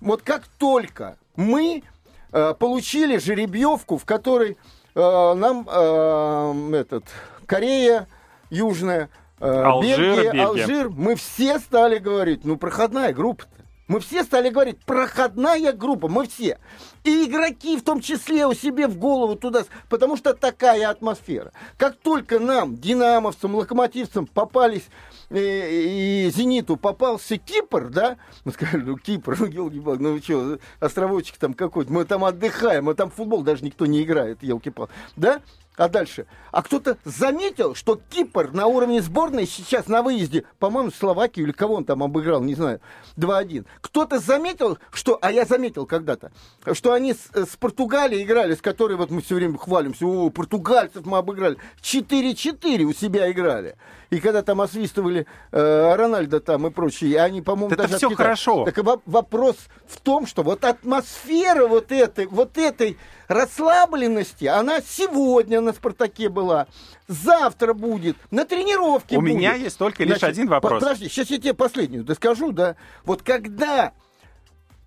вот 0.00 0.22
как 0.22 0.44
только 0.58 1.16
мы 1.36 1.82
получили 2.30 3.18
жеребьевку, 3.18 3.98
в 3.98 4.04
которой 4.04 4.56
э, 4.94 5.34
нам 5.34 5.68
э, 5.70 6.80
этот, 6.80 7.04
Корея 7.46 8.06
Южная, 8.50 9.08
э, 9.40 9.62
Алжир, 9.62 9.98
Бельгия, 9.98 10.32
Бельгия. 10.32 10.46
Алжир, 10.46 10.90
мы 10.90 11.14
все 11.16 11.58
стали 11.58 11.98
говорить, 11.98 12.44
ну, 12.44 12.56
проходная 12.56 13.12
группа-то. 13.12 13.59
Мы 13.90 13.98
все 13.98 14.22
стали 14.22 14.50
говорить, 14.50 14.78
проходная 14.86 15.72
группа, 15.72 16.06
мы 16.06 16.28
все. 16.28 16.60
И 17.02 17.24
игроки 17.24 17.76
в 17.76 17.82
том 17.82 18.00
числе 18.00 18.46
у 18.46 18.54
себе 18.54 18.86
в 18.86 18.96
голову 18.96 19.34
туда, 19.34 19.64
потому 19.88 20.16
что 20.16 20.32
такая 20.32 20.88
атмосфера. 20.88 21.50
Как 21.76 21.96
только 21.96 22.38
нам, 22.38 22.76
динамовцам, 22.76 23.56
локомотивцам, 23.56 24.28
попались 24.28 24.88
э, 25.30 25.68
и 25.72 26.30
Зениту 26.30 26.76
попался 26.76 27.36
Кипр, 27.36 27.88
да, 27.88 28.16
мы 28.44 28.52
сказали, 28.52 28.82
ну 28.82 28.96
Кипр, 28.96 29.36
ну 29.40 29.46
елки 29.46 29.80
ну 29.80 30.18
что, 30.22 30.60
островочек 30.78 31.38
там 31.38 31.52
какой-то, 31.52 31.92
мы 31.92 32.04
там 32.04 32.24
отдыхаем, 32.24 32.84
мы 32.84 32.94
там 32.94 33.10
футбол 33.10 33.42
даже 33.42 33.64
никто 33.64 33.86
не 33.86 34.04
играет, 34.04 34.40
елки 34.44 34.72
да, 35.16 35.40
а 35.80 35.88
дальше? 35.88 36.26
А 36.52 36.62
кто-то 36.62 36.98
заметил, 37.04 37.74
что 37.74 37.98
Кипр 38.10 38.50
на 38.52 38.66
уровне 38.66 39.00
сборной 39.00 39.46
сейчас 39.46 39.86
на 39.88 40.02
выезде, 40.02 40.44
по-моему, 40.58 40.90
Словакию 40.90 41.46
или 41.46 41.52
кого 41.52 41.76
он 41.76 41.84
там 41.84 42.02
обыграл, 42.02 42.42
не 42.42 42.54
знаю, 42.54 42.80
2-1. 43.16 43.64
Кто-то 43.80 44.18
заметил, 44.18 44.78
что, 44.92 45.18
а 45.22 45.32
я 45.32 45.46
заметил 45.46 45.86
когда-то, 45.86 46.32
что 46.74 46.92
они 46.92 47.14
с, 47.14 47.30
с 47.34 47.56
Португалией 47.56 48.24
играли, 48.24 48.54
с 48.54 48.60
которой 48.60 48.96
вот 48.98 49.10
мы 49.10 49.22
все 49.22 49.36
время 49.36 49.56
хвалимся, 49.56 50.04
о, 50.06 50.28
португальцев 50.28 51.06
мы 51.06 51.16
обыграли, 51.16 51.56
4-4 51.82 52.82
у 52.82 52.92
себя 52.92 53.30
играли. 53.30 53.76
И 54.10 54.18
когда 54.18 54.42
там 54.42 54.60
освистывали 54.60 55.26
э, 55.52 55.94
Рональда 55.94 56.40
там 56.40 56.66
и 56.66 56.70
прочие, 56.70 57.20
они, 57.22 57.42
по-моему, 57.42 57.72
Это 57.72 57.84
даже 57.84 57.94
Китая. 58.00 58.16
хорошо. 58.16 58.64
Так 58.64 58.76
во- 58.78 59.00
вопрос 59.06 59.56
в 59.86 60.00
том, 60.00 60.26
что 60.26 60.42
вот 60.42 60.64
атмосфера 60.64 61.68
вот 61.68 61.92
этой, 61.92 62.26
вот 62.26 62.58
этой 62.58 62.98
расслабленности, 63.28 64.46
она 64.46 64.80
сегодня 64.80 65.60
на 65.70 65.76
«Спартаке» 65.76 66.28
была, 66.28 66.66
завтра 67.08 67.74
будет, 67.74 68.16
на 68.30 68.44
тренировке 68.44 69.16
У 69.16 69.20
будет. 69.20 69.34
меня 69.34 69.54
есть 69.54 69.78
только 69.78 70.04
лишь 70.04 70.22
один 70.22 70.48
вопрос. 70.48 70.80
Подожди, 70.82 71.08
сейчас 71.08 71.30
я 71.30 71.38
тебе 71.38 71.54
последнюю 71.54 72.04
доскажу, 72.04 72.52
да. 72.52 72.76
Вот 73.04 73.22
когда 73.22 73.92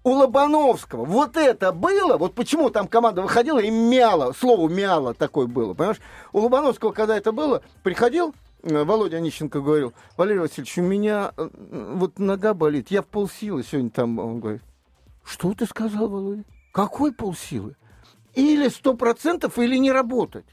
у 0.03 0.11
Лобановского 0.11 1.05
вот 1.05 1.37
это 1.37 1.71
было, 1.71 2.17
вот 2.17 2.35
почему 2.35 2.69
там 2.69 2.87
команда 2.87 3.21
выходила 3.21 3.59
и 3.59 3.69
мяла, 3.69 4.33
слово 4.33 4.67
мяла 4.67 5.13
такое 5.13 5.47
было, 5.47 5.73
понимаешь? 5.73 6.01
У 6.33 6.39
Лобановского, 6.39 6.91
когда 6.91 7.17
это 7.17 7.31
было, 7.31 7.63
приходил 7.83 8.35
э, 8.63 8.83
Володя 8.83 9.17
Онищенко 9.17 9.61
говорил, 9.61 9.93
Валерий 10.17 10.41
Васильевич, 10.41 10.77
у 10.77 10.81
меня 10.81 11.31
э, 11.37 11.49
вот 11.95 12.19
нога 12.19 12.53
болит, 12.53 12.91
я 12.91 13.01
в 13.01 13.07
полсилы 13.07 13.63
сегодня 13.63 13.89
там, 13.89 14.19
он 14.19 14.41
говорит, 14.41 14.61
что 15.23 15.53
ты 15.53 15.65
сказал, 15.65 16.09
Володя? 16.09 16.43
Какой 16.73 17.13
полсилы? 17.13 17.75
Или 18.33 18.67
сто 18.67 18.95
процентов, 18.95 19.59
или 19.59 19.77
не 19.77 19.91
работать. 19.91 20.45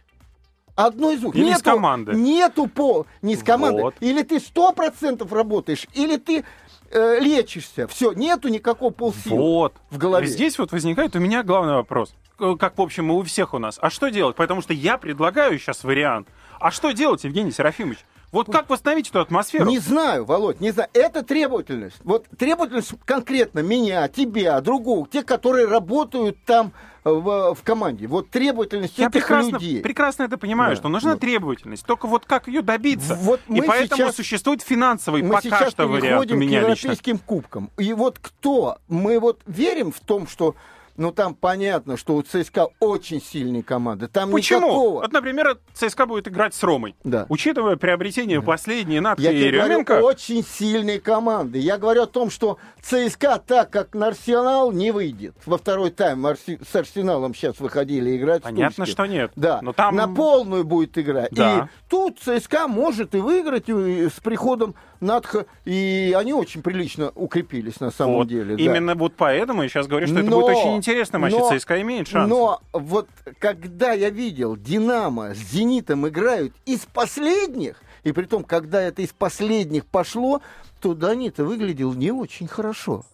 Одно 0.76 1.10
из 1.10 1.20
двух. 1.20 1.34
Или 1.34 1.46
нету, 1.46 1.60
с 1.60 1.62
команды. 1.62 2.12
Нету 2.12 2.66
по... 2.66 3.06
Не 3.22 3.36
с 3.36 3.42
команды. 3.42 3.82
Вот. 3.82 3.94
Или 4.00 4.22
ты 4.22 4.40
сто 4.40 4.72
процентов 4.72 5.32
работаешь, 5.32 5.86
или 5.94 6.16
ты 6.16 6.44
э, 6.90 7.18
лечишься. 7.20 7.86
Все, 7.88 8.12
нету 8.12 8.48
никакого 8.48 8.90
полсилы 8.90 9.36
Вот. 9.36 9.74
в 9.90 9.98
голове. 9.98 10.26
Здесь 10.26 10.58
вот 10.58 10.72
возникает 10.72 11.14
у 11.16 11.20
меня 11.20 11.42
главный 11.42 11.74
вопрос. 11.74 12.14
Как, 12.58 12.78
в 12.78 12.80
общем, 12.80 13.10
и 13.10 13.14
у 13.14 13.22
всех 13.22 13.52
у 13.52 13.58
нас. 13.58 13.78
А 13.80 13.90
что 13.90 14.08
делать? 14.08 14.36
Потому 14.36 14.62
что 14.62 14.72
я 14.72 14.96
предлагаю 14.96 15.58
сейчас 15.58 15.84
вариант. 15.84 16.28
А 16.58 16.70
что 16.70 16.92
делать, 16.92 17.24
Евгений 17.24 17.52
Серафимович? 17.52 17.98
Вот 18.32 18.46
как 18.50 18.70
восстановить 18.70 19.08
эту 19.10 19.20
атмосферу? 19.20 19.68
Не 19.68 19.78
знаю, 19.80 20.24
Володь, 20.24 20.60
не 20.60 20.70
знаю. 20.70 20.88
Это 20.92 21.22
требовательность. 21.24 21.96
Вот 22.04 22.26
требовательность 22.38 22.92
конкретно 23.04 23.60
меня, 23.60 24.06
тебя, 24.08 24.60
другого, 24.60 25.06
тех, 25.08 25.26
которые 25.26 25.66
работают 25.66 26.38
там 26.44 26.72
э, 27.04 27.10
в, 27.10 27.54
в 27.54 27.62
команде. 27.64 28.06
Вот 28.06 28.30
требовательность 28.30 28.96
Я 28.98 29.06
этих 29.08 29.14
прекрасно, 29.22 29.50
людей. 29.56 29.80
прекрасно 29.82 30.22
это 30.22 30.38
понимаю, 30.38 30.70
Да, 30.72 30.76
что 30.76 30.88
нужна 30.88 31.12
вот. 31.12 31.20
требовательность. 31.20 31.84
Только 31.84 32.06
вот 32.06 32.24
как 32.24 32.46
ее 32.46 32.62
добиться? 32.62 33.16
Вот 33.16 33.40
И 33.48 33.60
поэтому 33.62 33.96
сейчас- 34.04 34.16
существует 34.16 34.62
финансовый 34.62 35.22
мы 35.22 35.30
пока 35.34 35.42
сейчас 35.42 35.70
что 35.72 35.88
вариант 35.88 35.98
у 35.98 36.06
переходим 36.06 36.36
к 36.36 36.38
меня 36.38 36.60
лично. 36.60 36.70
европейским 36.90 37.18
кубкам. 37.18 37.70
И 37.78 37.92
вот 37.94 38.20
кто? 38.20 38.78
Мы 38.88 39.18
вот 39.18 39.40
верим 39.46 39.90
в 39.90 39.98
том, 39.98 40.28
что 40.28 40.54
ну 41.00 41.12
там 41.12 41.34
понятно, 41.34 41.96
что 41.96 42.14
у 42.14 42.22
ЦСКА 42.22 42.68
очень 42.78 43.22
сильные 43.22 43.62
команды. 43.62 44.06
Там 44.06 44.30
Почему? 44.30 44.66
никакого. 44.66 45.00
Вот, 45.00 45.12
например, 45.12 45.58
ЦСКА 45.72 46.04
будет 46.04 46.28
играть 46.28 46.54
с 46.54 46.62
Ромой. 46.62 46.94
Да. 47.04 47.24
Учитывая 47.30 47.76
приобретение 47.76 48.42
последние 48.42 49.00
Натка 49.00 49.22
Я 49.22 49.32
и 49.32 49.40
тебе 49.40 49.52
говорю, 49.52 49.64
Еременко, 49.64 49.92
очень 50.02 50.44
сильные 50.44 51.00
команды. 51.00 51.58
Я 51.58 51.78
говорю 51.78 52.02
о 52.02 52.06
том, 52.06 52.28
что 52.28 52.58
ЦСКА 52.82 53.42
так, 53.44 53.70
как 53.70 53.94
на 53.94 54.08
Арсенал, 54.08 54.72
не 54.72 54.90
выйдет. 54.90 55.34
Во 55.46 55.56
второй 55.56 55.90
тайм 55.90 56.26
Арси- 56.26 56.60
с 56.62 56.76
Арсеналом 56.76 57.34
сейчас 57.34 57.60
выходили 57.60 58.14
играть. 58.18 58.42
понятно, 58.42 58.84
что 58.84 59.06
нет. 59.06 59.32
Да, 59.36 59.60
Но 59.62 59.72
там... 59.72 59.96
на 59.96 60.06
полную 60.06 60.64
будет 60.64 60.98
играть. 60.98 61.32
Да. 61.32 61.68
И 61.70 61.88
тут 61.88 62.18
ЦСКА 62.20 62.68
может 62.68 63.14
и 63.14 63.18
выиграть 63.20 63.70
и 63.70 64.08
с 64.08 64.20
приходом 64.20 64.74
Надха. 65.00 65.46
И 65.64 66.14
они 66.16 66.32
очень 66.32 66.62
прилично 66.62 67.10
укрепились 67.14 67.80
на 67.80 67.90
самом 67.90 68.16
Вот. 68.16 68.28
деле. 68.28 68.56
да. 68.56 68.62
Именно 68.62 68.94
вот 68.94 69.14
поэтому 69.16 69.62
я 69.62 69.68
сейчас 69.68 69.86
говорю, 69.86 70.06
что 70.06 70.18
это 70.18 70.28
Но- 70.30 70.40
будет 70.42 70.56
очень 70.56 70.76
интересный 70.76 71.18
матч, 71.18 71.32
но- 71.32 71.48
ЦСКА 71.58 71.80
имеет 71.80 72.08
шанс. 72.08 72.28
Но 72.28 72.60
вот 72.72 73.08
когда 73.38 73.92
я 73.92 74.10
видел 74.10 74.56
Динамо 74.56 75.34
с 75.34 75.38
Зенитом 75.38 76.06
играют 76.06 76.52
из 76.66 76.80
последних, 76.86 77.76
и 78.04 78.12
при 78.12 78.24
том, 78.24 78.44
когда 78.44 78.80
это 78.82 79.02
из 79.02 79.10
последних 79.10 79.86
пошло, 79.86 80.40
то 80.80 80.94
Данита 80.94 81.44
выглядел 81.44 81.92
не 81.94 82.10
очень 82.12 82.46
хорошо. 82.46 83.04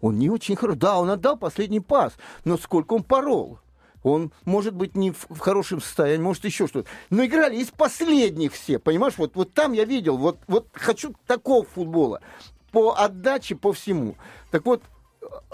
Он 0.00 0.18
не 0.18 0.30
очень 0.30 0.56
хорошо. 0.56 0.78
Да, 0.78 0.98
он 0.98 1.10
отдал 1.10 1.36
последний 1.36 1.80
пас, 1.80 2.14
но 2.44 2.56
сколько 2.56 2.94
он 2.94 3.02
порол. 3.02 3.58
Он, 4.02 4.32
может 4.44 4.74
быть, 4.74 4.96
не 4.96 5.10
в, 5.10 5.26
в 5.28 5.38
хорошем 5.38 5.80
состоянии, 5.80 6.22
может, 6.22 6.44
еще 6.44 6.66
что-то. 6.66 6.88
Но 7.10 7.24
играли 7.24 7.56
из 7.56 7.68
последних 7.68 8.54
все, 8.54 8.78
понимаешь? 8.78 9.14
Вот, 9.18 9.32
вот 9.34 9.52
там 9.52 9.72
я 9.72 9.84
видел, 9.84 10.16
вот, 10.16 10.38
вот 10.46 10.68
хочу 10.72 11.14
такого 11.26 11.64
футбола. 11.64 12.20
По 12.72 12.94
отдаче, 12.96 13.56
по 13.56 13.72
всему. 13.72 14.14
Так 14.50 14.64
вот, 14.64 14.82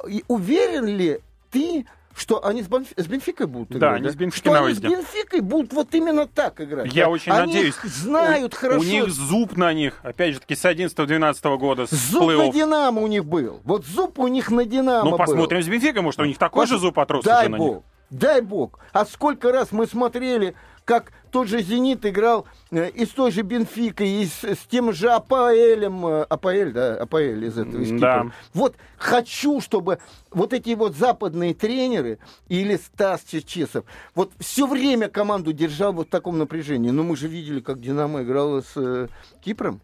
э, 0.06 0.20
уверен 0.28 0.86
ли 0.86 1.20
ты, 1.50 1.86
что 2.14 2.44
они 2.46 2.62
с, 2.62 2.66
Бенф- 2.68 2.92
с 2.96 3.06
Бенфикой 3.06 3.46
будут 3.46 3.70
Да, 3.70 3.76
играть? 3.78 4.00
они 4.00 4.10
с 4.10 4.14
Бенфикой 4.14 4.38
что 4.38 4.52
на 4.52 4.66
они 4.66 4.74
с. 4.74 4.78
Бенфикой 4.80 5.40
будут 5.40 5.72
вот 5.72 5.94
именно 5.94 6.26
так 6.28 6.60
играть. 6.60 6.92
Я 6.94 7.04
да? 7.06 7.10
очень 7.10 7.32
они 7.32 7.52
надеюсь. 7.54 7.74
знают 7.84 8.54
у, 8.54 8.56
хорошо. 8.56 8.80
У 8.80 8.84
них 8.84 9.08
зуб 9.10 9.56
на 9.56 9.72
них, 9.72 9.98
опять 10.02 10.34
же 10.34 10.40
таки, 10.40 10.54
с 10.54 10.64
11-12 10.64 11.56
года, 11.58 11.86
с 11.86 11.90
Зуб 11.90 12.22
на. 12.22 12.52
Динамо 12.52 13.00
у 13.02 13.06
них 13.06 13.24
был. 13.24 13.60
Вот 13.64 13.84
зуб 13.84 14.18
у 14.18 14.28
них 14.28 14.50
на 14.50 14.64
Динамо 14.64 15.04
Ну, 15.04 15.10
был. 15.10 15.18
посмотрим 15.18 15.62
с 15.62 15.66
Бенфикой, 15.68 16.02
может, 16.02 16.20
у 16.20 16.24
них 16.24 16.38
такой 16.38 16.66
же 16.66 16.78
зуб 16.78 16.98
отрос 16.98 17.24
Дай 17.24 17.46
уже 17.46 17.50
на 17.50 17.56
них. 17.56 17.64
Дай 18.10 18.40
бог. 18.40 18.78
А 18.92 19.04
сколько 19.04 19.52
раз 19.52 19.72
мы 19.72 19.86
смотрели, 19.86 20.54
как 20.84 21.12
тот 21.32 21.48
же 21.48 21.60
«Зенит» 21.60 22.06
играл 22.06 22.46
э, 22.70 22.88
и 22.90 23.04
с 23.04 23.10
той 23.10 23.32
же 23.32 23.42
«Бенфикой», 23.42 24.08
и 24.08 24.26
с, 24.26 24.44
с 24.44 24.58
тем 24.70 24.92
же 24.92 25.10
«Апаэлем». 25.10 26.06
э, 26.06 26.22
«Апаэль», 26.22 26.72
да, 26.72 26.94
«Апаэль» 26.94 27.44
из 27.44 27.58
этого, 27.58 27.82
из 27.82 28.00
Да. 28.00 28.30
Вот 28.54 28.76
хочу, 28.96 29.60
чтобы 29.60 29.98
вот 30.30 30.52
эти 30.52 30.74
вот 30.74 30.94
западные 30.94 31.54
тренеры 31.54 32.18
или 32.48 32.76
Стас 32.76 33.24
Черчесов 33.24 33.84
вот 34.14 34.32
все 34.38 34.66
время 34.66 35.08
команду 35.08 35.52
держал 35.52 35.92
вот 35.92 36.06
в 36.06 36.10
таком 36.10 36.38
напряжении. 36.38 36.90
Но 36.90 37.02
мы 37.02 37.16
же 37.16 37.26
видели, 37.26 37.60
как 37.60 37.80
«Динамо» 37.80 38.22
играла 38.22 38.62
с 38.62 38.72
э, 38.76 39.08
Кипром. 39.44 39.80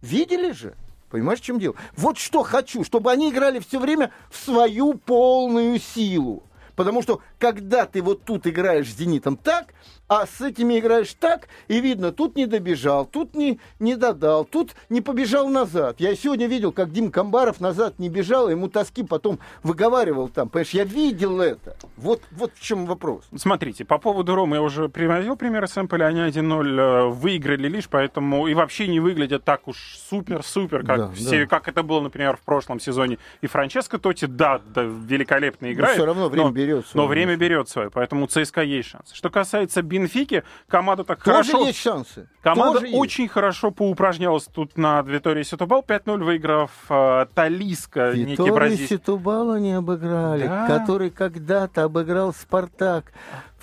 Видели 0.00 0.52
же? 0.52 0.74
Понимаешь, 1.10 1.40
в 1.40 1.44
чем 1.44 1.58
дело? 1.58 1.74
Вот 1.96 2.16
что 2.16 2.44
хочу, 2.44 2.84
чтобы 2.84 3.10
они 3.10 3.30
играли 3.30 3.58
все 3.58 3.80
время 3.80 4.12
в 4.30 4.36
свою 4.36 4.94
полную 4.94 5.78
силу. 5.80 6.44
Потому 6.80 7.02
что 7.02 7.20
когда 7.38 7.84
ты 7.84 8.00
вот 8.00 8.24
тут 8.24 8.46
играешь 8.46 8.90
с 8.90 8.96
«Зенитом» 8.96 9.36
так, 9.36 9.74
а 10.10 10.26
с 10.26 10.40
этими 10.40 10.80
играешь 10.80 11.14
так, 11.14 11.46
и 11.68 11.80
видно, 11.80 12.10
тут 12.10 12.34
не 12.34 12.46
добежал, 12.46 13.06
тут 13.06 13.36
не, 13.36 13.60
не 13.78 13.94
додал, 13.94 14.44
тут 14.44 14.72
не 14.88 15.00
побежал 15.00 15.48
назад. 15.48 16.00
Я 16.00 16.16
сегодня 16.16 16.48
видел, 16.48 16.72
как 16.72 16.90
Дим 16.92 17.12
Камбаров 17.12 17.60
назад 17.60 18.00
не 18.00 18.08
бежал, 18.08 18.48
ему 18.50 18.68
тоски 18.68 19.04
потом 19.04 19.38
выговаривал 19.62 20.28
там. 20.28 20.48
Понимаешь, 20.48 20.70
я 20.70 20.82
видел 20.82 21.40
это. 21.40 21.76
Вот, 21.96 22.22
вот 22.32 22.50
в 22.56 22.60
чем 22.60 22.86
вопрос. 22.86 23.22
Смотрите, 23.36 23.84
по 23.84 23.98
поводу 23.98 24.34
Ромы 24.34 24.56
я 24.56 24.62
уже 24.62 24.88
приводил 24.88 25.36
примеры 25.36 25.68
сэмпля, 25.68 26.06
они 26.06 26.22
1-0 26.22 26.80
э, 26.80 27.08
выиграли 27.10 27.68
лишь, 27.68 27.88
поэтому 27.88 28.48
и 28.48 28.54
вообще 28.54 28.88
не 28.88 28.98
выглядят 28.98 29.44
так 29.44 29.68
уж 29.68 29.76
супер-супер, 30.10 30.84
как, 30.84 30.96
Да, 30.98 31.10
все, 31.12 31.42
да. 31.42 31.46
как 31.46 31.68
это 31.68 31.84
было, 31.84 32.00
например, 32.00 32.36
в 32.36 32.40
прошлом 32.40 32.80
сезоне. 32.80 33.18
И 33.42 33.46
Франческо 33.46 33.96
Тоти, 33.98 34.24
да, 34.26 34.60
да 34.74 34.82
великолепно 34.82 35.72
играет. 35.72 35.94
всё 35.94 36.04
равно 36.04 36.28
время 36.28 36.46
но- 36.48 36.52
берет 36.52 36.84
Но 36.94 37.04
свое. 37.04 37.08
время 37.08 37.36
берет 37.36 37.68
свое, 37.68 37.90
поэтому 37.90 38.26
ЦСКА 38.26 38.62
есть 38.62 38.88
шанс. 38.88 39.12
Что 39.12 39.30
касается 39.30 39.82
Бенфики, 40.00 40.42
команда 40.68 41.04
так 41.04 41.22
Тоже 41.22 41.52
хорошо... 41.52 41.66
есть 41.66 41.80
шансы. 41.80 42.28
Команда 42.42 42.74
Тоже 42.80 42.86
есть. 42.86 42.98
очень 42.98 43.28
хорошо 43.28 43.70
поупражнялась 43.70 44.44
тут 44.44 44.76
на 44.78 45.02
Витории 45.02 45.42
Сетубал, 45.42 45.84
5-0 45.86 46.24
выиграв 46.24 46.70
э, 46.88 47.26
Талиска, 47.34 48.12
некий 48.14 48.50
бразильский. 48.50 48.96
Ситубала 48.96 49.58
не 49.58 49.72
обыграли, 49.74 50.46
Да. 50.46 50.66
который 50.66 51.10
когда-то 51.10 51.84
обыграл 51.84 52.32
Спартак. 52.32 53.12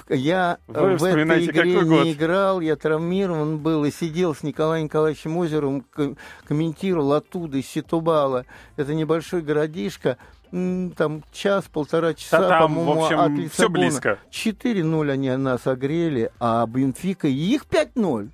Я 0.10 0.60
э, 0.68 0.72
Вы 0.72 0.98
в 0.98 1.04
этой 1.04 1.46
игре 1.46 1.82
не 1.82 2.14
играл, 2.14 2.62
я 2.62 2.76
травмирован 2.76 3.58
был 3.58 3.84
и 3.84 3.92
сидел 3.92 4.34
с 4.36 4.44
Николаем 4.44 4.86
Николаевичем 4.86 5.36
Озером, 5.38 5.84
комментировал 6.46 7.14
оттуда, 7.14 7.58
из 7.58 7.68
Ситубала. 7.68 8.46
Это 8.78 8.94
небольшой 8.94 9.42
городишко, 9.42 10.18
там 10.52 11.24
час-полтора 11.32 12.14
часа, 12.14 12.40
Да 12.40 12.50
там, 12.50 12.74
по-моему, 12.74 13.02
в 13.02 13.04
общем, 13.06 13.20
от 13.20 13.32
Лиссабона. 13.32 13.80
близко. 13.80 14.20
4-0 14.32 15.12
они 15.12 15.36
нас 15.38 15.68
огрели, 15.68 16.30
а 16.40 16.66
Бенфика 16.68 17.28
их 17.28 17.66
5-0. 17.66 18.30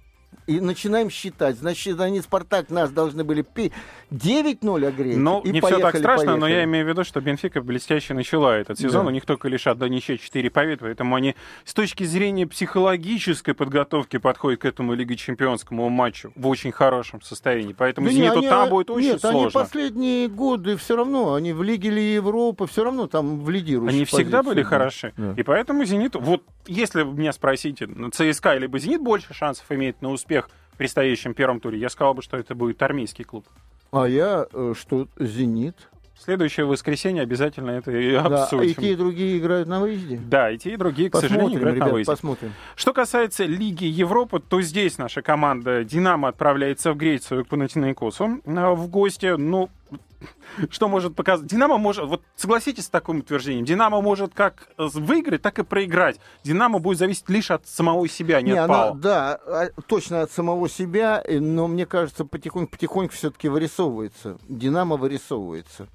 И 0.47 0.59
начинаем 0.59 1.09
считать. 1.09 1.57
Значит, 1.57 1.99
они 1.99 2.21
Спартак 2.21 2.69
нас 2.69 2.91
должны 2.91 3.23
были 3.23 3.41
пи- 3.43 3.71
9-0 4.11 4.85
огреть. 4.87 5.17
Ну, 5.17 5.39
и 5.41 5.49
не 5.51 5.59
все 5.61 5.69
так 5.69 5.81
поехали, 5.81 6.01
страшно, 6.01 6.25
но 6.35 6.41
поехали. 6.41 6.57
я 6.59 6.63
имею 6.65 6.85
в 6.85 6.89
виду, 6.89 7.03
что 7.03 7.21
Бенфика 7.21 7.61
блестяще 7.61 8.13
начала 8.13 8.55
этот 8.57 8.77
сезон. 8.79 9.03
Да. 9.05 9.07
У 9.09 9.11
них 9.13 9.25
только 9.25 9.47
лишь 9.47 9.67
одна 9.67 9.87
ничья 9.87 10.17
4 10.17 10.49
победы, 10.49 10.77
поэтому 10.81 11.15
они 11.15 11.35
с 11.65 11.73
точки 11.73 12.03
зрения 12.03 12.45
психологической 12.47 13.53
подготовки 13.53 14.17
подходят 14.17 14.61
к 14.61 14.65
этому 14.65 14.93
Лиге 14.93 15.15
Чемпионскому 15.15 15.87
матчу 15.89 16.31
в 16.35 16.47
очень 16.47 16.71
хорошем 16.71 17.21
состоянии. 17.21 17.73
Поэтому 17.77 18.07
Да 18.07 18.13
«Зениту» 18.13 18.39
они- 18.39 18.49
там 18.49 18.69
будет 18.69 18.89
очень 18.89 19.07
нет, 19.13 19.25
они 19.25 19.39
сложно. 19.39 19.59
последние 19.61 20.27
годы 20.27 20.75
все 20.77 20.95
равно, 20.95 21.33
они 21.35 21.53
в 21.53 21.63
Лиге 21.63 21.89
ли 21.89 22.13
Европы, 22.13 22.67
все 22.67 22.83
равно 22.83 23.07
там 23.07 23.39
в 23.41 23.49
лидирующей 23.49 23.95
Они 23.97 24.05
всегда 24.05 24.39
позиции, 24.39 24.49
были 24.55 24.63
да. 24.63 24.69
хороши. 24.69 25.13
Да. 25.17 25.33
И 25.37 25.43
поэтому 25.43 25.85
«Зениту», 25.85 26.19
вот 26.19 26.43
если 26.67 27.03
меня 27.03 27.31
спросите, 27.33 27.87
ЦСКА 28.11 28.55
либо 28.57 28.77
«Зенит» 28.79 29.01
больше 29.01 29.33
шансов 29.33 29.65
имеет 29.71 30.01
на 30.01 30.09
успех 30.11 30.32
предстоящем 30.77 31.33
первом 31.33 31.59
туре, 31.59 31.77
я 31.79 31.89
сказал 31.89 32.13
бы, 32.13 32.21
что 32.21 32.37
это 32.37 32.55
будет 32.55 32.81
армейский 32.81 33.23
клуб. 33.23 33.45
А 33.91 34.05
я, 34.07 34.47
э, 34.51 34.73
что, 34.77 35.07
«Зенит». 35.19 35.89
Следующее 36.19 36.65
воскресенье 36.67 37.23
обязательно 37.23 37.71
это 37.71 37.91
и 37.91 38.11
Да, 38.13 38.21
и 38.21 38.41
обсудим. 38.43 38.75
те, 38.75 38.93
и 38.93 38.95
другие 38.95 39.39
играют 39.39 39.67
на 39.67 39.79
выезде. 39.81 40.21
Да, 40.23 40.51
и 40.51 40.57
те, 40.57 40.73
и 40.73 40.77
другие, 40.77 41.09
к 41.09 41.15
сожалению, 41.15 41.41
Посмотрим, 41.45 41.59
играют 41.59 41.79
на 41.79 41.83
ребят, 41.83 41.93
выезде. 41.93 42.11
посмотрим. 42.11 42.53
Что 42.75 42.93
касается 42.93 43.45
Лиги 43.45 43.85
Европы, 43.85 44.39
то 44.39 44.61
здесь 44.61 44.97
наша 44.97 45.21
команда 45.21 45.83
«Динамо» 45.83 46.29
отправляется 46.29 46.93
в 46.93 46.97
Грецию 46.97 47.43
к 47.43 47.49
Панатинаикосу 47.49 48.41
э, 48.45 48.73
в 48.73 48.87
гости. 48.87 49.35
Ну, 49.37 49.69
что 50.69 50.87
может 50.87 51.15
показать? 51.15 51.47
«Динамо» 51.47 51.77
может... 51.77 52.05
Вот 52.05 52.21
согласитесь 52.35 52.85
с 52.85 52.89
таким 52.89 53.19
утверждением. 53.19 53.65
«Динамо» 53.65 54.01
может 54.01 54.33
как 54.33 54.69
выиграть, 54.77 55.41
так 55.41 55.59
и 55.59 55.63
проиграть. 55.63 56.19
«Динамо» 56.43 56.79
будет 56.79 56.97
зависеть 56.97 57.29
лишь 57.29 57.51
от 57.51 57.67
самого 57.67 58.07
себя, 58.07 58.41
не, 58.41 58.51
Не, 58.51 58.57
от 58.57 58.69
она, 58.69 58.83
ПАО. 58.83 58.93
да, 58.95 59.39
а, 59.45 59.69
точно 59.87 60.21
от 60.21 60.31
самого 60.31 60.69
себя, 60.69 61.21
э, 61.25 61.39
но 61.39 61.67
мне 61.67 61.85
кажется, 61.85 62.25
потихоньку-потихоньку 62.25 63.13
все-таки 63.13 63.49
вырисовывается. 63.49 64.37
Динамо 64.47 64.97
вырисовывается. 64.97 65.87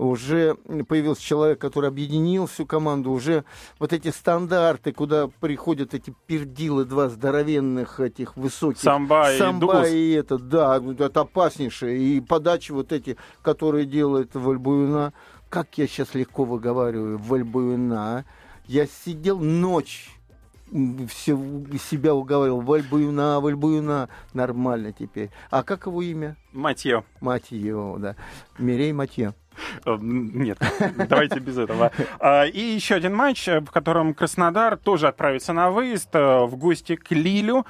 Уже 0.00 0.54
появился 0.88 1.22
человек, 1.22 1.58
который 1.58 1.90
объединил 1.90 2.46
всю 2.46 2.64
команду. 2.64 3.10
Уже 3.10 3.44
вот 3.78 3.92
эти 3.92 4.08
стандарты, 4.08 4.92
куда 4.92 5.28
приходят 5.28 5.92
эти 5.92 6.14
пердилы, 6.26 6.86
два 6.86 7.10
здоровенных 7.10 8.00
этих 8.00 8.34
высоких. 8.34 8.80
Самба 8.80 9.30
и 9.30 9.36
Самба 9.36 9.60
Дуглас. 9.60 9.90
и 9.90 10.12
это, 10.12 10.38
да, 10.38 10.80
это 10.98 11.20
опаснейшее. 11.20 11.98
И 11.98 12.20
подачи 12.22 12.72
вот 12.72 12.92
эти, 12.92 13.18
которые 13.42 13.84
делает 13.84 14.34
Вальбуина. 14.34 15.12
Как 15.50 15.76
я 15.76 15.86
сейчас 15.86 16.14
легко 16.14 16.44
выговариваю 16.44 17.18
Вальбуина. 17.18 18.24
Я 18.66 18.86
сидел 18.86 19.38
ночь 19.38 20.08
все 21.08 21.36
себя 21.90 22.14
уговаривал, 22.14 22.60
Вальбуюна, 22.60 23.40
Вальбуюна, 23.40 24.08
нормально 24.32 24.92
теперь. 24.92 25.30
А 25.50 25.62
как 25.62 25.86
его 25.86 26.00
имя? 26.00 26.36
Матье. 26.52 27.04
Матье, 27.20 27.96
да. 27.98 28.16
Мирей 28.56 28.92
Матье. 28.92 29.34
Э, 29.84 29.96
нет, 30.00 30.58
давайте 31.08 31.38
без 31.40 31.58
этого. 31.58 31.90
А, 32.18 32.44
и 32.44 32.60
еще 32.60 32.94
один 32.94 33.14
матч, 33.14 33.48
э, 33.48 33.60
в 33.60 33.70
котором 33.70 34.14
Краснодар 34.14 34.76
тоже 34.76 35.08
отправится 35.08 35.52
на 35.52 35.70
выезд 35.70 36.08
э, 36.14 36.44
в 36.44 36.56
гости 36.56 36.96
к 36.96 37.10
Лилю. 37.10 37.66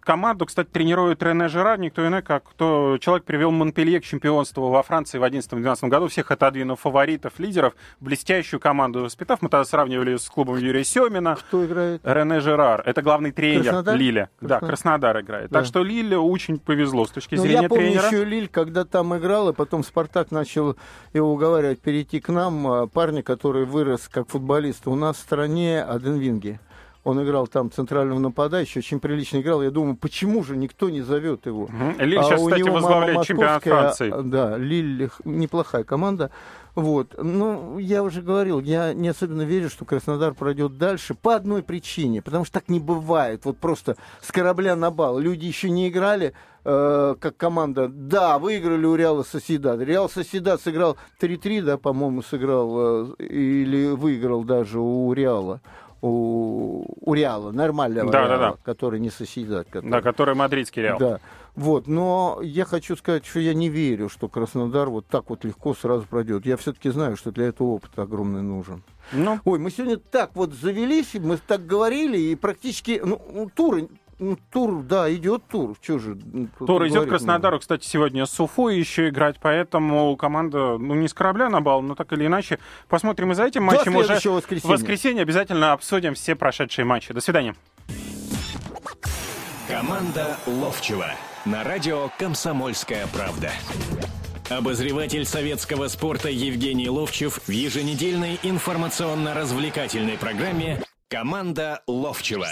Команду, 0.00 0.44
кстати, 0.46 0.68
тренирует 0.68 1.22
Рене 1.22 1.48
Жерар, 1.48 1.78
никто 1.78 2.06
иной, 2.06 2.22
как 2.22 2.44
кто 2.44 2.98
человек 3.00 3.24
привел 3.24 3.50
Монпелье 3.50 4.00
к 4.00 4.04
чемпионству 4.04 4.68
во 4.68 4.82
Франции 4.82 5.18
в 5.18 5.22
2011-2012 5.24 5.88
году, 5.88 6.08
всех 6.08 6.30
отодвинув 6.30 6.80
фаворитов, 6.80 7.38
лидеров, 7.38 7.74
блестящую 8.00 8.60
команду 8.60 9.02
воспитав. 9.02 9.40
Мы 9.40 9.48
тогда 9.48 9.64
сравнивали 9.64 10.16
с 10.16 10.28
клубом 10.28 10.58
Юрия 10.58 10.84
Семина. 10.84 11.36
Кто 11.36 11.64
играет? 11.64 12.02
Рене 12.04 12.40
Жерар. 12.40 12.82
Это 12.84 13.00
главный 13.00 13.32
тренер 13.32 13.62
Краснодар? 13.62 13.96
Лиля. 13.96 14.28
Краснодар? 14.38 14.60
Да, 14.60 14.66
Краснодар 14.66 15.20
играет. 15.20 15.50
Да. 15.50 15.60
Так 15.60 15.66
что 15.66 15.82
Лиле 15.82 16.18
очень 16.18 16.58
повезло 16.58 17.06
с 17.06 17.10
точки 17.10 17.36
Ну, 17.36 17.42
зрения 17.42 17.62
я 17.62 17.68
помню 17.68 17.84
тренера. 17.86 18.06
еще 18.06 18.24
Лиль, 18.24 18.48
когда 18.48 18.84
там 18.84 19.16
играл, 19.16 19.48
и 19.48 19.52
потом 19.54 19.82
Спартак 19.82 20.30
начал 20.30 20.76
его 21.14 21.32
уговаривать 21.32 21.80
перейти 21.80 22.20
к 22.20 22.28
нам. 22.28 22.66
А, 22.66 22.86
Парня, 22.86 23.22
который 23.22 23.64
вырос 23.64 24.08
как 24.10 24.28
футболист 24.28 24.86
у 24.86 24.94
нас 24.94 25.16
в 25.16 25.20
стране, 25.20 25.82
Аден 25.82 26.18
Винги. 26.18 26.60
Он 27.04 27.22
играл 27.22 27.46
там 27.46 27.70
центрального 27.70 28.18
нападающего, 28.18 28.78
очень 28.78 28.98
прилично 28.98 29.38
играл. 29.38 29.62
Я 29.62 29.70
думаю, 29.70 29.94
почему 29.94 30.42
же 30.42 30.56
никто 30.56 30.88
не 30.88 31.02
зовет 31.02 31.44
его? 31.44 31.68
Мгм. 31.68 32.00
Лиль 32.00 32.18
А 32.18 32.22
сейчас, 32.24 32.40
у 32.40 32.46
кстати, 32.46 32.60
него 32.62 32.74
возглавляет 32.74 33.26
чемпионат 33.26 33.62
Франции. 33.62 34.14
Да, 34.22 34.56
Лиль 34.56 35.10
неплохая 35.24 35.84
команда. 35.84 36.30
Вот. 36.74 37.14
Ну, 37.22 37.78
я 37.78 38.02
уже 38.02 38.22
говорил, 38.22 38.58
я 38.60 38.94
не 38.94 39.08
особенно 39.08 39.42
верю, 39.42 39.68
что 39.68 39.84
Краснодар 39.84 40.32
пройдет 40.32 40.78
дальше 40.78 41.14
по 41.14 41.34
одной 41.34 41.62
причине. 41.62 42.22
Потому 42.22 42.46
что 42.46 42.54
так 42.54 42.70
не 42.70 42.80
бывает. 42.80 43.44
Вот 43.44 43.58
просто 43.58 43.96
с 44.22 44.32
корабля 44.32 44.74
на 44.74 44.90
бал. 44.90 45.18
Люди 45.18 45.44
еще 45.44 45.68
не 45.68 45.88
играли 45.88 46.32
э, 46.64 47.14
как 47.20 47.36
команда. 47.36 47.88
Да, 47.88 48.38
выиграли 48.38 48.84
у 48.86 48.94
Реала 48.94 49.22
Соседат. 49.22 49.80
Реал 49.80 50.08
Соседат 50.08 50.60
сыграл 50.60 50.96
3-3, 51.20 51.62
да, 51.62 51.78
по-моему, 51.78 52.22
сыграл. 52.22 53.12
э, 53.18 53.24
или 53.24 53.88
выиграл 53.88 54.44
даже 54.44 54.80
у 54.80 55.12
Реала. 55.12 55.60
У, 56.02 56.84
у 57.00 57.14
Реала, 57.14 57.50
нормального 57.50 58.12
Да, 58.12 58.26
да, 58.26 58.28
Реала, 58.28 58.56
да. 58.58 58.62
который 58.62 59.00
не 59.00 59.10
Соседат. 59.10 59.66
Который... 59.70 59.90
Да, 59.90 60.02
который 60.02 60.34
мадридский 60.34 60.82
Реал. 60.82 60.98
Да. 60.98 61.20
Вот, 61.54 61.86
но 61.86 62.40
я 62.42 62.64
хочу 62.64 62.96
сказать, 62.96 63.24
что 63.24 63.38
я 63.38 63.54
не 63.54 63.68
верю, 63.68 64.08
что 64.08 64.28
Краснодар 64.28 64.90
вот 64.90 65.06
так 65.06 65.30
вот 65.30 65.44
легко 65.44 65.72
сразу 65.72 66.04
пройдет. 66.04 66.44
Я 66.44 66.56
все-таки 66.56 66.90
знаю, 66.90 67.16
что 67.16 67.30
для 67.30 67.46
этого 67.46 67.68
опыт 67.68 67.96
огромный 67.96 68.42
нужен. 68.42 68.82
Ну, 69.12 69.38
Ой, 69.44 69.58
мы 69.58 69.70
сегодня 69.70 69.96
так 69.96 70.32
вот 70.34 70.52
завелись, 70.52 71.14
мы 71.14 71.36
так 71.36 71.64
говорили, 71.64 72.18
и 72.18 72.34
практически, 72.34 73.00
ну, 73.04 73.48
туры, 73.54 73.88
ну, 74.18 74.38
тур, 74.50 74.82
да, 74.82 75.12
идет 75.12 75.42
тур. 75.48 75.76
Что 75.82 75.98
же? 75.98 76.18
ну, 76.32 76.48
Тур 76.66 76.86
идет 76.88 77.08
Краснодару, 77.08 77.58
кстати, 77.58 77.86
сегодня 77.86 78.26
с 78.26 78.38
Уфой 78.40 78.78
еще 78.78 79.08
играть, 79.08 79.36
поэтому 79.40 80.16
команда, 80.16 80.78
ну, 80.78 80.94
не 80.94 81.08
с 81.08 81.14
корабля 81.14 81.48
на 81.48 81.60
бал, 81.60 81.82
но 81.82 81.94
так 81.94 82.12
или 82.12 82.26
иначе. 82.26 82.58
Посмотрим 82.88 83.32
и 83.32 83.34
за 83.34 83.44
этим 83.44 83.66
До 83.66 83.74
матчем 83.76 83.96
уже. 83.96 84.06
следующего 84.06 84.32
В 84.32 84.36
воскресенья. 84.36 84.72
воскресенье 84.72 85.22
обязательно 85.22 85.72
обсудим 85.72 86.14
все 86.14 86.34
прошедшие 86.34 86.84
матчи. 86.84 87.12
До 87.12 87.20
свидания. 87.20 87.54
Команда 89.68 90.36
Ловчева 90.46 91.06
на 91.44 91.64
радио 91.64 92.10
«Комсомольская 92.18 93.06
правда». 93.08 93.50
Обозреватель 94.50 95.24
советского 95.24 95.88
спорта 95.88 96.28
Евгений 96.28 96.88
Ловчев 96.90 97.40
в 97.46 97.50
еженедельной 97.50 98.38
информационно-развлекательной 98.42 100.18
программе 100.18 100.82
«Команда 101.08 101.82
Ловчева». 101.86 102.48